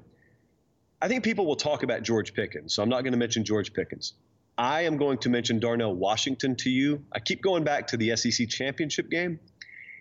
I 1.01 1.09
think 1.09 1.25
people 1.25 1.47
will 1.47 1.57
talk 1.57 1.83
about 1.83 2.03
George 2.03 2.33
Pickens, 2.33 2.73
so 2.73 2.83
I'm 2.83 2.89
not 2.89 3.03
going 3.03 3.13
to 3.13 3.19
mention 3.19 3.45
George 3.45 3.75
Pickens. 3.75 4.15
I 4.57 4.83
am 4.83 4.97
going 4.97 5.19
to 5.19 5.29
mention 5.29 5.61
Darnell 5.61 5.95
Washington 5.95 6.57
to 6.57 6.71
you. 6.71 7.05
I 7.13 7.19
keep 7.19 7.43
going 7.43 7.65
back 7.65 7.89
to 7.89 7.99
the 7.99 8.17
SEC 8.17 8.49
championship 8.49 9.11
game, 9.11 9.39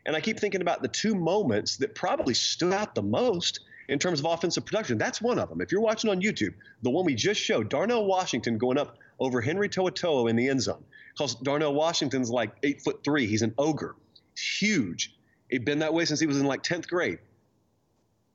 and 0.05 0.15
I 0.15 0.21
keep 0.21 0.39
thinking 0.39 0.61
about 0.61 0.81
the 0.81 0.87
two 0.87 1.13
moments 1.13 1.77
that 1.77 1.95
probably 1.95 2.33
stood 2.33 2.71
out 2.71 2.95
the 2.95 3.01
most 3.01 3.59
in 3.89 3.99
terms 3.99 4.19
of 4.19 4.25
offensive 4.25 4.65
production. 4.65 4.97
That's 4.97 5.21
one 5.21 5.37
of 5.37 5.49
them. 5.49 5.59
If 5.59 5.71
you're 5.71 5.81
watching 5.81 6.09
on 6.09 6.21
YouTube, 6.21 6.53
the 6.81 6.89
one 6.89 7.05
we 7.05 7.13
just 7.13 7.41
showed, 7.41 7.69
Darnell 7.69 8.05
Washington 8.05 8.57
going 8.57 8.77
up 8.77 8.97
over 9.19 9.41
Henry 9.41 9.67
To'oTo'o 9.67 10.29
in 10.29 10.37
the 10.37 10.47
end 10.47 10.61
zone. 10.61 10.83
Because 11.13 11.35
Darnell 11.35 11.73
Washington's 11.73 12.29
like 12.29 12.51
eight 12.63 12.81
foot 12.81 13.03
three. 13.03 13.27
He's 13.27 13.41
an 13.41 13.53
ogre. 13.57 13.95
Huge. 14.37 15.15
He's 15.49 15.59
been 15.59 15.79
that 15.79 15.93
way 15.93 16.05
since 16.05 16.19
he 16.19 16.27
was 16.27 16.39
in 16.39 16.45
like 16.45 16.63
10th 16.63 16.87
grade. 16.87 17.19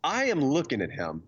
I 0.03 0.27
am 0.27 0.43
looking 0.43 0.81
at 0.81 0.91
him 0.91 1.23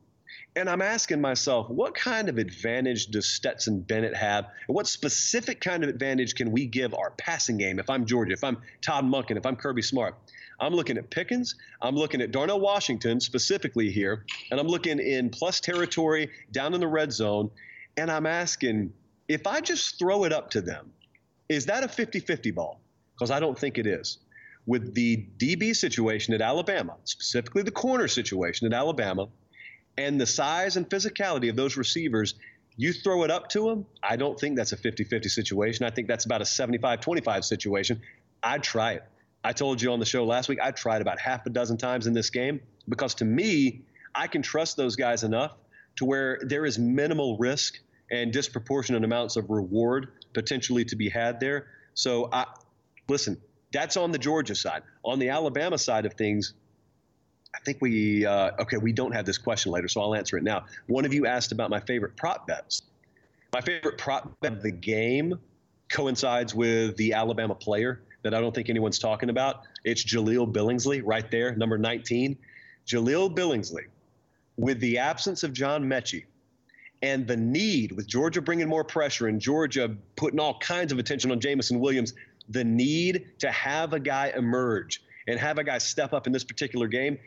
and 0.54 0.68
I'm 0.68 0.82
asking 0.82 1.20
myself, 1.20 1.70
what 1.70 1.94
kind 1.94 2.28
of 2.28 2.36
advantage 2.36 3.06
does 3.06 3.26
Stetson 3.26 3.80
Bennett 3.80 4.14
have? 4.14 4.46
And 4.68 4.74
what 4.74 4.86
specific 4.86 5.60
kind 5.60 5.82
of 5.82 5.88
advantage 5.88 6.34
can 6.34 6.52
we 6.52 6.66
give 6.66 6.92
our 6.94 7.10
passing 7.12 7.56
game 7.56 7.78
if 7.78 7.88
I'm 7.88 8.04
Georgia, 8.04 8.32
if 8.32 8.44
I'm 8.44 8.58
Todd 8.82 9.04
Monken, 9.04 9.36
if 9.36 9.46
I'm 9.46 9.56
Kirby 9.56 9.82
Smart? 9.82 10.14
I'm 10.60 10.74
looking 10.74 10.98
at 10.98 11.10
Pickens. 11.10 11.54
I'm 11.80 11.96
looking 11.96 12.20
at 12.20 12.30
Darnell 12.30 12.60
Washington 12.60 13.20
specifically 13.20 13.90
here. 13.90 14.26
And 14.50 14.60
I'm 14.60 14.68
looking 14.68 14.98
in 14.98 15.30
plus 15.30 15.58
territory 15.58 16.30
down 16.52 16.74
in 16.74 16.80
the 16.80 16.86
red 16.86 17.12
zone. 17.12 17.50
And 17.96 18.10
I'm 18.10 18.26
asking, 18.26 18.92
if 19.28 19.46
I 19.46 19.60
just 19.60 19.98
throw 19.98 20.24
it 20.24 20.32
up 20.32 20.50
to 20.50 20.60
them, 20.60 20.92
is 21.48 21.66
that 21.66 21.82
a 21.82 21.88
50 21.88 22.20
50 22.20 22.50
ball? 22.50 22.80
Because 23.14 23.30
I 23.30 23.40
don't 23.40 23.58
think 23.58 23.78
it 23.78 23.86
is. 23.86 24.18
With 24.66 24.94
the 24.94 25.26
DB 25.38 25.74
situation 25.74 26.34
at 26.34 26.40
Alabama, 26.40 26.96
specifically 27.04 27.62
the 27.62 27.72
corner 27.72 28.06
situation 28.06 28.66
at 28.66 28.72
Alabama, 28.72 29.28
and 29.98 30.20
the 30.20 30.26
size 30.26 30.76
and 30.76 30.88
physicality 30.88 31.50
of 31.50 31.56
those 31.56 31.76
receivers, 31.76 32.34
you 32.76 32.92
throw 32.92 33.24
it 33.24 33.30
up 33.30 33.48
to 33.50 33.68
them, 33.68 33.86
I 34.02 34.16
don't 34.16 34.38
think 34.38 34.56
that's 34.56 34.72
a 34.72 34.76
50 34.76 35.04
50 35.04 35.28
situation. 35.28 35.84
I 35.84 35.90
think 35.90 36.08
that's 36.08 36.24
about 36.24 36.40
a 36.40 36.46
75 36.46 37.00
25 37.00 37.44
situation. 37.44 38.00
I'd 38.42 38.62
try 38.62 38.92
it. 38.92 39.04
I 39.44 39.52
told 39.52 39.82
you 39.82 39.92
on 39.92 39.98
the 39.98 40.06
show 40.06 40.24
last 40.24 40.48
week, 40.48 40.58
I 40.62 40.70
tried 40.70 41.02
about 41.02 41.18
half 41.18 41.46
a 41.46 41.50
dozen 41.50 41.76
times 41.76 42.06
in 42.06 42.14
this 42.14 42.30
game 42.30 42.60
because 42.88 43.14
to 43.16 43.24
me, 43.24 43.82
I 44.14 44.26
can 44.26 44.42
trust 44.42 44.76
those 44.76 44.96
guys 44.96 45.24
enough 45.24 45.56
to 45.96 46.04
where 46.04 46.40
there 46.42 46.64
is 46.64 46.78
minimal 46.78 47.36
risk 47.38 47.78
and 48.10 48.32
disproportionate 48.32 49.04
amounts 49.04 49.36
of 49.36 49.50
reward 49.50 50.08
potentially 50.32 50.84
to 50.86 50.96
be 50.96 51.08
had 51.08 51.40
there. 51.40 51.66
So, 51.94 52.28
I, 52.32 52.46
listen, 53.08 53.40
that's 53.72 53.96
on 53.96 54.12
the 54.12 54.18
Georgia 54.18 54.54
side. 54.54 54.82
On 55.04 55.18
the 55.18 55.30
Alabama 55.30 55.78
side 55.78 56.06
of 56.06 56.14
things, 56.14 56.54
I 57.54 57.58
think 57.64 57.78
we 57.80 58.24
uh, 58.24 58.52
okay. 58.60 58.78
We 58.78 58.92
don't 58.92 59.12
have 59.12 59.26
this 59.26 59.38
question 59.38 59.72
later, 59.72 59.88
so 59.88 60.00
I'll 60.00 60.14
answer 60.14 60.36
it 60.36 60.42
now. 60.42 60.64
One 60.86 61.04
of 61.04 61.12
you 61.12 61.26
asked 61.26 61.52
about 61.52 61.70
my 61.70 61.80
favorite 61.80 62.16
prop 62.16 62.46
bets. 62.46 62.82
My 63.52 63.60
favorite 63.60 63.98
prop 63.98 64.40
bet 64.40 64.52
of 64.52 64.62
the 64.62 64.70
game 64.70 65.38
coincides 65.90 66.54
with 66.54 66.96
the 66.96 67.12
Alabama 67.12 67.54
player 67.54 68.00
that 68.22 68.32
I 68.34 68.40
don't 68.40 68.54
think 68.54 68.70
anyone's 68.70 68.98
talking 68.98 69.28
about. 69.28 69.62
It's 69.84 70.02
Jaleel 70.02 70.50
Billingsley 70.50 71.02
right 71.04 71.30
there, 71.30 71.54
number 71.54 71.76
19. 71.76 72.38
Jaleel 72.86 73.34
Billingsley, 73.34 73.84
with 74.56 74.80
the 74.80 74.98
absence 74.98 75.42
of 75.42 75.52
John 75.52 75.84
Metchie 75.84 76.24
and 77.02 77.26
the 77.26 77.36
need 77.36 77.92
with 77.92 78.06
Georgia 78.06 78.40
bringing 78.40 78.68
more 78.68 78.84
pressure 78.84 79.26
and 79.26 79.40
Georgia 79.40 79.94
putting 80.16 80.40
all 80.40 80.58
kinds 80.58 80.92
of 80.92 80.98
attention 80.98 81.30
on 81.30 81.40
Jameson 81.40 81.80
Williams, 81.80 82.14
the 82.48 82.64
need 82.64 83.26
to 83.40 83.50
have 83.50 83.92
a 83.92 84.00
guy 84.00 84.32
emerge 84.34 85.02
and 85.26 85.38
have 85.38 85.58
a 85.58 85.64
guy 85.64 85.78
step 85.78 86.12
up 86.12 86.26
in 86.26 86.32
this 86.32 86.44
particular 86.44 86.86
game 86.86 87.18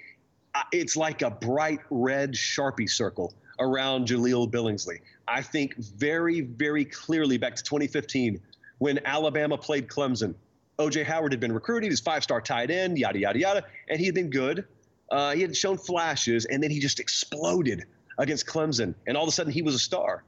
it's 0.71 0.95
like 0.95 1.21
a 1.21 1.29
bright 1.29 1.79
red 1.89 2.33
Sharpie 2.33 2.89
circle 2.89 3.33
around 3.59 4.07
Jaleel 4.07 4.49
Billingsley. 4.51 4.99
I 5.27 5.41
think 5.41 5.75
very, 5.77 6.41
very 6.41 6.85
clearly 6.85 7.37
back 7.37 7.55
to 7.55 7.63
2015 7.63 8.39
when 8.77 8.99
Alabama 9.05 9.57
played 9.57 9.87
Clemson. 9.87 10.35
OJ 10.77 11.05
Howard 11.05 11.31
had 11.31 11.39
been 11.39 11.53
recruited, 11.53 11.89
he's 11.89 12.01
five 12.01 12.23
star 12.23 12.41
tight 12.41 12.69
end, 12.69 12.97
yada, 12.97 13.17
yada, 13.19 13.39
yada, 13.39 13.63
and 13.89 13.99
he 13.99 14.05
had 14.05 14.15
been 14.15 14.29
good. 14.29 14.65
Uh, 15.09 15.33
he 15.33 15.41
had 15.41 15.55
shown 15.55 15.77
flashes, 15.77 16.45
and 16.45 16.61
then 16.61 16.71
he 16.71 16.79
just 16.79 16.99
exploded 16.99 17.85
against 18.17 18.45
Clemson, 18.45 18.93
and 19.07 19.15
all 19.15 19.23
of 19.23 19.29
a 19.29 19.31
sudden 19.31 19.53
he 19.53 19.61
was 19.61 19.75
a 19.75 19.79
star. 19.79 20.23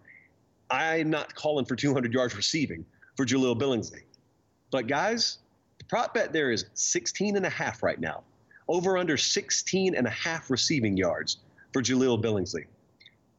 I'm 0.69 1.09
not 1.09 1.33
calling 1.35 1.65
for 1.65 1.75
200 1.75 2.13
yards 2.13 2.35
receiving 2.35 2.85
for 3.15 3.25
Jaleel 3.25 3.59
Billingsley. 3.59 4.03
But 4.71 4.87
guys, 4.87 5.39
the 5.79 5.85
prop 5.85 6.13
bet 6.13 6.33
there 6.33 6.51
is 6.51 6.65
16 6.73 7.35
and 7.35 7.45
a 7.45 7.49
half 7.49 7.81
right 7.81 7.99
now 7.99 8.23
over 8.67 8.97
under 8.97 9.17
16 9.17 9.95
and 9.95 10.07
a 10.07 10.11
half 10.11 10.49
receiving 10.49 10.97
yards 10.97 11.37
for 11.73 11.81
Jaleel 11.81 12.21
Billingsley. 12.21 12.65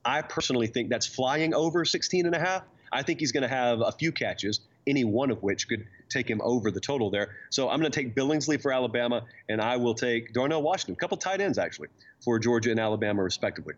I 0.04 0.22
personally 0.22 0.66
think 0.66 0.88
that's 0.88 1.06
flying 1.06 1.54
over 1.54 1.84
16 1.84 2.26
and 2.26 2.34
a 2.34 2.38
half. 2.38 2.62
I 2.90 3.02
think 3.02 3.20
he's 3.20 3.32
going 3.32 3.42
to 3.42 3.48
have 3.48 3.80
a 3.80 3.92
few 3.92 4.12
catches, 4.12 4.60
any 4.86 5.04
one 5.04 5.30
of 5.30 5.42
which 5.42 5.68
could 5.68 5.86
take 6.08 6.28
him 6.28 6.40
over 6.42 6.70
the 6.70 6.80
total 6.80 7.10
there. 7.10 7.36
So 7.50 7.68
I'm 7.68 7.80
going 7.80 7.92
to 7.92 8.02
take 8.02 8.14
Billingsley 8.14 8.60
for 8.60 8.72
Alabama, 8.72 9.24
and 9.48 9.60
I 9.60 9.76
will 9.76 9.94
take 9.94 10.32
Darnell 10.32 10.62
Washington, 10.62 10.94
a 10.94 10.96
couple 10.96 11.18
tight 11.18 11.40
ends 11.40 11.58
actually, 11.58 11.88
for 12.24 12.38
Georgia 12.38 12.70
and 12.70 12.80
Alabama 12.80 13.22
respectively. 13.22 13.74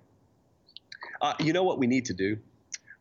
Uh, 1.21 1.35
you 1.41 1.53
know 1.53 1.65
what 1.65 1.79
we 1.79 1.87
need 1.87 2.07
to 2.07 2.15
do? 2.15 2.39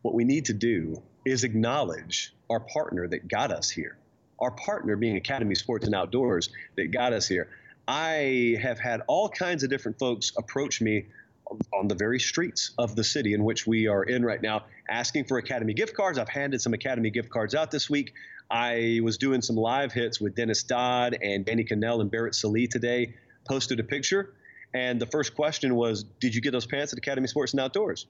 What 0.02 0.14
we 0.14 0.24
need 0.24 0.46
to 0.46 0.54
do 0.54 1.02
is 1.24 1.44
acknowledge 1.44 2.34
our 2.48 2.60
partner 2.60 3.06
that 3.06 3.28
got 3.28 3.50
us 3.50 3.70
here. 3.70 3.96
Our 4.40 4.50
partner 4.50 4.96
being 4.96 5.16
Academy 5.16 5.54
Sports 5.54 5.86
and 5.86 5.94
Outdoors 5.94 6.50
that 6.76 6.90
got 6.90 7.12
us 7.12 7.28
here. 7.28 7.48
I 7.90 8.56
have 8.62 8.78
had 8.78 9.02
all 9.08 9.28
kinds 9.28 9.64
of 9.64 9.68
different 9.68 9.98
folks 9.98 10.30
approach 10.38 10.80
me 10.80 11.06
on 11.74 11.88
the 11.88 11.96
very 11.96 12.20
streets 12.20 12.70
of 12.78 12.94
the 12.94 13.02
city 13.02 13.34
in 13.34 13.42
which 13.42 13.66
we 13.66 13.88
are 13.88 14.04
in 14.04 14.24
right 14.24 14.40
now, 14.40 14.66
asking 14.88 15.24
for 15.24 15.38
Academy 15.38 15.74
gift 15.74 15.96
cards. 15.96 16.16
I've 16.16 16.28
handed 16.28 16.62
some 16.62 16.72
Academy 16.72 17.10
gift 17.10 17.30
cards 17.30 17.52
out 17.52 17.72
this 17.72 17.90
week. 17.90 18.12
I 18.48 19.00
was 19.02 19.18
doing 19.18 19.42
some 19.42 19.56
live 19.56 19.92
hits 19.92 20.20
with 20.20 20.36
Dennis 20.36 20.62
Dodd 20.62 21.18
and 21.20 21.44
Danny 21.44 21.64
Kanell 21.64 22.00
and 22.00 22.08
Barrett 22.08 22.36
Sallee 22.36 22.68
today. 22.68 23.16
Posted 23.48 23.80
a 23.80 23.82
picture, 23.82 24.34
and 24.72 25.00
the 25.00 25.06
first 25.06 25.34
question 25.34 25.74
was, 25.74 26.04
"Did 26.04 26.32
you 26.32 26.40
get 26.40 26.52
those 26.52 26.66
pants 26.66 26.92
at 26.92 26.98
Academy 27.00 27.26
Sports 27.26 27.54
and 27.54 27.60
Outdoors?" 27.60 28.06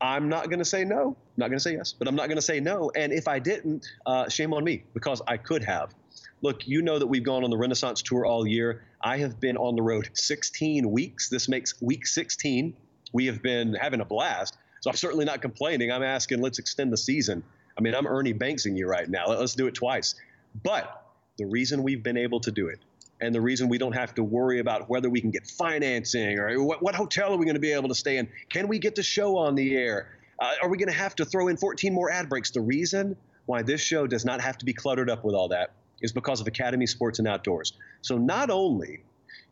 I'm 0.00 0.28
not 0.28 0.46
going 0.46 0.58
to 0.58 0.64
say 0.64 0.84
no. 0.84 1.16
Not 1.36 1.50
going 1.50 1.58
to 1.58 1.62
say 1.62 1.74
yes, 1.74 1.94
but 1.96 2.08
I'm 2.08 2.16
not 2.16 2.26
going 2.26 2.36
to 2.36 2.42
say 2.42 2.58
no. 2.58 2.90
And 2.96 3.12
if 3.12 3.28
I 3.28 3.38
didn't, 3.38 3.86
uh, 4.04 4.28
shame 4.28 4.52
on 4.52 4.64
me 4.64 4.82
because 4.92 5.22
I 5.28 5.36
could 5.36 5.62
have. 5.62 5.94
Look, 6.42 6.66
you 6.66 6.82
know 6.82 6.98
that 6.98 7.06
we've 7.06 7.24
gone 7.24 7.44
on 7.44 7.50
the 7.50 7.56
Renaissance 7.56 8.02
tour 8.02 8.24
all 8.24 8.46
year. 8.46 8.84
I 9.02 9.18
have 9.18 9.40
been 9.40 9.56
on 9.56 9.76
the 9.76 9.82
road 9.82 10.10
16 10.14 10.90
weeks. 10.90 11.28
This 11.28 11.48
makes 11.48 11.80
week 11.80 12.06
16. 12.06 12.76
We 13.12 13.26
have 13.26 13.42
been 13.42 13.74
having 13.74 14.00
a 14.00 14.04
blast. 14.04 14.56
So 14.80 14.90
I'm 14.90 14.96
certainly 14.96 15.24
not 15.24 15.42
complaining. 15.42 15.90
I'm 15.90 16.02
asking, 16.02 16.40
let's 16.40 16.58
extend 16.58 16.92
the 16.92 16.96
season. 16.96 17.42
I 17.78 17.80
mean, 17.80 17.94
I'm 17.94 18.06
Ernie 18.06 18.34
Banksing 18.34 18.76
you 18.76 18.86
right 18.86 19.08
now. 19.08 19.26
Let's 19.26 19.54
do 19.54 19.66
it 19.66 19.74
twice. 19.74 20.14
But 20.62 21.02
the 21.38 21.46
reason 21.46 21.82
we've 21.82 22.02
been 22.02 22.16
able 22.16 22.40
to 22.40 22.50
do 22.50 22.68
it 22.68 22.80
and 23.20 23.34
the 23.34 23.40
reason 23.40 23.68
we 23.68 23.78
don't 23.78 23.92
have 23.92 24.14
to 24.14 24.22
worry 24.22 24.58
about 24.58 24.88
whether 24.88 25.08
we 25.08 25.20
can 25.20 25.30
get 25.30 25.46
financing 25.46 26.38
or 26.38 26.62
what, 26.62 26.82
what 26.82 26.94
hotel 26.94 27.32
are 27.32 27.36
we 27.36 27.44
going 27.44 27.54
to 27.54 27.60
be 27.60 27.72
able 27.72 27.88
to 27.88 27.94
stay 27.94 28.18
in? 28.18 28.28
Can 28.48 28.68
we 28.68 28.78
get 28.78 28.94
the 28.94 29.02
show 29.02 29.38
on 29.38 29.54
the 29.54 29.76
air? 29.76 30.08
Uh, 30.38 30.52
are 30.62 30.68
we 30.68 30.76
going 30.76 30.88
to 30.88 30.94
have 30.94 31.14
to 31.16 31.24
throw 31.24 31.48
in 31.48 31.56
14 31.56 31.92
more 31.94 32.10
ad 32.10 32.28
breaks? 32.28 32.50
The 32.50 32.60
reason 32.60 33.16
why 33.46 33.62
this 33.62 33.80
show 33.80 34.06
does 34.06 34.24
not 34.24 34.40
have 34.40 34.58
to 34.58 34.64
be 34.64 34.72
cluttered 34.72 35.08
up 35.08 35.24
with 35.24 35.34
all 35.34 35.48
that 35.48 35.72
is 36.00 36.12
because 36.12 36.40
of 36.40 36.46
Academy 36.46 36.86
Sports 36.86 37.18
and 37.18 37.28
Outdoors. 37.28 37.72
So 38.02 38.18
not 38.18 38.50
only 38.50 39.02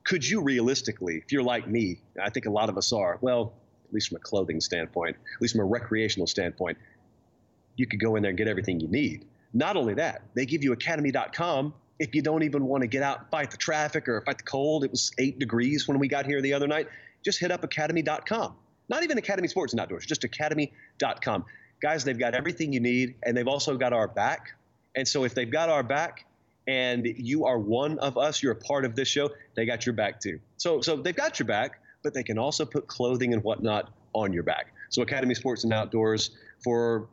could 0.04 0.26
you 0.26 0.42
realistically, 0.42 1.16
if 1.16 1.32
you're 1.32 1.42
like 1.42 1.66
me, 1.66 2.00
I 2.22 2.30
think 2.30 2.46
a 2.46 2.50
lot 2.50 2.68
of 2.68 2.76
us 2.76 2.92
are, 2.92 3.18
well, 3.20 3.54
at 3.86 3.94
least 3.94 4.08
from 4.08 4.16
a 4.16 4.20
clothing 4.20 4.60
standpoint, 4.60 5.16
at 5.16 5.42
least 5.42 5.54
from 5.54 5.62
a 5.62 5.66
recreational 5.66 6.26
standpoint, 6.26 6.78
you 7.76 7.86
could 7.86 8.00
go 8.00 8.16
in 8.16 8.22
there 8.22 8.30
and 8.30 8.38
get 8.38 8.48
everything 8.48 8.80
you 8.80 8.88
need. 8.88 9.24
Not 9.52 9.76
only 9.76 9.94
that, 9.94 10.22
they 10.34 10.46
give 10.46 10.62
you 10.62 10.72
academy.com 10.72 11.74
if 11.98 12.14
you 12.14 12.22
don't 12.22 12.42
even 12.42 12.66
want 12.66 12.82
to 12.82 12.86
get 12.86 13.02
out 13.02 13.20
and 13.20 13.28
fight 13.30 13.50
the 13.50 13.56
traffic 13.56 14.08
or 14.08 14.20
fight 14.22 14.38
the 14.38 14.44
cold. 14.44 14.84
It 14.84 14.90
was 14.90 15.12
eight 15.18 15.38
degrees 15.38 15.88
when 15.88 15.98
we 15.98 16.08
got 16.08 16.26
here 16.26 16.42
the 16.42 16.52
other 16.52 16.66
night. 16.66 16.88
Just 17.24 17.40
hit 17.40 17.50
up 17.50 17.64
academy.com. 17.64 18.56
Not 18.88 19.02
even 19.02 19.16
Academy 19.16 19.48
Sports 19.48 19.72
and 19.72 19.80
Outdoors, 19.80 20.04
just 20.04 20.24
academy.com. 20.24 21.44
Guys, 21.80 22.04
they've 22.04 22.18
got 22.18 22.34
everything 22.34 22.72
you 22.72 22.80
need, 22.80 23.14
and 23.22 23.36
they've 23.36 23.48
also 23.48 23.76
got 23.76 23.92
our 23.92 24.08
back. 24.08 24.54
And 24.94 25.06
so 25.08 25.24
if 25.24 25.34
they've 25.34 25.50
got 25.50 25.68
our 25.68 25.82
back, 25.82 26.26
and 26.66 27.06
you 27.06 27.44
are 27.44 27.58
one 27.58 27.98
of 27.98 28.16
us, 28.16 28.42
you're 28.42 28.52
a 28.52 28.56
part 28.56 28.84
of 28.84 28.94
this 28.94 29.08
show, 29.08 29.30
they 29.54 29.66
got 29.66 29.86
your 29.86 29.94
back 29.94 30.20
too. 30.20 30.40
So, 30.56 30.80
so 30.80 30.96
they've 30.96 31.14
got 31.14 31.38
your 31.38 31.46
back, 31.46 31.80
but 32.02 32.14
they 32.14 32.22
can 32.22 32.38
also 32.38 32.64
put 32.64 32.86
clothing 32.86 33.32
and 33.32 33.42
whatnot 33.42 33.90
on 34.14 34.32
your 34.32 34.42
back. 34.42 34.72
So 34.90 35.02
Academy 35.02 35.34
Sports 35.34 35.64
and 35.64 35.72
Outdoors 35.72 36.30
for 36.62 37.08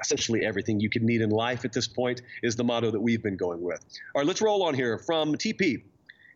essentially 0.00 0.44
everything 0.44 0.80
you 0.80 0.90
could 0.90 1.02
need 1.02 1.20
in 1.20 1.30
life 1.30 1.64
at 1.64 1.72
this 1.72 1.86
point 1.86 2.22
is 2.42 2.56
the 2.56 2.64
motto 2.64 2.90
that 2.90 3.00
we've 3.00 3.22
been 3.22 3.36
going 3.36 3.62
with. 3.62 3.80
All 4.14 4.20
right, 4.20 4.26
let's 4.26 4.42
roll 4.42 4.62
on 4.64 4.74
here 4.74 4.98
from 4.98 5.34
TP. 5.34 5.82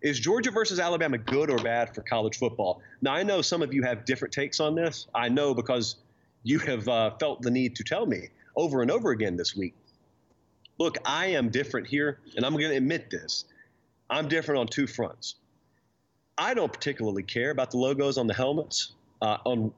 Is 0.02 0.20
Georgia 0.20 0.50
versus 0.50 0.78
Alabama 0.78 1.18
good 1.18 1.50
or 1.50 1.58
bad 1.58 1.94
for 1.94 2.02
college 2.02 2.38
football? 2.38 2.82
Now, 3.00 3.14
I 3.14 3.22
know 3.22 3.42
some 3.42 3.62
of 3.62 3.74
you 3.74 3.82
have 3.82 4.04
different 4.04 4.32
takes 4.32 4.60
on 4.60 4.74
this. 4.74 5.08
I 5.14 5.28
know 5.28 5.54
because 5.54 5.96
you 6.42 6.58
have 6.60 6.86
uh, 6.86 7.10
felt 7.18 7.42
the 7.42 7.50
need 7.50 7.76
to 7.76 7.84
tell 7.84 8.06
me 8.06 8.28
over 8.54 8.82
and 8.82 8.90
over 8.90 9.10
again 9.10 9.36
this 9.36 9.56
week. 9.56 9.74
Look, 10.78 10.98
I 11.04 11.26
am 11.26 11.48
different 11.48 11.86
here, 11.86 12.18
and 12.36 12.44
I'm 12.44 12.52
going 12.52 12.70
to 12.70 12.76
admit 12.76 13.10
this. 13.10 13.44
I'm 14.10 14.28
different 14.28 14.60
on 14.60 14.66
two 14.68 14.86
fronts. 14.86 15.36
I 16.38 16.54
don't 16.54 16.72
particularly 16.72 17.22
care 17.22 17.50
about 17.50 17.70
the 17.70 17.78
logos 17.78 18.18
on 18.18 18.26
the 18.26 18.34
helmets. 18.34 18.92
Uh, 19.22 19.38
on 19.46 19.72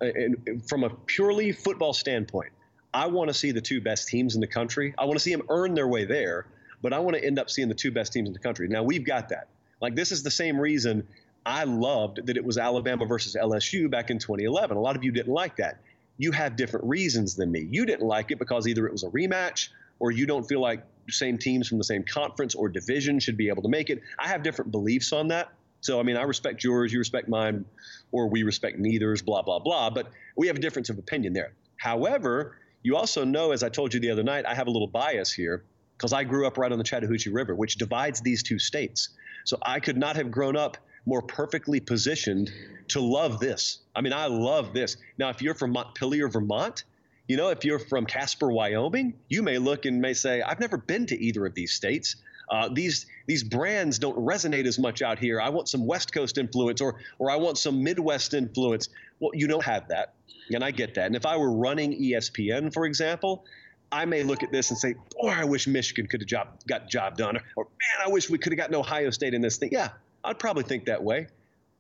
from 0.67 0.83
a 0.83 0.91
purely 0.91 1.53
football 1.53 1.93
standpoint, 1.93 2.51
I 2.93 3.07
want 3.07 3.29
to 3.29 3.35
see 3.35 3.53
the 3.53 3.61
two 3.61 3.81
best 3.81 4.09
teams 4.09 4.35
in 4.35 4.41
the 4.41 4.49
country. 4.49 4.95
I 4.99 5.05
want 5.05 5.17
to 5.17 5.23
see 5.23 5.31
them 5.31 5.47
earn 5.49 5.75
their 5.75 5.87
way 5.87 6.05
there, 6.05 6.47
but 6.83 6.93
I 6.93 6.99
want 6.99 7.17
to 7.17 7.25
end 7.25 7.39
up 7.39 7.49
seeing 7.49 7.69
the 7.69 7.75
two 7.75 7.93
best 7.93 8.13
teams 8.13 8.27
in 8.27 8.33
the 8.33 8.41
country. 8.41 8.67
Now 8.67 8.83
we've 8.83 9.05
got 9.05 9.29
that. 9.29 9.47
Like 9.81 9.95
this 9.95 10.11
is 10.11 10.25
the 10.25 10.31
same 10.33 10.59
reason 10.61 11.07
I 11.47 11.63
loved 11.65 12.27
that 12.27 12.37
it 12.37 12.45
was 12.45 12.59
Alabama 12.59 13.07
versus 13.07 13.37
LSU 13.41 13.89
back 13.89 14.11
in 14.11 14.19
2011. 14.19 14.77
A 14.77 14.81
lot 14.81 14.97
of 14.97 15.05
you 15.05 15.13
didn't 15.13 15.33
like 15.33 15.57
that. 15.57 15.79
You 16.17 16.33
have 16.33 16.57
different 16.57 16.87
reasons 16.87 17.37
than 17.37 17.53
me. 17.53 17.61
You 17.71 17.87
didn't 17.87 18.07
like 18.07 18.33
it 18.33 18.41
because 18.41 18.67
either 18.67 18.87
it 18.87 18.93
was 18.93 19.05
a 19.05 19.11
rematch 19.11 19.69
or 20.01 20.11
you 20.11 20.27
don't 20.27 20.45
feel 20.45 20.61
like 20.61 20.85
same 21.11 21.39
teams 21.39 21.69
from 21.69 21.79
the 21.79 21.85
same 21.85 22.05
conference 22.05 22.55
or 22.55 22.69
division 22.69 23.19
should 23.19 23.37
be 23.37 23.49
able 23.49 23.63
to 23.63 23.69
make 23.69 23.91
it. 23.91 24.03
I 24.19 24.29
have 24.29 24.43
different 24.43 24.71
beliefs 24.71 25.13
on 25.13 25.29
that. 25.29 25.53
So, 25.81 26.01
I 26.01 26.03
mean, 26.03 26.17
I 26.17 26.23
respect 26.23 26.65
yours, 26.65 26.93
you 26.93 26.99
respect 26.99 27.29
mine, 27.29 27.65
or 28.11 28.29
we 28.29 28.43
respect 28.43 28.79
neither's, 28.79 29.23
blah, 29.23 29.43
blah, 29.43 29.61
blah. 29.61 29.91
But 29.91 30.09
we 30.37 30.49
have 30.49 30.57
a 30.57 30.61
difference 30.61 30.91
of 30.91 30.99
opinion 30.99 31.33
there. 31.33 31.53
However, 31.77 32.57
you 32.83 32.97
also 32.97 33.25
know, 33.25 33.53
as 33.53 33.63
I 33.63 33.69
told 33.69 33.95
you 33.95 34.01
the 34.01 34.11
other 34.11 34.25
night, 34.25 34.45
I 34.47 34.55
have 34.55 34.67
a 34.67 34.71
little 34.71 34.89
bias 34.89 35.33
here 35.33 35.65
because 35.97 36.13
I 36.13 36.25
grew 36.25 36.47
up 36.47 36.59
right 36.59 36.71
on 36.71 36.79
the 36.79 36.85
Chattahoochee 36.85 37.31
River, 37.31 37.55
which 37.55 37.77
divides 37.77 38.21
these 38.21 38.43
two 38.43 38.59
states. 38.59 39.11
So 39.45 39.59
I 39.63 39.81
could 39.81 39.97
not 39.97 40.17
have 40.17 40.31
grown 40.31 40.57
up 40.57 40.77
more 41.07 41.23
perfectly 41.23 41.81
positioned 41.81 42.51
to 42.89 43.01
love 43.01 43.41
this. 43.41 43.79
I 43.95 44.01
mean, 44.01 44.13
I 44.13 44.27
love 44.27 44.73
this. 44.73 44.97
Now, 45.17 45.31
if 45.31 45.43
you're 45.43 45.55
from 45.55 45.73
Montpelier, 45.73 46.29
Vermont, 46.29 46.85
you 47.29 47.37
know, 47.37 47.51
if 47.51 47.65
you're 47.65 47.79
from 47.79 48.07
Casper, 48.07 48.51
Wyoming, 48.51 49.15
you 49.29 49.43
may 49.43 49.59
look 49.59 49.85
and 49.85 50.01
may 50.01 50.15
say, 50.15 50.41
I've 50.41 50.59
never 50.59 50.79
been 50.79 51.07
to 51.07 51.23
either 51.23 51.45
of 51.47 51.55
these 51.55 51.73
states. 51.73 52.17
Uh, 52.51 52.71
these 52.73 53.05
these 53.27 53.45
brands 53.45 53.99
don't 53.99 54.17
resonate 54.17 54.65
as 54.65 54.79
much 54.79 55.03
out 55.03 55.19
here. 55.19 55.39
I 55.39 55.51
want 55.51 55.69
some 55.69 55.87
West 55.87 56.15
Coast 56.15 56.39
influence, 56.39 56.81
or 56.81 56.97
or 57.19 57.31
I 57.31 57.37
want 57.37 57.59
some 57.59 57.85
Midwest 57.85 58.33
influence. 58.33 58.89
Well, 59.21 59.33
you 59.35 59.47
don't 59.47 59.65
have 59.65 59.89
that, 59.89 60.15
and 60.51 60.65
I 60.65 60.71
get 60.71 60.95
that. 60.95 61.07
And 61.07 61.15
if 61.15 61.27
I 61.27 61.37
were 61.37 61.53
running 61.53 61.93
ESPN, 61.93 62.73
for 62.73 62.87
example, 62.87 63.45
I 63.93 64.07
may 64.07 64.23
look 64.23 64.43
at 64.43 64.51
this 64.51 64.71
and 64.71 64.79
say, 64.79 64.95
"Boy, 65.21 65.29
I 65.29 65.45
wish 65.45 65.67
Michigan 65.67 66.07
could 66.07 66.23
have 66.23 66.29
job, 66.29 66.49
got 66.67 66.89
job 66.89 67.19
done," 67.19 67.37
or, 67.37 67.43
or 67.57 67.65
"Man, 67.65 68.07
I 68.07 68.11
wish 68.11 68.31
we 68.31 68.39
could 68.39 68.53
have 68.53 68.59
gotten 68.59 68.75
Ohio 68.75 69.11
State 69.11 69.35
in 69.35 69.43
this 69.43 69.59
thing." 69.59 69.69
Yeah, 69.71 69.91
I'd 70.25 70.39
probably 70.39 70.65
think 70.65 70.87
that 70.87 71.05
way, 71.05 71.27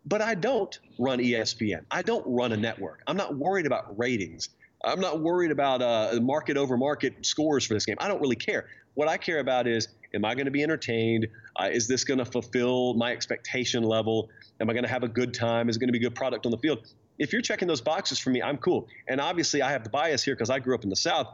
but 0.04 0.20
I 0.20 0.34
don't 0.34 0.78
run 0.98 1.18
ESPN. 1.18 1.87
I 1.90 2.02
don't 2.02 2.24
run 2.26 2.52
a 2.52 2.58
network. 2.58 3.00
I'm 3.06 3.16
not 3.16 3.37
worried 3.37 3.64
about 3.64 3.98
ratings. 3.98 4.50
I'm 4.84 5.00
not 5.00 5.20
worried 5.20 5.50
about 5.50 5.82
uh, 5.82 6.18
market 6.20 6.56
over 6.56 6.76
market 6.76 7.26
scores 7.26 7.66
for 7.66 7.74
this 7.74 7.84
game. 7.84 7.96
I 7.98 8.08
don't 8.08 8.20
really 8.20 8.36
care. 8.36 8.66
What 8.94 9.08
I 9.08 9.16
care 9.16 9.40
about 9.40 9.66
is 9.66 9.88
Am 10.14 10.24
I 10.24 10.34
going 10.34 10.46
to 10.46 10.50
be 10.50 10.62
entertained? 10.62 11.26
Uh, 11.56 11.68
is 11.70 11.86
this 11.86 12.04
going 12.04 12.18
to 12.18 12.24
fulfill 12.24 12.94
my 12.94 13.12
expectation 13.12 13.82
level? 13.82 14.30
Am 14.60 14.70
I 14.70 14.72
going 14.72 14.84
to 14.84 14.90
have 14.90 15.02
a 15.02 15.08
good 15.08 15.34
time? 15.34 15.68
Is 15.68 15.76
it 15.76 15.80
going 15.80 15.88
to 15.88 15.92
be 15.92 15.98
good 15.98 16.14
product 16.14 16.46
on 16.46 16.52
the 16.52 16.58
field? 16.58 16.86
If 17.18 17.32
you're 17.32 17.42
checking 17.42 17.68
those 17.68 17.80
boxes 17.80 18.18
for 18.18 18.30
me, 18.30 18.40
I'm 18.42 18.56
cool. 18.58 18.88
And 19.08 19.20
obviously, 19.20 19.60
I 19.60 19.70
have 19.72 19.84
the 19.84 19.90
bias 19.90 20.22
here 20.22 20.34
because 20.34 20.50
I 20.50 20.60
grew 20.60 20.74
up 20.74 20.84
in 20.84 20.90
the 20.90 20.96
South. 20.96 21.28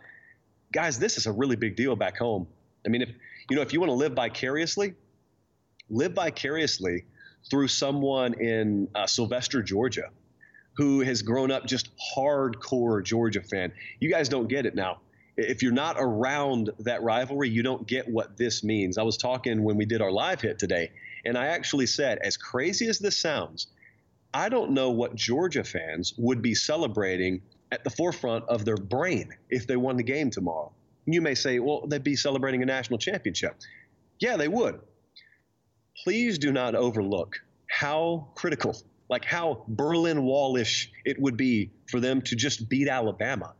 Guys, 0.72 0.98
this 0.98 1.18
is 1.18 1.26
a 1.26 1.33
really 1.33 1.57
big 1.57 1.76
deal 1.76 1.94
back 1.94 2.16
home. 2.16 2.48
I 2.85 2.88
mean, 2.88 3.02
if 3.02 3.11
you 3.50 3.57
know, 3.57 3.62
if 3.62 3.72
you 3.72 3.80
want 3.80 3.90
to 3.90 3.94
live 3.94 4.14
vicariously, 4.14 4.94
live 5.88 6.14
vicariously 6.14 7.04
through 7.50 7.68
someone 7.68 8.35
in 8.40 8.88
uh, 8.94 9.07
Sylvester, 9.07 9.62
Georgia, 9.62 10.09
who 10.76 11.00
has 11.00 11.22
grown 11.22 11.50
up 11.50 11.66
just 11.66 11.90
hardcore 12.16 13.02
Georgia 13.04 13.42
fan. 13.42 13.72
You 14.00 14.10
guys 14.10 14.28
don't 14.28 14.48
get 14.48 14.66
it 14.66 14.74
now 14.74 15.00
if 15.37 15.62
you're 15.62 15.72
not 15.72 15.96
around 15.98 16.70
that 16.80 17.02
rivalry, 17.02 17.48
you 17.48 17.62
don't 17.62 17.87
get 17.87 18.08
what 18.08 18.37
this 18.37 18.62
means. 18.62 18.98
I 18.98 19.02
was 19.02 19.16
talking 19.16 19.62
when 19.62 19.76
we 19.76 19.84
did 19.84 20.00
our 20.00 20.12
live 20.12 20.40
hit 20.40 20.58
today, 20.58 20.92
and 21.24 21.37
I 21.37 21.46
actually 21.46 21.87
said, 21.87 22.18
as 22.22 22.37
crazy 22.37 22.87
as 22.87 22.98
this 22.98 23.18
sounds, 23.18 23.68
I 24.32 24.48
don't 24.48 24.72
know 24.72 24.90
what 24.90 25.14
Georgia 25.14 25.64
fans 25.64 26.14
would 26.18 26.42
be 26.42 26.54
celebrating 26.54 27.42
at 27.72 27.82
the 27.82 27.90
forefront 27.90 28.44
of 28.48 28.64
their 28.64 28.76
brain 28.76 29.30
if 29.50 29.66
they 29.66 29.76
won 29.76 29.96
the 29.96 30.02
game 30.02 30.30
tomorrow. 30.30 30.72
You 31.06 31.20
may 31.20 31.34
say, 31.34 31.58
well, 31.58 31.87
they'd 31.87 32.02
be 32.02 32.16
celebrating 32.16 32.62
a 32.62 32.66
national 32.66 32.98
championship. 32.98 33.56
Yeah, 34.20 34.37
they 34.37 34.48
would. 34.48 34.80
Please 36.04 36.38
do 36.38 36.52
not 36.52 36.74
overlook 36.74 37.40
how 37.68 38.28
critical, 38.34 38.76
like 39.14 39.24
how 39.24 39.62
Berlin 39.68 40.24
Wallish 40.24 40.90
it 41.05 41.20
would 41.20 41.37
be 41.37 41.70
for 41.87 42.00
them 42.00 42.20
to 42.22 42.35
just 42.35 42.68
beat 42.68 42.88
Alabama 42.88 43.55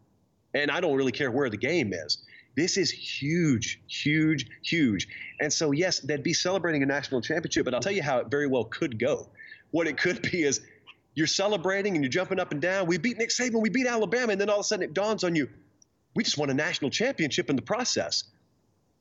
and 0.53 0.69
I 0.69 0.81
don't 0.81 0.97
really 0.97 1.13
care 1.13 1.31
where 1.31 1.49
the 1.49 1.57
game 1.57 1.93
is. 1.93 2.19
This 2.57 2.77
is 2.77 2.91
huge, 2.91 3.81
huge, 3.87 4.49
huge. 4.65 5.07
And 5.41 5.53
so, 5.53 5.71
yes, 5.71 6.01
they'd 6.01 6.25
be 6.25 6.33
celebrating 6.33 6.83
a 6.83 6.87
national 6.87 7.21
championship, 7.21 7.65
but 7.65 7.73
I'll 7.73 7.81
tell 7.81 7.93
you 7.93 8.03
how 8.03 8.19
it 8.19 8.33
very 8.33 8.49
well 8.49 8.65
could 8.65 8.99
go. 8.99 9.29
What 9.71 9.87
it 9.87 9.97
could 9.97 10.23
be 10.33 10.43
is 10.43 10.61
you're 11.15 11.29
celebrating 11.29 11.95
and 11.95 12.03
you're 12.03 12.11
jumping 12.11 12.41
up 12.41 12.51
and 12.51 12.61
down. 12.61 12.89
We 12.89 12.99
beat 12.99 13.17
Nick 13.17 13.31
Saban, 13.31 13.63
we 13.63 13.71
beat 13.71 13.87
Alabama, 13.87 14.33
and 14.33 14.41
then 14.41 14.51
all 14.51 14.57
of 14.57 14.63
a 14.63 14.65
sudden 14.65 14.83
it 14.83 14.93
dawns 14.93 15.23
on 15.23 15.37
you, 15.37 15.49
we 16.17 16.25
just 16.25 16.37
won 16.37 16.51
a 16.51 16.55
national 16.55 16.91
championship 16.91 17.49
in 17.49 17.55
the 17.55 17.63
process. 17.63 18.25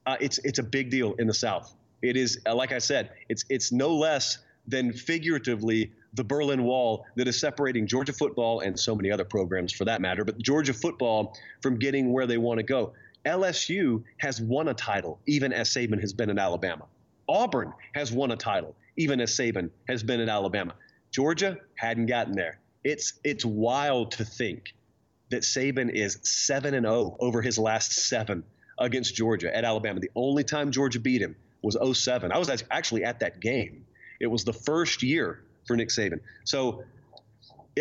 Uh, 0.06 0.18
it's 0.20 0.38
it's 0.44 0.60
a 0.60 0.64
big 0.64 0.92
deal 0.92 1.14
in 1.14 1.26
the 1.26 1.34
South. 1.34 1.74
It 2.04 2.16
is, 2.16 2.40
uh, 2.46 2.54
like 2.54 2.74
I 2.74 2.80
said, 2.80 3.12
it's 3.28 3.44
it's 3.50 3.72
no 3.72 3.96
less 3.96 4.38
than 4.68 4.94
figuratively 4.94 5.92
the 6.14 6.24
Berlin 6.24 6.64
Wall 6.64 7.06
that 7.16 7.28
is 7.28 7.40
separating 7.40 7.88
Georgia 7.88 8.14
football 8.14 8.60
and 8.60 8.80
so 8.80 8.96
many 8.96 9.12
other 9.12 9.26
programs 9.26 9.74
for 9.74 9.86
that 9.86 10.02
matter, 10.02 10.24
but 10.24 10.38
Georgia 10.38 10.74
football 10.74 11.38
from 11.62 11.78
getting 11.78 12.12
where 12.12 12.28
they 12.28 12.38
want 12.38 12.60
to 12.60 12.64
go. 12.64 12.94
LSU 13.26 14.04
has 14.18 14.42
won 14.42 14.68
a 14.68 14.74
title, 14.74 15.20
even 15.26 15.54
as 15.54 15.70
Saban 15.70 16.00
has 16.02 16.14
been 16.14 16.30
in 16.30 16.38
Alabama. 16.38 16.86
Auburn 17.28 17.74
has 17.94 18.12
won 18.12 18.32
a 18.32 18.36
title, 18.36 18.76
even 18.98 19.22
as 19.22 19.32
Saban 19.32 19.70
has 19.88 20.04
been 20.04 20.20
in 20.20 20.30
Alabama. 20.30 20.76
Georgia 21.12 21.58
hadn't 21.76 22.08
gotten 22.08 22.34
there. 22.34 22.60
It's 22.84 23.14
it's 23.24 23.46
wild 23.46 24.12
to 24.12 24.26
think 24.26 24.74
that 25.30 25.44
Saban 25.44 25.90
is 25.90 26.20
seven 26.24 26.74
and 26.74 26.86
zero 26.86 26.96
oh 26.96 27.18
over 27.20 27.42
his 27.42 27.58
last 27.58 27.94
seven 27.94 28.44
against 28.78 29.16
Georgia 29.16 29.56
at 29.56 29.64
Alabama. 29.64 30.00
The 30.00 30.12
only 30.16 30.44
time 30.44 30.72
Georgia 30.72 31.00
beat 31.00 31.22
him 31.22 31.36
was 31.62 31.78
07. 31.98 32.32
I 32.32 32.38
was 32.38 32.64
actually 32.70 33.06
at 33.06 33.22
that 33.22 33.40
game. 33.40 33.86
It 34.20 34.28
was 34.28 34.44
the 34.44 34.54
first 34.54 35.02
year 35.02 35.44
for 35.66 35.76
Nick 35.76 35.90
Saban. 35.90 36.20
So 36.44 36.84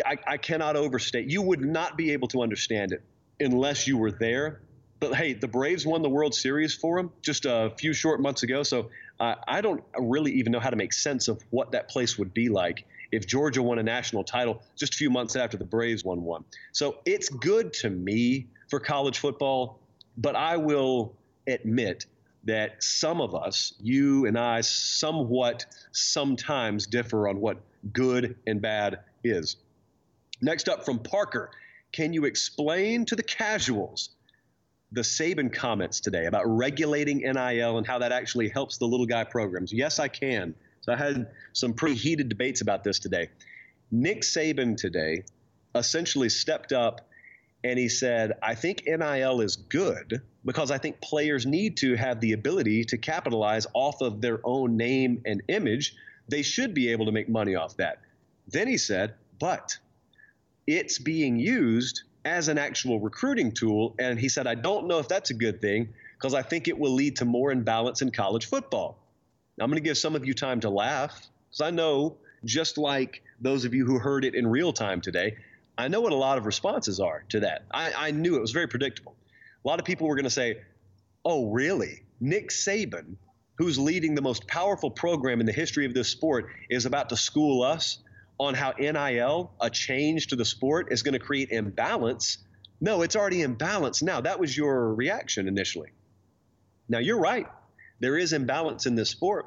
I, 0.05 0.17
I 0.25 0.37
cannot 0.37 0.75
overstate. 0.75 1.29
You 1.29 1.41
would 1.41 1.61
not 1.61 1.97
be 1.97 2.11
able 2.11 2.27
to 2.29 2.41
understand 2.41 2.91
it 2.91 3.01
unless 3.39 3.87
you 3.87 3.97
were 3.97 4.11
there. 4.11 4.61
But 4.99 5.15
hey, 5.15 5.33
the 5.33 5.47
Braves 5.47 5.85
won 5.85 6.01
the 6.01 6.09
World 6.09 6.33
Series 6.33 6.73
for 6.73 6.97
him 6.97 7.11
just 7.21 7.45
a 7.45 7.73
few 7.77 7.93
short 7.93 8.21
months 8.21 8.43
ago. 8.43 8.63
So 8.63 8.89
uh, 9.19 9.35
I 9.47 9.61
don't 9.61 9.83
really 9.97 10.31
even 10.33 10.51
know 10.51 10.59
how 10.59 10.69
to 10.69 10.75
make 10.75 10.93
sense 10.93 11.27
of 11.27 11.43
what 11.49 11.71
that 11.73 11.89
place 11.89 12.17
would 12.17 12.33
be 12.33 12.49
like 12.49 12.85
if 13.11 13.27
Georgia 13.27 13.61
won 13.61 13.77
a 13.79 13.83
national 13.83 14.23
title 14.23 14.63
just 14.75 14.95
a 14.95 14.97
few 14.97 15.09
months 15.09 15.35
after 15.35 15.57
the 15.57 15.65
Braves 15.65 16.03
won 16.03 16.23
one. 16.23 16.45
So 16.71 16.99
it's 17.05 17.29
good 17.29 17.73
to 17.73 17.89
me 17.89 18.47
for 18.69 18.79
college 18.79 19.19
football, 19.19 19.79
but 20.17 20.35
I 20.35 20.57
will 20.57 21.13
admit 21.45 22.05
that 22.45 22.81
some 22.81 23.21
of 23.21 23.35
us, 23.35 23.73
you 23.81 24.25
and 24.25 24.37
I, 24.37 24.61
somewhat 24.61 25.65
sometimes 25.91 26.87
differ 26.87 27.27
on 27.27 27.39
what 27.39 27.57
good 27.91 28.35
and 28.47 28.61
bad 28.61 28.99
is. 29.23 29.57
Next 30.41 30.69
up 30.69 30.85
from 30.85 30.99
Parker, 30.99 31.51
can 31.91 32.13
you 32.13 32.25
explain 32.25 33.05
to 33.05 33.15
the 33.15 33.23
casuals 33.23 34.09
the 34.91 35.01
Saban 35.01 35.51
comments 35.51 35.99
today 35.99 36.25
about 36.25 36.43
regulating 36.45 37.19
NIL 37.19 37.77
and 37.77 37.87
how 37.87 37.99
that 37.99 38.11
actually 38.11 38.49
helps 38.49 38.77
the 38.77 38.85
little 38.85 39.05
guy 39.05 39.23
programs? 39.23 39.73
Yes, 39.73 39.99
I 39.99 40.07
can. 40.07 40.55
So 40.81 40.93
I 40.93 40.97
had 40.97 41.27
some 41.53 41.73
pretty 41.73 41.95
heated 41.95 42.29
debates 42.29 42.61
about 42.61 42.83
this 42.83 42.99
today. 42.99 43.29
Nick 43.91 44.21
Saban 44.21 44.75
today 44.77 45.23
essentially 45.75 46.29
stepped 46.29 46.71
up 46.73 47.01
And 47.63 47.79
he 47.79 47.87
said, 47.87 48.33
I 48.43 48.55
think 48.55 48.83
NIL 48.85 49.41
is 49.41 49.55
good 49.55 50.21
because 50.45 50.69
I 50.69 50.77
think 50.77 50.99
players 50.99 51.45
need 51.45 51.77
to 51.77 51.95
have 51.95 52.19
the 52.19 52.33
ability 52.33 52.83
to 52.85 52.97
capitalize 52.97 53.65
off 53.73 54.01
of 54.01 54.19
their 54.19 54.39
own 54.43 54.75
name 54.75 55.21
and 55.25 55.41
image. 55.47 55.95
They 56.27 56.41
should 56.41 56.73
be 56.73 56.89
able 56.91 57.05
to 57.05 57.11
make 57.11 57.29
money 57.29 57.55
off 57.55 57.77
that. 57.77 57.99
Then 58.47 58.67
he 58.67 58.77
said, 58.77 59.15
but 59.39 59.77
it's 60.67 60.99
being 60.99 61.37
used 61.37 62.03
as 62.25 62.47
an 62.47 62.57
actual 62.57 62.99
recruiting 62.99 63.51
tool. 63.51 63.95
And 63.99 64.19
he 64.19 64.29
said, 64.29 64.47
I 64.47 64.55
don't 64.55 64.87
know 64.87 64.99
if 64.99 65.07
that's 65.07 65.29
a 65.29 65.33
good 65.33 65.61
thing 65.61 65.93
because 66.17 66.33
I 66.33 66.41
think 66.41 66.67
it 66.67 66.77
will 66.77 66.93
lead 66.93 67.17
to 67.17 67.25
more 67.25 67.51
imbalance 67.51 68.01
in 68.01 68.11
college 68.11 68.45
football. 68.45 68.97
Now, 69.57 69.65
I'm 69.65 69.69
going 69.69 69.83
to 69.83 69.87
give 69.87 69.97
some 69.97 70.15
of 70.15 70.25
you 70.25 70.33
time 70.33 70.61
to 70.61 70.69
laugh 70.69 71.29
because 71.49 71.61
I 71.61 71.71
know, 71.71 72.17
just 72.45 72.77
like 72.77 73.21
those 73.39 73.65
of 73.65 73.73
you 73.73 73.85
who 73.85 73.99
heard 73.99 74.25
it 74.25 74.35
in 74.35 74.47
real 74.47 74.73
time 74.73 75.01
today, 75.01 75.35
I 75.77 75.87
know 75.87 76.01
what 76.01 76.13
a 76.13 76.15
lot 76.17 76.37
of 76.37 76.45
responses 76.45 76.99
are 76.99 77.23
to 77.29 77.41
that. 77.41 77.63
I, 77.71 77.91
I 77.95 78.11
knew 78.11 78.35
it 78.35 78.41
was 78.41 78.51
very 78.51 78.67
predictable. 78.67 79.15
A 79.63 79.67
lot 79.67 79.79
of 79.79 79.85
people 79.85 80.07
were 80.07 80.15
going 80.15 80.23
to 80.23 80.29
say, 80.29 80.61
Oh, 81.25 81.51
really? 81.51 82.03
Nick 82.19 82.49
Saban, 82.49 83.15
who's 83.55 83.77
leading 83.77 84.15
the 84.15 84.21
most 84.21 84.47
powerful 84.47 84.89
program 84.89 85.39
in 85.39 85.45
the 85.45 85.53
history 85.53 85.85
of 85.85 85.93
this 85.93 86.09
sport, 86.09 86.47
is 86.69 86.85
about 86.85 87.09
to 87.09 87.17
school 87.17 87.63
us 87.63 87.99
on 88.39 88.53
how 88.53 88.73
NIL, 88.79 89.51
a 89.61 89.69
change 89.69 90.27
to 90.27 90.35
the 90.35 90.45
sport, 90.45 90.91
is 90.91 91.03
going 91.03 91.13
to 91.13 91.19
create 91.19 91.49
imbalance. 91.51 92.39
No, 92.81 93.01
it's 93.01 93.15
already 93.15 93.41
imbalance 93.41 94.01
now. 94.01 94.21
That 94.21 94.39
was 94.39 94.55
your 94.55 94.93
reaction 94.93 95.47
initially. 95.47 95.91
Now, 96.89 96.99
you're 96.99 97.19
right. 97.19 97.47
There 97.99 98.17
is 98.17 98.33
imbalance 98.33 98.85
in 98.85 98.95
this 98.95 99.09
sport. 99.09 99.45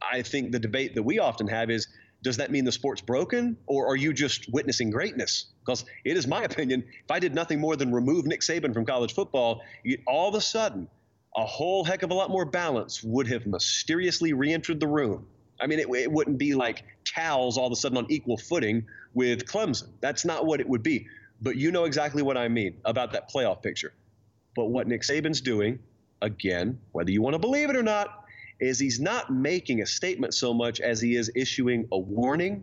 I 0.00 0.22
think 0.22 0.50
the 0.50 0.58
debate 0.58 0.94
that 0.94 1.02
we 1.02 1.18
often 1.18 1.46
have 1.48 1.70
is 1.70 1.86
does 2.22 2.36
that 2.36 2.50
mean 2.50 2.64
the 2.64 2.72
sport's 2.72 3.00
broken 3.00 3.56
or 3.66 3.88
are 3.88 3.96
you 3.96 4.12
just 4.12 4.52
witnessing 4.52 4.90
greatness? 4.90 5.46
Because 5.60 5.84
it 6.04 6.16
is 6.16 6.26
my 6.26 6.42
opinion, 6.50 6.84
if 7.04 7.10
I 7.10 7.18
did 7.18 7.34
nothing 7.34 7.60
more 7.60 7.76
than 7.76 7.92
remove 7.92 8.26
Nick 8.26 8.40
Saban 8.40 8.72
from 8.72 8.86
college 8.86 9.14
football, 9.14 9.62
all 10.06 10.28
of 10.28 10.34
a 10.34 10.40
sudden, 10.40 10.88
a 11.36 11.44
whole 11.44 11.84
heck 11.84 12.02
of 12.02 12.10
a 12.10 12.14
lot 12.14 12.30
more 12.30 12.44
balance 12.44 13.02
would 13.02 13.26
have 13.28 13.46
mysteriously 13.46 14.32
re 14.32 14.52
entered 14.52 14.80
the 14.80 14.86
room. 14.86 15.26
I 15.60 15.66
mean, 15.66 15.78
it, 15.78 15.88
it 15.88 16.10
wouldn't 16.10 16.38
be 16.38 16.54
like 16.54 16.84
Cal's 17.04 17.56
all 17.56 17.66
of 17.66 17.72
a 17.72 17.76
sudden 17.76 17.98
on 17.98 18.06
equal 18.10 18.36
footing 18.36 18.86
with 19.14 19.46
Clemson. 19.46 19.88
That's 20.00 20.24
not 20.24 20.44
what 20.44 20.60
it 20.60 20.68
would 20.68 20.82
be. 20.82 21.06
But 21.40 21.56
you 21.56 21.72
know 21.72 21.84
exactly 21.84 22.22
what 22.22 22.36
I 22.36 22.48
mean 22.48 22.76
about 22.84 23.12
that 23.12 23.30
playoff 23.30 23.62
picture. 23.62 23.92
But 24.54 24.66
what 24.66 24.86
Nick 24.86 25.02
Saban's 25.02 25.40
doing, 25.40 25.78
again, 26.20 26.78
whether 26.92 27.10
you 27.10 27.22
want 27.22 27.34
to 27.34 27.38
believe 27.38 27.70
it 27.70 27.76
or 27.76 27.82
not, 27.82 28.26
is 28.60 28.78
he's 28.78 29.00
not 29.00 29.32
making 29.32 29.82
a 29.82 29.86
statement 29.86 30.34
so 30.34 30.54
much 30.54 30.80
as 30.80 31.00
he 31.00 31.16
is 31.16 31.30
issuing 31.34 31.88
a 31.90 31.98
warning. 31.98 32.62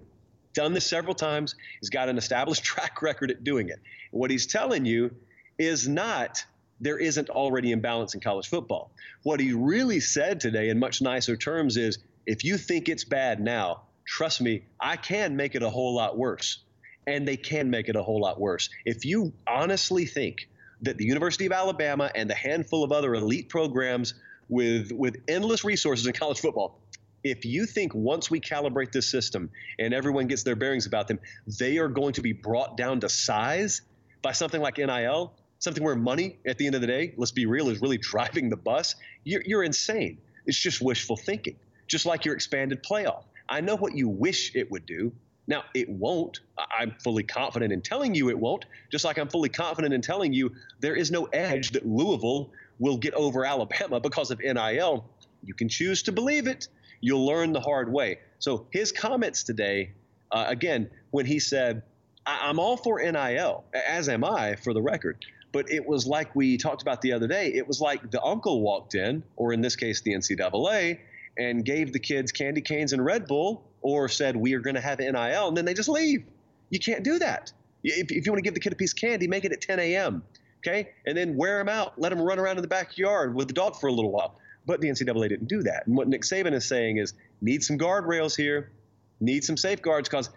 Done 0.53 0.73
this 0.73 0.85
several 0.85 1.15
times. 1.15 1.55
He's 1.81 1.89
got 1.89 2.09
an 2.09 2.17
established 2.17 2.63
track 2.65 3.01
record 3.01 3.31
at 3.31 3.43
doing 3.43 3.69
it. 3.69 3.79
What 4.11 4.31
he's 4.31 4.45
telling 4.45 4.85
you 4.85 5.11
is 5.57 5.87
not 5.87 6.45
there 6.79 6.97
isn't 6.97 7.29
already 7.29 7.71
imbalance 7.71 8.13
in 8.13 8.21
college 8.21 8.47
football. 8.47 8.91
What 9.23 9.39
he 9.39 9.53
really 9.53 9.99
said 9.99 10.39
today 10.39 10.69
in 10.69 10.79
much 10.79 11.01
nicer 11.01 11.35
terms 11.35 11.77
is 11.77 11.99
if 12.25 12.43
you 12.43 12.57
think 12.57 12.89
it's 12.89 13.03
bad 13.03 13.39
now, 13.39 13.83
trust 14.05 14.41
me, 14.41 14.63
I 14.79 14.95
can 14.95 15.35
make 15.35 15.55
it 15.55 15.63
a 15.63 15.69
whole 15.69 15.95
lot 15.95 16.17
worse. 16.17 16.63
And 17.07 17.27
they 17.27 17.37
can 17.37 17.69
make 17.69 17.89
it 17.89 17.95
a 17.95 18.03
whole 18.03 18.21
lot 18.21 18.39
worse. 18.39 18.69
If 18.85 19.03
you 19.03 19.33
honestly 19.47 20.05
think 20.05 20.47
that 20.81 20.97
the 20.97 21.05
University 21.05 21.45
of 21.45 21.51
Alabama 21.51 22.11
and 22.15 22.29
the 22.29 22.35
handful 22.35 22.83
of 22.83 22.91
other 22.91 23.15
elite 23.15 23.49
programs 23.49 24.13
with 24.47 24.91
with 24.91 25.17
endless 25.27 25.63
resources 25.63 26.07
in 26.07 26.13
college 26.13 26.39
football. 26.39 26.79
If 27.23 27.43
you 27.45 27.65
think 27.65 27.93
once 27.93 28.31
we 28.31 28.39
calibrate 28.39 28.91
this 28.91 29.07
system 29.07 29.49
and 29.77 29.93
everyone 29.93 30.27
gets 30.27 30.43
their 30.43 30.55
bearings 30.55 30.85
about 30.85 31.07
them, 31.07 31.19
they 31.59 31.77
are 31.77 31.89
going 31.89 32.13
to 32.13 32.21
be 32.21 32.31
brought 32.31 32.77
down 32.77 33.01
to 33.01 33.09
size 33.09 33.81
by 34.21 34.31
something 34.31 34.61
like 34.61 34.77
NIL, 34.77 35.33
something 35.59 35.83
where 35.83 35.95
money, 35.95 36.37
at 36.45 36.57
the 36.57 36.65
end 36.65 36.75
of 36.75 36.81
the 36.81 36.87
day, 36.87 37.13
let's 37.17 37.31
be 37.31 37.45
real, 37.45 37.69
is 37.69 37.81
really 37.81 37.97
driving 37.97 38.49
the 38.49 38.57
bus, 38.57 38.95
you're, 39.23 39.43
you're 39.45 39.63
insane. 39.63 40.17
It's 40.45 40.57
just 40.57 40.81
wishful 40.81 41.17
thinking, 41.17 41.57
just 41.87 42.05
like 42.05 42.25
your 42.25 42.33
expanded 42.33 42.81
playoff. 42.83 43.23
I 43.47 43.61
know 43.61 43.75
what 43.75 43.95
you 43.95 44.07
wish 44.07 44.55
it 44.55 44.71
would 44.71 44.85
do. 44.85 45.11
Now, 45.47 45.63
it 45.73 45.89
won't. 45.89 46.41
I'm 46.57 46.95
fully 47.03 47.23
confident 47.23 47.73
in 47.73 47.81
telling 47.81 48.13
you 48.13 48.29
it 48.29 48.37
won't, 48.37 48.65
just 48.91 49.03
like 49.03 49.17
I'm 49.17 49.29
fully 49.29 49.49
confident 49.49 49.93
in 49.93 50.01
telling 50.01 50.31
you 50.31 50.51
there 50.79 50.95
is 50.95 51.11
no 51.11 51.25
edge 51.25 51.71
that 51.71 51.85
Louisville 51.85 52.51
will 52.77 52.97
get 52.97 53.13
over 53.15 53.45
Alabama 53.45 53.99
because 53.99 54.31
of 54.31 54.39
NIL. 54.39 55.05
You 55.43 55.53
can 55.53 55.67
choose 55.67 56.03
to 56.03 56.11
believe 56.11 56.47
it. 56.47 56.67
You'll 57.01 57.25
learn 57.25 57.51
the 57.51 57.61
hard 57.61 57.91
way. 57.91 58.19
So 58.39 58.67
his 58.71 58.91
comments 58.91 59.43
today, 59.43 59.91
uh, 60.31 60.45
again, 60.47 60.89
when 61.11 61.25
he 61.25 61.39
said, 61.39 61.81
I- 62.25 62.49
am 62.49 62.59
all 62.59 62.77
for 62.77 62.99
NIL, 63.01 63.63
as 63.73 64.07
am 64.07 64.23
I, 64.23 64.55
for 64.55 64.73
the 64.73 64.81
record. 64.81 65.25
But 65.51 65.71
it 65.71 65.85
was 65.85 66.05
like 66.05 66.35
we 66.35 66.57
talked 66.57 66.81
about 66.81 67.01
the 67.01 67.13
other 67.13 67.27
day. 67.27 67.53
It 67.53 67.67
was 67.67 67.81
like 67.81 68.11
the 68.11 68.21
uncle 68.23 68.61
walked 68.61 68.95
in, 68.95 69.23
or 69.35 69.53
in 69.53 69.61
this 69.61 69.75
case, 69.75 70.01
the 70.01 70.13
NCAA, 70.13 70.99
and 71.37 71.65
gave 71.65 71.91
the 71.93 71.99
kids 71.99 72.31
candy 72.31 72.61
canes 72.61 72.93
and 72.93 73.03
Red 73.03 73.27
Bull, 73.27 73.63
or 73.81 74.09
said, 74.09 74.35
We 74.35 74.53
are 74.53 74.59
going 74.59 74.75
to 74.75 74.81
have 74.81 74.99
NIL, 74.99 75.47
and 75.47 75.57
then 75.57 75.65
they 75.65 75.73
just 75.73 75.89
leave. 75.89 76.23
You 76.69 76.79
can't 76.79 77.03
do 77.03 77.19
that. 77.19 77.51
If, 77.83 78.11
if 78.11 78.25
you 78.25 78.31
want 78.31 78.39
to 78.39 78.43
give 78.43 78.53
the 78.53 78.59
kid 78.59 78.73
a 78.73 78.75
piece 78.75 78.91
of 78.91 78.99
candy, 78.99 79.27
make 79.27 79.45
it 79.45 79.51
at 79.51 79.61
10 79.61 79.79
a.m 79.79 80.23
okay, 80.59 80.89
and 81.05 81.17
then 81.17 81.35
wear 81.35 81.59
him 81.59 81.69
out, 81.69 81.99
let 81.99 82.11
him 82.11 82.21
run 82.21 82.39
around 82.39 82.57
in 82.57 82.61
the 82.61 82.67
backyard 82.67 83.33
with 83.35 83.47
the 83.47 83.53
dog 83.53 83.75
for 83.79 83.87
a 83.87 83.91
little 83.91 84.11
while. 84.11 84.35
But 84.65 84.81
the 84.81 84.89
NCAA 84.89 85.29
didn't 85.29 85.47
do 85.47 85.63
that. 85.63 85.87
And 85.87 85.95
what 85.95 86.07
Nick 86.07 86.21
Saban 86.21 86.53
is 86.53 86.67
saying 86.67 86.97
is 86.97 87.13
need 87.41 87.63
some 87.63 87.77
guardrails 87.77 88.35
here, 88.35 88.71
need 89.19 89.43
some 89.43 89.57
safeguards 89.57 90.09
because 90.09 90.29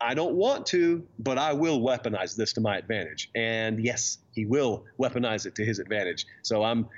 I 0.00 0.14
don't 0.14 0.34
want 0.34 0.66
to, 0.66 1.06
but 1.18 1.38
I 1.38 1.52
will 1.52 1.80
weaponize 1.80 2.36
this 2.36 2.52
to 2.54 2.60
my 2.60 2.76
advantage. 2.76 3.30
And 3.34 3.82
yes, 3.82 4.18
he 4.32 4.44
will 4.46 4.84
weaponize 4.98 5.46
it 5.46 5.54
to 5.56 5.64
his 5.64 5.78
advantage. 5.78 6.26
So 6.42 6.62
I'm 6.62 6.88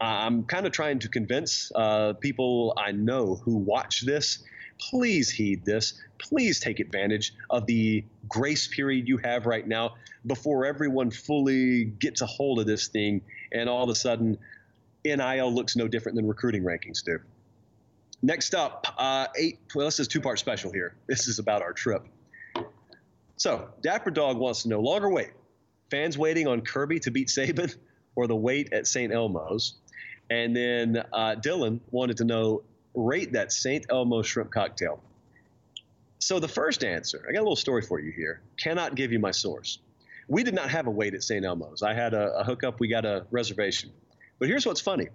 I'm 0.00 0.44
kind 0.44 0.66
of 0.66 0.72
trying 0.72 0.98
to 1.00 1.08
convince 1.08 1.70
uh, 1.74 2.14
people 2.14 2.72
I 2.76 2.92
know 2.92 3.34
who 3.36 3.56
watch 3.56 4.00
this 4.06 4.42
please 4.80 5.30
heed 5.30 5.64
this. 5.64 5.94
Please 6.18 6.60
take 6.60 6.80
advantage 6.80 7.34
of 7.48 7.66
the 7.66 8.04
grace 8.28 8.66
period 8.66 9.08
you 9.08 9.18
have 9.18 9.46
right 9.46 9.66
now 9.66 9.94
before 10.26 10.64
everyone 10.64 11.10
fully 11.10 11.84
gets 11.84 12.20
a 12.20 12.26
hold 12.26 12.58
of 12.58 12.66
this 12.66 12.88
thing 12.88 13.22
and 13.52 13.68
all 13.68 13.84
of 13.84 13.90
a 13.90 13.94
sudden 13.94 14.38
NIL 15.04 15.52
looks 15.52 15.76
no 15.76 15.88
different 15.88 16.16
than 16.16 16.26
recruiting 16.26 16.62
rankings 16.62 17.02
do. 17.04 17.18
Next 18.22 18.54
up, 18.54 18.86
uh, 18.98 19.28
eight. 19.36 19.60
Well, 19.74 19.86
this 19.86 19.98
is 19.98 20.06
two 20.06 20.20
part 20.20 20.38
special 20.38 20.70
here. 20.70 20.94
This 21.06 21.26
is 21.26 21.38
about 21.38 21.62
our 21.62 21.72
trip. 21.72 22.06
So, 23.36 23.70
Dapper 23.80 24.10
Dog 24.10 24.36
wants 24.36 24.64
to 24.64 24.68
know 24.68 24.80
longer 24.80 25.08
wait. 25.08 25.30
Fans 25.90 26.16
waiting 26.16 26.46
on 26.46 26.60
Kirby 26.60 27.00
to 27.00 27.10
beat 27.10 27.28
Saban 27.28 27.74
or 28.14 28.26
the 28.26 28.36
wait 28.36 28.72
at 28.72 28.86
St. 28.86 29.12
Elmo's? 29.12 29.74
And 30.30 30.56
then 30.56 31.02
uh, 31.12 31.34
Dylan 31.36 31.80
wanted 31.90 32.18
to 32.18 32.24
know 32.24 32.62
rate 32.94 33.32
that 33.32 33.52
St. 33.52 33.86
Elmo 33.90 34.22
shrimp 34.22 34.50
cocktail. 34.52 35.02
So 36.20 36.38
the 36.38 36.48
first 36.48 36.84
answer, 36.84 37.24
I 37.28 37.32
got 37.32 37.40
a 37.40 37.42
little 37.42 37.56
story 37.56 37.82
for 37.82 37.98
you 37.98 38.12
here. 38.12 38.40
Cannot 38.58 38.94
give 38.94 39.10
you 39.10 39.18
my 39.18 39.30
source. 39.30 39.78
We 40.28 40.44
did 40.44 40.54
not 40.54 40.70
have 40.70 40.86
a 40.86 40.90
wait 40.90 41.14
at 41.14 41.24
St. 41.24 41.44
Elmo's. 41.44 41.82
I 41.82 41.94
had 41.94 42.14
a, 42.14 42.38
a 42.38 42.44
hookup. 42.44 42.78
We 42.78 42.88
got 42.88 43.04
a 43.04 43.26
reservation. 43.30 43.90
But 44.38 44.48
here's 44.48 44.64
what's 44.64 44.80
funny. 44.80 45.08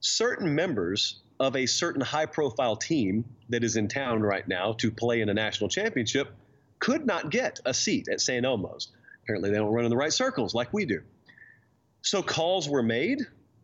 Certain 0.00 0.54
members 0.54 1.20
of 1.38 1.54
a 1.54 1.66
certain 1.66 2.00
high-profile 2.00 2.76
team 2.76 3.24
that 3.50 3.62
is 3.62 3.76
in 3.76 3.88
town 3.88 4.22
right 4.22 4.46
now 4.48 4.72
to 4.74 4.90
play 4.90 5.20
in 5.20 5.28
a 5.28 5.34
national 5.34 5.68
championship 5.68 6.28
could 6.78 7.06
not 7.06 7.30
get 7.30 7.60
a 7.64 7.74
seat 7.74 8.08
at 8.08 8.20
St. 8.20 8.44
Elmo's. 8.44 8.88
Apparently, 9.24 9.50
they 9.50 9.56
don't 9.56 9.72
run 9.72 9.84
in 9.84 9.90
the 9.90 9.96
right 9.96 10.12
circles 10.12 10.54
like 10.54 10.72
we 10.72 10.84
do. 10.84 11.00
So 12.02 12.22
calls 12.22 12.68
were 12.68 12.82
made 12.82 13.20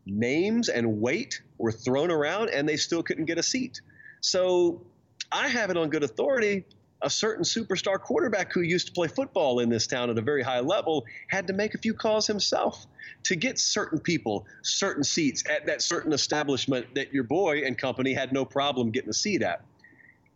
names 0.06 0.70
and 0.70 1.00
weight 1.00 1.42
were 1.58 1.72
thrown 1.72 2.10
around 2.10 2.48
and 2.48 2.66
they 2.66 2.76
still 2.76 3.02
couldn't 3.02 3.26
get 3.26 3.38
a 3.38 3.42
seat. 3.42 3.82
So 4.22 4.86
I 5.30 5.48
have 5.48 5.70
it 5.70 5.76
on 5.76 5.90
good 5.90 6.02
authority. 6.02 6.64
A 7.02 7.10
certain 7.10 7.44
superstar 7.44 8.00
quarterback 8.00 8.52
who 8.52 8.60
used 8.60 8.88
to 8.88 8.92
play 8.92 9.08
football 9.08 9.60
in 9.60 9.68
this 9.68 9.86
town 9.86 10.10
at 10.10 10.18
a 10.18 10.22
very 10.22 10.42
high 10.42 10.60
level 10.60 11.04
had 11.28 11.46
to 11.46 11.52
make 11.52 11.74
a 11.74 11.78
few 11.78 11.94
calls 11.94 12.26
himself 12.26 12.86
to 13.24 13.36
get 13.36 13.58
certain 13.58 13.98
people 13.98 14.46
certain 14.62 15.04
seats 15.04 15.44
at 15.48 15.66
that 15.66 15.82
certain 15.82 16.12
establishment 16.12 16.94
that 16.94 17.12
your 17.12 17.24
boy 17.24 17.62
and 17.64 17.76
company 17.76 18.12
had 18.12 18.32
no 18.32 18.44
problem 18.44 18.90
getting 18.90 19.10
a 19.10 19.14
seat 19.14 19.42
at. 19.42 19.62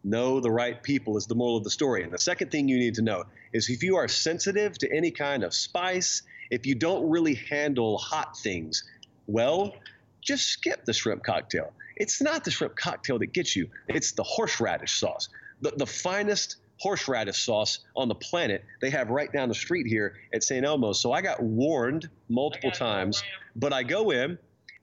Know 0.04 0.38
the 0.38 0.50
right 0.50 0.80
people 0.82 1.16
is 1.16 1.26
the 1.26 1.34
moral 1.34 1.56
of 1.56 1.64
the 1.64 1.70
story. 1.70 2.02
And 2.04 2.12
the 2.12 2.18
second 2.18 2.50
thing 2.50 2.68
you 2.68 2.78
need 2.78 2.94
to 2.94 3.02
know 3.02 3.24
is 3.52 3.70
if 3.70 3.82
you 3.82 3.96
are 3.96 4.06
sensitive 4.06 4.76
to 4.78 4.94
any 4.94 5.10
kind 5.10 5.42
of 5.42 5.54
spice, 5.54 6.22
if 6.50 6.66
you 6.66 6.74
don't 6.74 7.08
really 7.08 7.34
handle 7.34 7.96
hot 7.96 8.36
things, 8.36 8.84
well, 9.26 9.74
just 10.20 10.46
skip 10.48 10.84
the 10.84 10.92
shrimp 10.92 11.22
cocktail. 11.24 11.72
It's 11.96 12.20
not 12.20 12.44
the 12.44 12.50
shrimp 12.50 12.76
cocktail 12.76 13.18
that 13.18 13.32
gets 13.32 13.56
you, 13.56 13.68
it's 13.88 14.12
the 14.12 14.22
horseradish 14.22 14.98
sauce. 14.98 15.28
The, 15.62 15.72
the 15.76 15.86
finest 15.86 16.56
horseradish 16.78 17.42
sauce 17.44 17.78
on 17.96 18.08
the 18.08 18.14
planet 18.14 18.64
they 18.80 18.90
have 18.90 19.08
right 19.08 19.32
down 19.32 19.48
the 19.48 19.54
street 19.54 19.86
here 19.86 20.14
at 20.34 20.42
St. 20.42 20.66
Elmo's. 20.66 21.00
So 21.00 21.12
I 21.12 21.22
got 21.22 21.42
warned 21.42 22.08
multiple 22.28 22.72
times, 22.72 23.22
but 23.54 23.72
I 23.72 23.84
go 23.84 24.10
in 24.10 24.38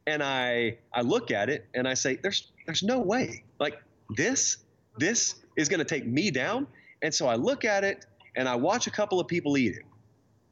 and 0.08 0.24
I 0.24 0.78
I 0.94 1.02
look 1.02 1.32
at 1.32 1.50
it 1.50 1.68
and 1.74 1.88
I 1.88 1.94
say, 1.94 2.16
there's 2.16 2.52
there's 2.66 2.84
no 2.84 3.00
way. 3.00 3.44
Like 3.60 3.82
this, 4.10 4.58
this 4.98 5.36
is 5.56 5.70
gonna 5.70 5.86
take 5.86 6.06
me 6.06 6.32
down. 6.32 6.68
And 7.02 7.14
so 7.14 7.28
I 7.28 7.36
look 7.36 7.66
at 7.66 7.84
it 7.84 8.06
and 8.36 8.48
I 8.48 8.56
watch 8.56 8.88
a 8.88 8.92
couple 8.92 9.20
of 9.20 9.28
people 9.28 9.58
eat 9.58 9.76
it. 9.76 9.84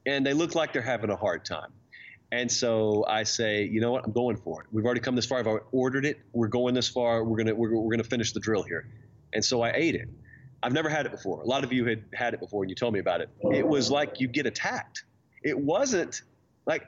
and 0.06 0.26
they 0.26 0.34
look 0.34 0.56
like 0.56 0.74
they're 0.74 0.82
having 0.82 1.10
a 1.12 1.16
hard 1.16 1.46
time. 1.46 1.72
And 2.32 2.52
so 2.52 3.06
I 3.08 3.24
say, 3.24 3.64
you 3.66 3.82
know 3.82 3.92
what? 3.92 4.06
I'm 4.06 4.12
going 4.12 4.38
for 4.38 4.62
it. 4.62 4.68
We've 4.72 4.86
already 4.86 5.02
come 5.02 5.16
this 5.16 5.26
far. 5.26 5.40
I've 5.40 5.62
ordered 5.72 6.06
it. 6.06 6.20
We're 6.32 6.48
going 6.48 6.74
this 6.74 6.88
far. 6.88 7.24
We're 7.24 7.38
gonna 7.38 7.56
we're, 7.56 7.76
we're 7.76 7.92
gonna 7.92 8.04
finish 8.04 8.34
the 8.34 8.40
drill 8.40 8.64
here. 8.64 8.88
And 9.34 9.44
so 9.44 9.62
I 9.62 9.72
ate 9.76 9.96
it. 9.96 10.10
I've 10.62 10.74
never 10.74 10.90
had 10.90 11.06
it 11.06 11.12
before. 11.12 11.42
A 11.42 11.46
lot 11.46 11.64
of 11.64 11.74
you 11.74 11.86
had 11.86 12.04
had 12.14 12.34
it 12.34 12.40
before, 12.40 12.64
and 12.64 12.70
you 12.70 12.76
told 12.76 12.94
me 12.94 13.00
about 13.00 13.22
it. 13.22 13.30
It 13.52 13.68
was 13.68 13.90
like 13.90 14.20
you 14.20 14.28
get 14.28 14.46
attacked. 14.46 15.06
It 15.44 15.58
wasn't 15.58 16.22
like, 16.66 16.88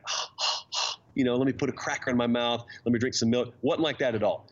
you 1.16 1.24
know, 1.24 1.36
let 1.38 1.46
me 1.48 1.54
put 1.54 1.70
a 1.70 1.74
cracker 1.74 2.12
in 2.12 2.18
my 2.18 2.28
mouth. 2.28 2.66
Let 2.86 2.94
me 2.94 3.00
drink 3.00 3.16
some 3.16 3.30
milk. 3.30 3.54
wasn't 3.62 3.84
like 3.84 4.00
that 4.00 4.14
at 4.16 4.24
all. 4.24 4.48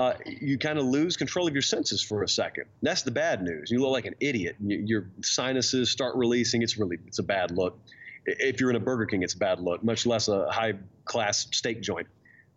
Uh, 0.00 0.14
you 0.24 0.56
kind 0.56 0.78
of 0.78 0.86
lose 0.86 1.16
control 1.16 1.46
of 1.46 1.52
your 1.52 1.62
senses 1.62 2.02
for 2.02 2.22
a 2.22 2.28
second. 2.28 2.64
That's 2.80 3.02
the 3.02 3.10
bad 3.10 3.42
news. 3.42 3.70
You 3.70 3.80
look 3.80 3.90
like 3.90 4.06
an 4.06 4.14
idiot. 4.18 4.56
Your 4.60 5.10
sinuses 5.22 5.90
start 5.90 6.16
releasing. 6.16 6.62
It's 6.62 6.78
really 6.78 6.98
it's 7.06 7.18
a 7.18 7.22
bad 7.22 7.50
look 7.50 7.78
if 8.26 8.60
you're 8.60 8.70
in 8.70 8.76
a 8.76 8.80
Burger 8.80 9.06
King, 9.06 9.22
it's 9.22 9.34
a 9.34 9.38
bad 9.38 9.60
look, 9.60 9.82
much 9.82 10.06
less 10.06 10.28
a 10.28 10.50
high 10.50 10.74
class 11.04 11.46
steak 11.52 11.80
joint. 11.80 12.06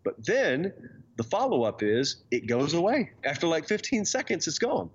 But 0.04 0.26
then 0.26 0.74
the 1.16 1.24
follow 1.24 1.64
up 1.64 1.84
is 1.84 2.18
it 2.32 2.48
goes 2.48 2.74
away. 2.74 3.12
After 3.24 3.48
like 3.48 3.68
15 3.68 4.06
seconds, 4.06 4.48
it's 4.48 4.60
gone. 4.60 4.90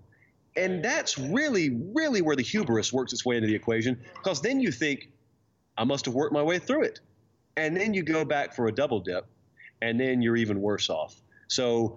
And 0.56 0.84
that's 0.84 1.18
really, 1.18 1.70
really 1.94 2.20
where 2.20 2.36
the 2.36 2.42
hubris 2.42 2.92
works 2.92 3.12
its 3.12 3.24
way 3.24 3.36
into 3.36 3.46
the 3.46 3.54
equation 3.54 4.00
because 4.14 4.40
then 4.40 4.60
you 4.60 4.72
think, 4.72 5.10
I 5.76 5.84
must 5.84 6.06
have 6.06 6.14
worked 6.14 6.32
my 6.32 6.42
way 6.42 6.58
through 6.58 6.82
it. 6.82 7.00
And 7.56 7.76
then 7.76 7.94
you 7.94 8.02
go 8.02 8.24
back 8.24 8.54
for 8.54 8.66
a 8.66 8.72
double 8.72 9.00
dip, 9.00 9.26
and 9.80 9.98
then 9.98 10.22
you're 10.22 10.36
even 10.36 10.60
worse 10.60 10.90
off. 10.90 11.20
So 11.48 11.96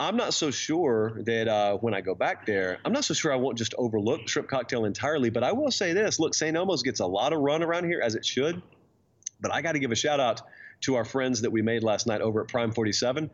I'm 0.00 0.16
not 0.16 0.34
so 0.34 0.50
sure 0.50 1.22
that 1.24 1.48
uh, 1.48 1.76
when 1.76 1.94
I 1.94 2.00
go 2.00 2.14
back 2.14 2.46
there, 2.46 2.78
I'm 2.84 2.92
not 2.92 3.04
so 3.04 3.14
sure 3.14 3.32
I 3.32 3.36
won't 3.36 3.56
just 3.56 3.74
overlook 3.78 4.28
shrimp 4.28 4.48
cocktail 4.48 4.84
entirely. 4.84 5.30
But 5.30 5.44
I 5.44 5.52
will 5.52 5.70
say 5.70 5.92
this: 5.92 6.18
look, 6.18 6.34
St. 6.34 6.56
Elmo's 6.56 6.82
gets 6.82 7.00
a 7.00 7.06
lot 7.06 7.32
of 7.32 7.40
run 7.40 7.62
around 7.62 7.84
here 7.84 8.00
as 8.00 8.14
it 8.14 8.24
should. 8.24 8.62
But 9.40 9.52
I 9.52 9.62
got 9.62 9.72
to 9.72 9.78
give 9.78 9.92
a 9.92 9.96
shout 9.96 10.20
out 10.20 10.42
to 10.82 10.96
our 10.96 11.04
friends 11.04 11.42
that 11.42 11.50
we 11.50 11.62
made 11.62 11.82
last 11.82 12.06
night 12.06 12.20
over 12.20 12.42
at 12.42 12.48
Prime 12.48 12.72
47. 12.72 13.30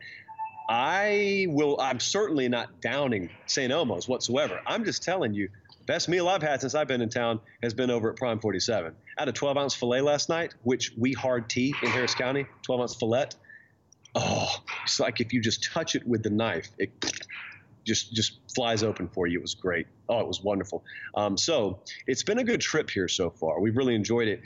I 0.68 1.46
will. 1.48 1.80
I'm 1.80 2.00
certainly 2.00 2.48
not 2.48 2.80
downing 2.82 3.30
St. 3.46 3.72
Elmo's 3.72 4.06
whatsoever. 4.06 4.60
I'm 4.66 4.84
just 4.84 5.02
telling 5.02 5.32
you, 5.32 5.48
best 5.86 6.08
meal 6.08 6.28
I've 6.28 6.42
had 6.42 6.60
since 6.60 6.74
I've 6.74 6.88
been 6.88 7.00
in 7.00 7.08
town 7.08 7.40
has 7.62 7.72
been 7.72 7.90
over 7.90 8.10
at 8.10 8.16
Prime 8.16 8.40
47. 8.40 8.94
I 9.16 9.20
had 9.20 9.28
a 9.28 9.32
12 9.32 9.56
ounce 9.56 9.74
fillet 9.74 10.02
last 10.02 10.28
night, 10.28 10.54
which 10.64 10.92
we 10.98 11.14
hard 11.14 11.48
tea 11.48 11.74
in 11.82 11.90
Harris 11.90 12.14
County, 12.14 12.46
12 12.62 12.80
ounce 12.80 12.94
fillet 12.94 13.28
oh, 14.14 14.54
it's 14.84 15.00
like 15.00 15.20
if 15.20 15.32
you 15.32 15.40
just 15.40 15.64
touch 15.72 15.94
it 15.94 16.06
with 16.06 16.22
the 16.22 16.30
knife, 16.30 16.68
it 16.78 16.90
just 17.84 18.12
just 18.12 18.38
flies 18.54 18.82
open 18.82 19.08
for 19.08 19.26
you. 19.26 19.38
It 19.38 19.42
was 19.42 19.54
great. 19.54 19.86
Oh, 20.08 20.20
it 20.20 20.26
was 20.26 20.42
wonderful. 20.42 20.84
Um, 21.14 21.36
so 21.36 21.80
it's 22.06 22.22
been 22.22 22.38
a 22.38 22.44
good 22.44 22.60
trip 22.60 22.90
here 22.90 23.08
so 23.08 23.30
far. 23.30 23.60
We've 23.60 23.76
really 23.76 23.94
enjoyed 23.94 24.28
it. 24.28 24.42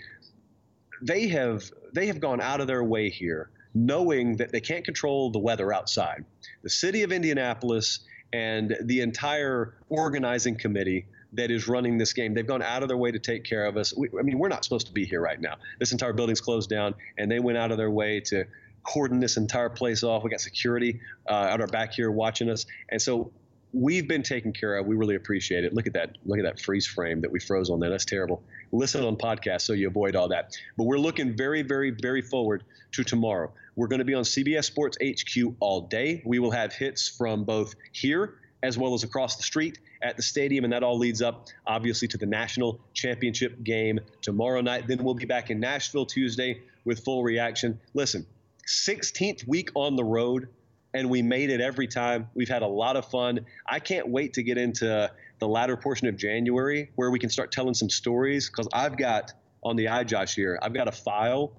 They 1.02 1.28
have 1.28 1.70
they 1.92 2.06
have 2.06 2.20
gone 2.20 2.40
out 2.40 2.60
of 2.60 2.66
their 2.66 2.84
way 2.84 3.10
here, 3.10 3.50
knowing 3.74 4.36
that 4.36 4.52
they 4.52 4.60
can't 4.60 4.84
control 4.84 5.30
the 5.30 5.40
weather 5.40 5.72
outside. 5.72 6.24
The 6.62 6.70
city 6.70 7.02
of 7.02 7.12
Indianapolis 7.12 8.00
and 8.32 8.76
the 8.80 9.00
entire 9.00 9.74
organizing 9.88 10.56
committee 10.56 11.06
that 11.34 11.50
is 11.50 11.66
running 11.66 11.98
this 11.98 12.12
game. 12.12 12.34
They've 12.34 12.46
gone 12.46 12.62
out 12.62 12.82
of 12.82 12.88
their 12.88 12.96
way 12.96 13.10
to 13.10 13.18
take 13.18 13.44
care 13.44 13.64
of 13.64 13.76
us. 13.76 13.94
We, 13.96 14.08
I 14.18 14.22
mean, 14.22 14.38
we're 14.38 14.48
not 14.48 14.64
supposed 14.64 14.86
to 14.86 14.92
be 14.92 15.04
here 15.04 15.20
right 15.20 15.40
now. 15.40 15.56
This 15.78 15.92
entire 15.92 16.12
building's 16.12 16.40
closed 16.40 16.68
down, 16.68 16.94
and 17.18 17.30
they 17.30 17.40
went 17.40 17.58
out 17.58 17.72
of 17.72 17.78
their 17.78 17.90
way 17.90 18.20
to 18.26 18.44
cordon 18.82 19.20
this 19.20 19.36
entire 19.36 19.68
place 19.68 20.02
off. 20.02 20.24
We 20.24 20.30
got 20.30 20.40
security 20.40 21.00
uh, 21.28 21.32
out 21.32 21.60
our 21.60 21.66
back 21.66 21.92
here 21.92 22.10
watching 22.10 22.48
us, 22.50 22.66
and 22.88 23.00
so 23.00 23.32
we've 23.72 24.06
been 24.06 24.22
taken 24.22 24.52
care 24.52 24.76
of. 24.76 24.86
We 24.86 24.96
really 24.96 25.14
appreciate 25.14 25.64
it. 25.64 25.72
Look 25.72 25.86
at 25.86 25.94
that. 25.94 26.16
Look 26.24 26.38
at 26.38 26.44
that 26.44 26.60
freeze 26.60 26.86
frame 26.86 27.20
that 27.22 27.30
we 27.30 27.40
froze 27.40 27.70
on 27.70 27.80
there. 27.80 27.90
That's 27.90 28.04
terrible. 28.04 28.42
Listen 28.70 29.04
on 29.04 29.16
podcast 29.16 29.62
so 29.62 29.72
you 29.72 29.88
avoid 29.88 30.16
all 30.16 30.28
that. 30.28 30.56
But 30.76 30.84
we're 30.84 30.98
looking 30.98 31.36
very, 31.36 31.62
very, 31.62 31.90
very 31.90 32.22
forward 32.22 32.64
to 32.92 33.04
tomorrow. 33.04 33.52
We're 33.76 33.88
going 33.88 34.00
to 34.00 34.04
be 34.04 34.14
on 34.14 34.24
CBS 34.24 34.64
Sports 34.64 34.98
HQ 35.02 35.54
all 35.60 35.82
day. 35.82 36.22
We 36.24 36.38
will 36.38 36.50
have 36.50 36.72
hits 36.72 37.08
from 37.08 37.44
both 37.44 37.74
here 37.92 38.34
as 38.62 38.78
well 38.78 38.94
as 38.94 39.02
across 39.02 39.36
the 39.36 39.42
street 39.42 39.78
at 40.02 40.16
the 40.16 40.22
stadium, 40.22 40.64
and 40.64 40.72
that 40.72 40.82
all 40.82 40.98
leads 40.98 41.20
up, 41.20 41.48
obviously, 41.66 42.08
to 42.08 42.18
the 42.18 42.26
national 42.26 42.80
championship 42.94 43.62
game 43.62 44.00
tomorrow 44.20 44.60
night. 44.60 44.86
Then 44.86 45.02
we'll 45.02 45.14
be 45.14 45.24
back 45.24 45.50
in 45.50 45.58
Nashville 45.60 46.06
Tuesday 46.06 46.60
with 46.84 47.04
full 47.04 47.22
reaction. 47.22 47.80
Listen, 47.94 48.26
16th 48.66 49.46
week 49.46 49.70
on 49.74 49.96
the 49.96 50.04
road, 50.04 50.48
and 50.94 51.08
we 51.08 51.22
made 51.22 51.50
it 51.50 51.60
every 51.60 51.86
time. 51.86 52.28
We've 52.34 52.48
had 52.48 52.62
a 52.62 52.66
lot 52.66 52.96
of 52.96 53.06
fun. 53.06 53.46
I 53.66 53.78
can't 53.78 54.08
wait 54.08 54.34
to 54.34 54.42
get 54.42 54.58
into 54.58 55.10
the 55.38 55.48
latter 55.48 55.76
portion 55.76 56.06
of 56.06 56.16
January 56.16 56.90
where 56.94 57.10
we 57.10 57.18
can 57.18 57.30
start 57.30 57.50
telling 57.50 57.74
some 57.74 57.90
stories 57.90 58.48
because 58.48 58.68
I've 58.72 58.96
got 58.96 59.32
on 59.62 59.76
the 59.76 59.86
iJosh 59.86 60.34
here, 60.34 60.58
I've 60.62 60.74
got 60.74 60.88
a 60.88 60.92
file 60.92 61.52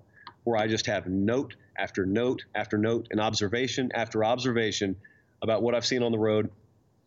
where 0.43 0.57
I 0.57 0.67
just 0.67 0.85
have 0.85 1.07
note 1.07 1.55
after 1.77 2.05
note 2.05 2.43
after 2.55 2.77
note 2.77 3.07
and 3.11 3.19
observation 3.19 3.91
after 3.93 4.23
observation 4.23 4.95
about 5.41 5.63
what 5.63 5.73
I've 5.73 5.85
seen 5.85 6.03
on 6.03 6.11
the 6.11 6.19
road 6.19 6.49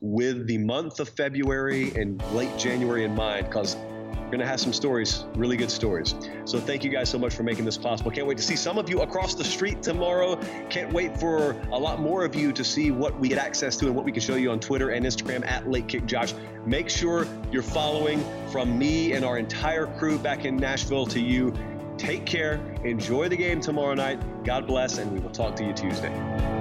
with 0.00 0.46
the 0.46 0.58
month 0.58 1.00
of 1.00 1.08
February 1.08 1.92
and 1.94 2.22
late 2.32 2.56
January 2.58 3.04
in 3.04 3.14
mind 3.14 3.46
because 3.46 3.76
we're 4.26 4.32
going 4.32 4.40
to 4.40 4.46
have 4.46 4.58
some 4.58 4.72
stories, 4.72 5.24
really 5.36 5.56
good 5.56 5.70
stories. 5.70 6.16
So 6.46 6.58
thank 6.58 6.82
you 6.82 6.90
guys 6.90 7.08
so 7.08 7.16
much 7.16 7.32
for 7.32 7.44
making 7.44 7.64
this 7.64 7.78
possible. 7.78 8.10
Can't 8.10 8.26
wait 8.26 8.36
to 8.38 8.42
see 8.42 8.56
some 8.56 8.76
of 8.76 8.90
you 8.90 9.02
across 9.02 9.34
the 9.34 9.44
street 9.44 9.84
tomorrow. 9.84 10.34
Can't 10.68 10.92
wait 10.92 11.16
for 11.20 11.52
a 11.70 11.78
lot 11.78 12.00
more 12.00 12.24
of 12.24 12.34
you 12.34 12.52
to 12.52 12.64
see 12.64 12.90
what 12.90 13.16
we 13.20 13.28
get 13.28 13.38
access 13.38 13.76
to 13.76 13.86
and 13.86 13.94
what 13.94 14.04
we 14.04 14.10
can 14.10 14.20
show 14.20 14.34
you 14.34 14.50
on 14.50 14.58
Twitter 14.58 14.90
and 14.90 15.06
Instagram 15.06 15.46
at 15.46 15.70
Late 15.70 15.86
Kick 15.86 16.06
Josh. 16.06 16.34
Make 16.64 16.90
sure 16.90 17.28
you're 17.52 17.62
following 17.62 18.20
from 18.50 18.76
me 18.76 19.12
and 19.12 19.24
our 19.24 19.38
entire 19.38 19.86
crew 19.86 20.18
back 20.18 20.44
in 20.44 20.56
Nashville 20.56 21.06
to 21.06 21.20
you. 21.20 21.54
Take 21.96 22.26
care. 22.26 22.54
Enjoy 22.82 23.28
the 23.28 23.36
game 23.36 23.60
tomorrow 23.60 23.94
night. 23.94 24.18
God 24.42 24.66
bless, 24.66 24.98
and 24.98 25.12
we 25.12 25.20
will 25.20 25.30
talk 25.30 25.54
to 25.54 25.64
you 25.64 25.72
Tuesday. 25.72 26.55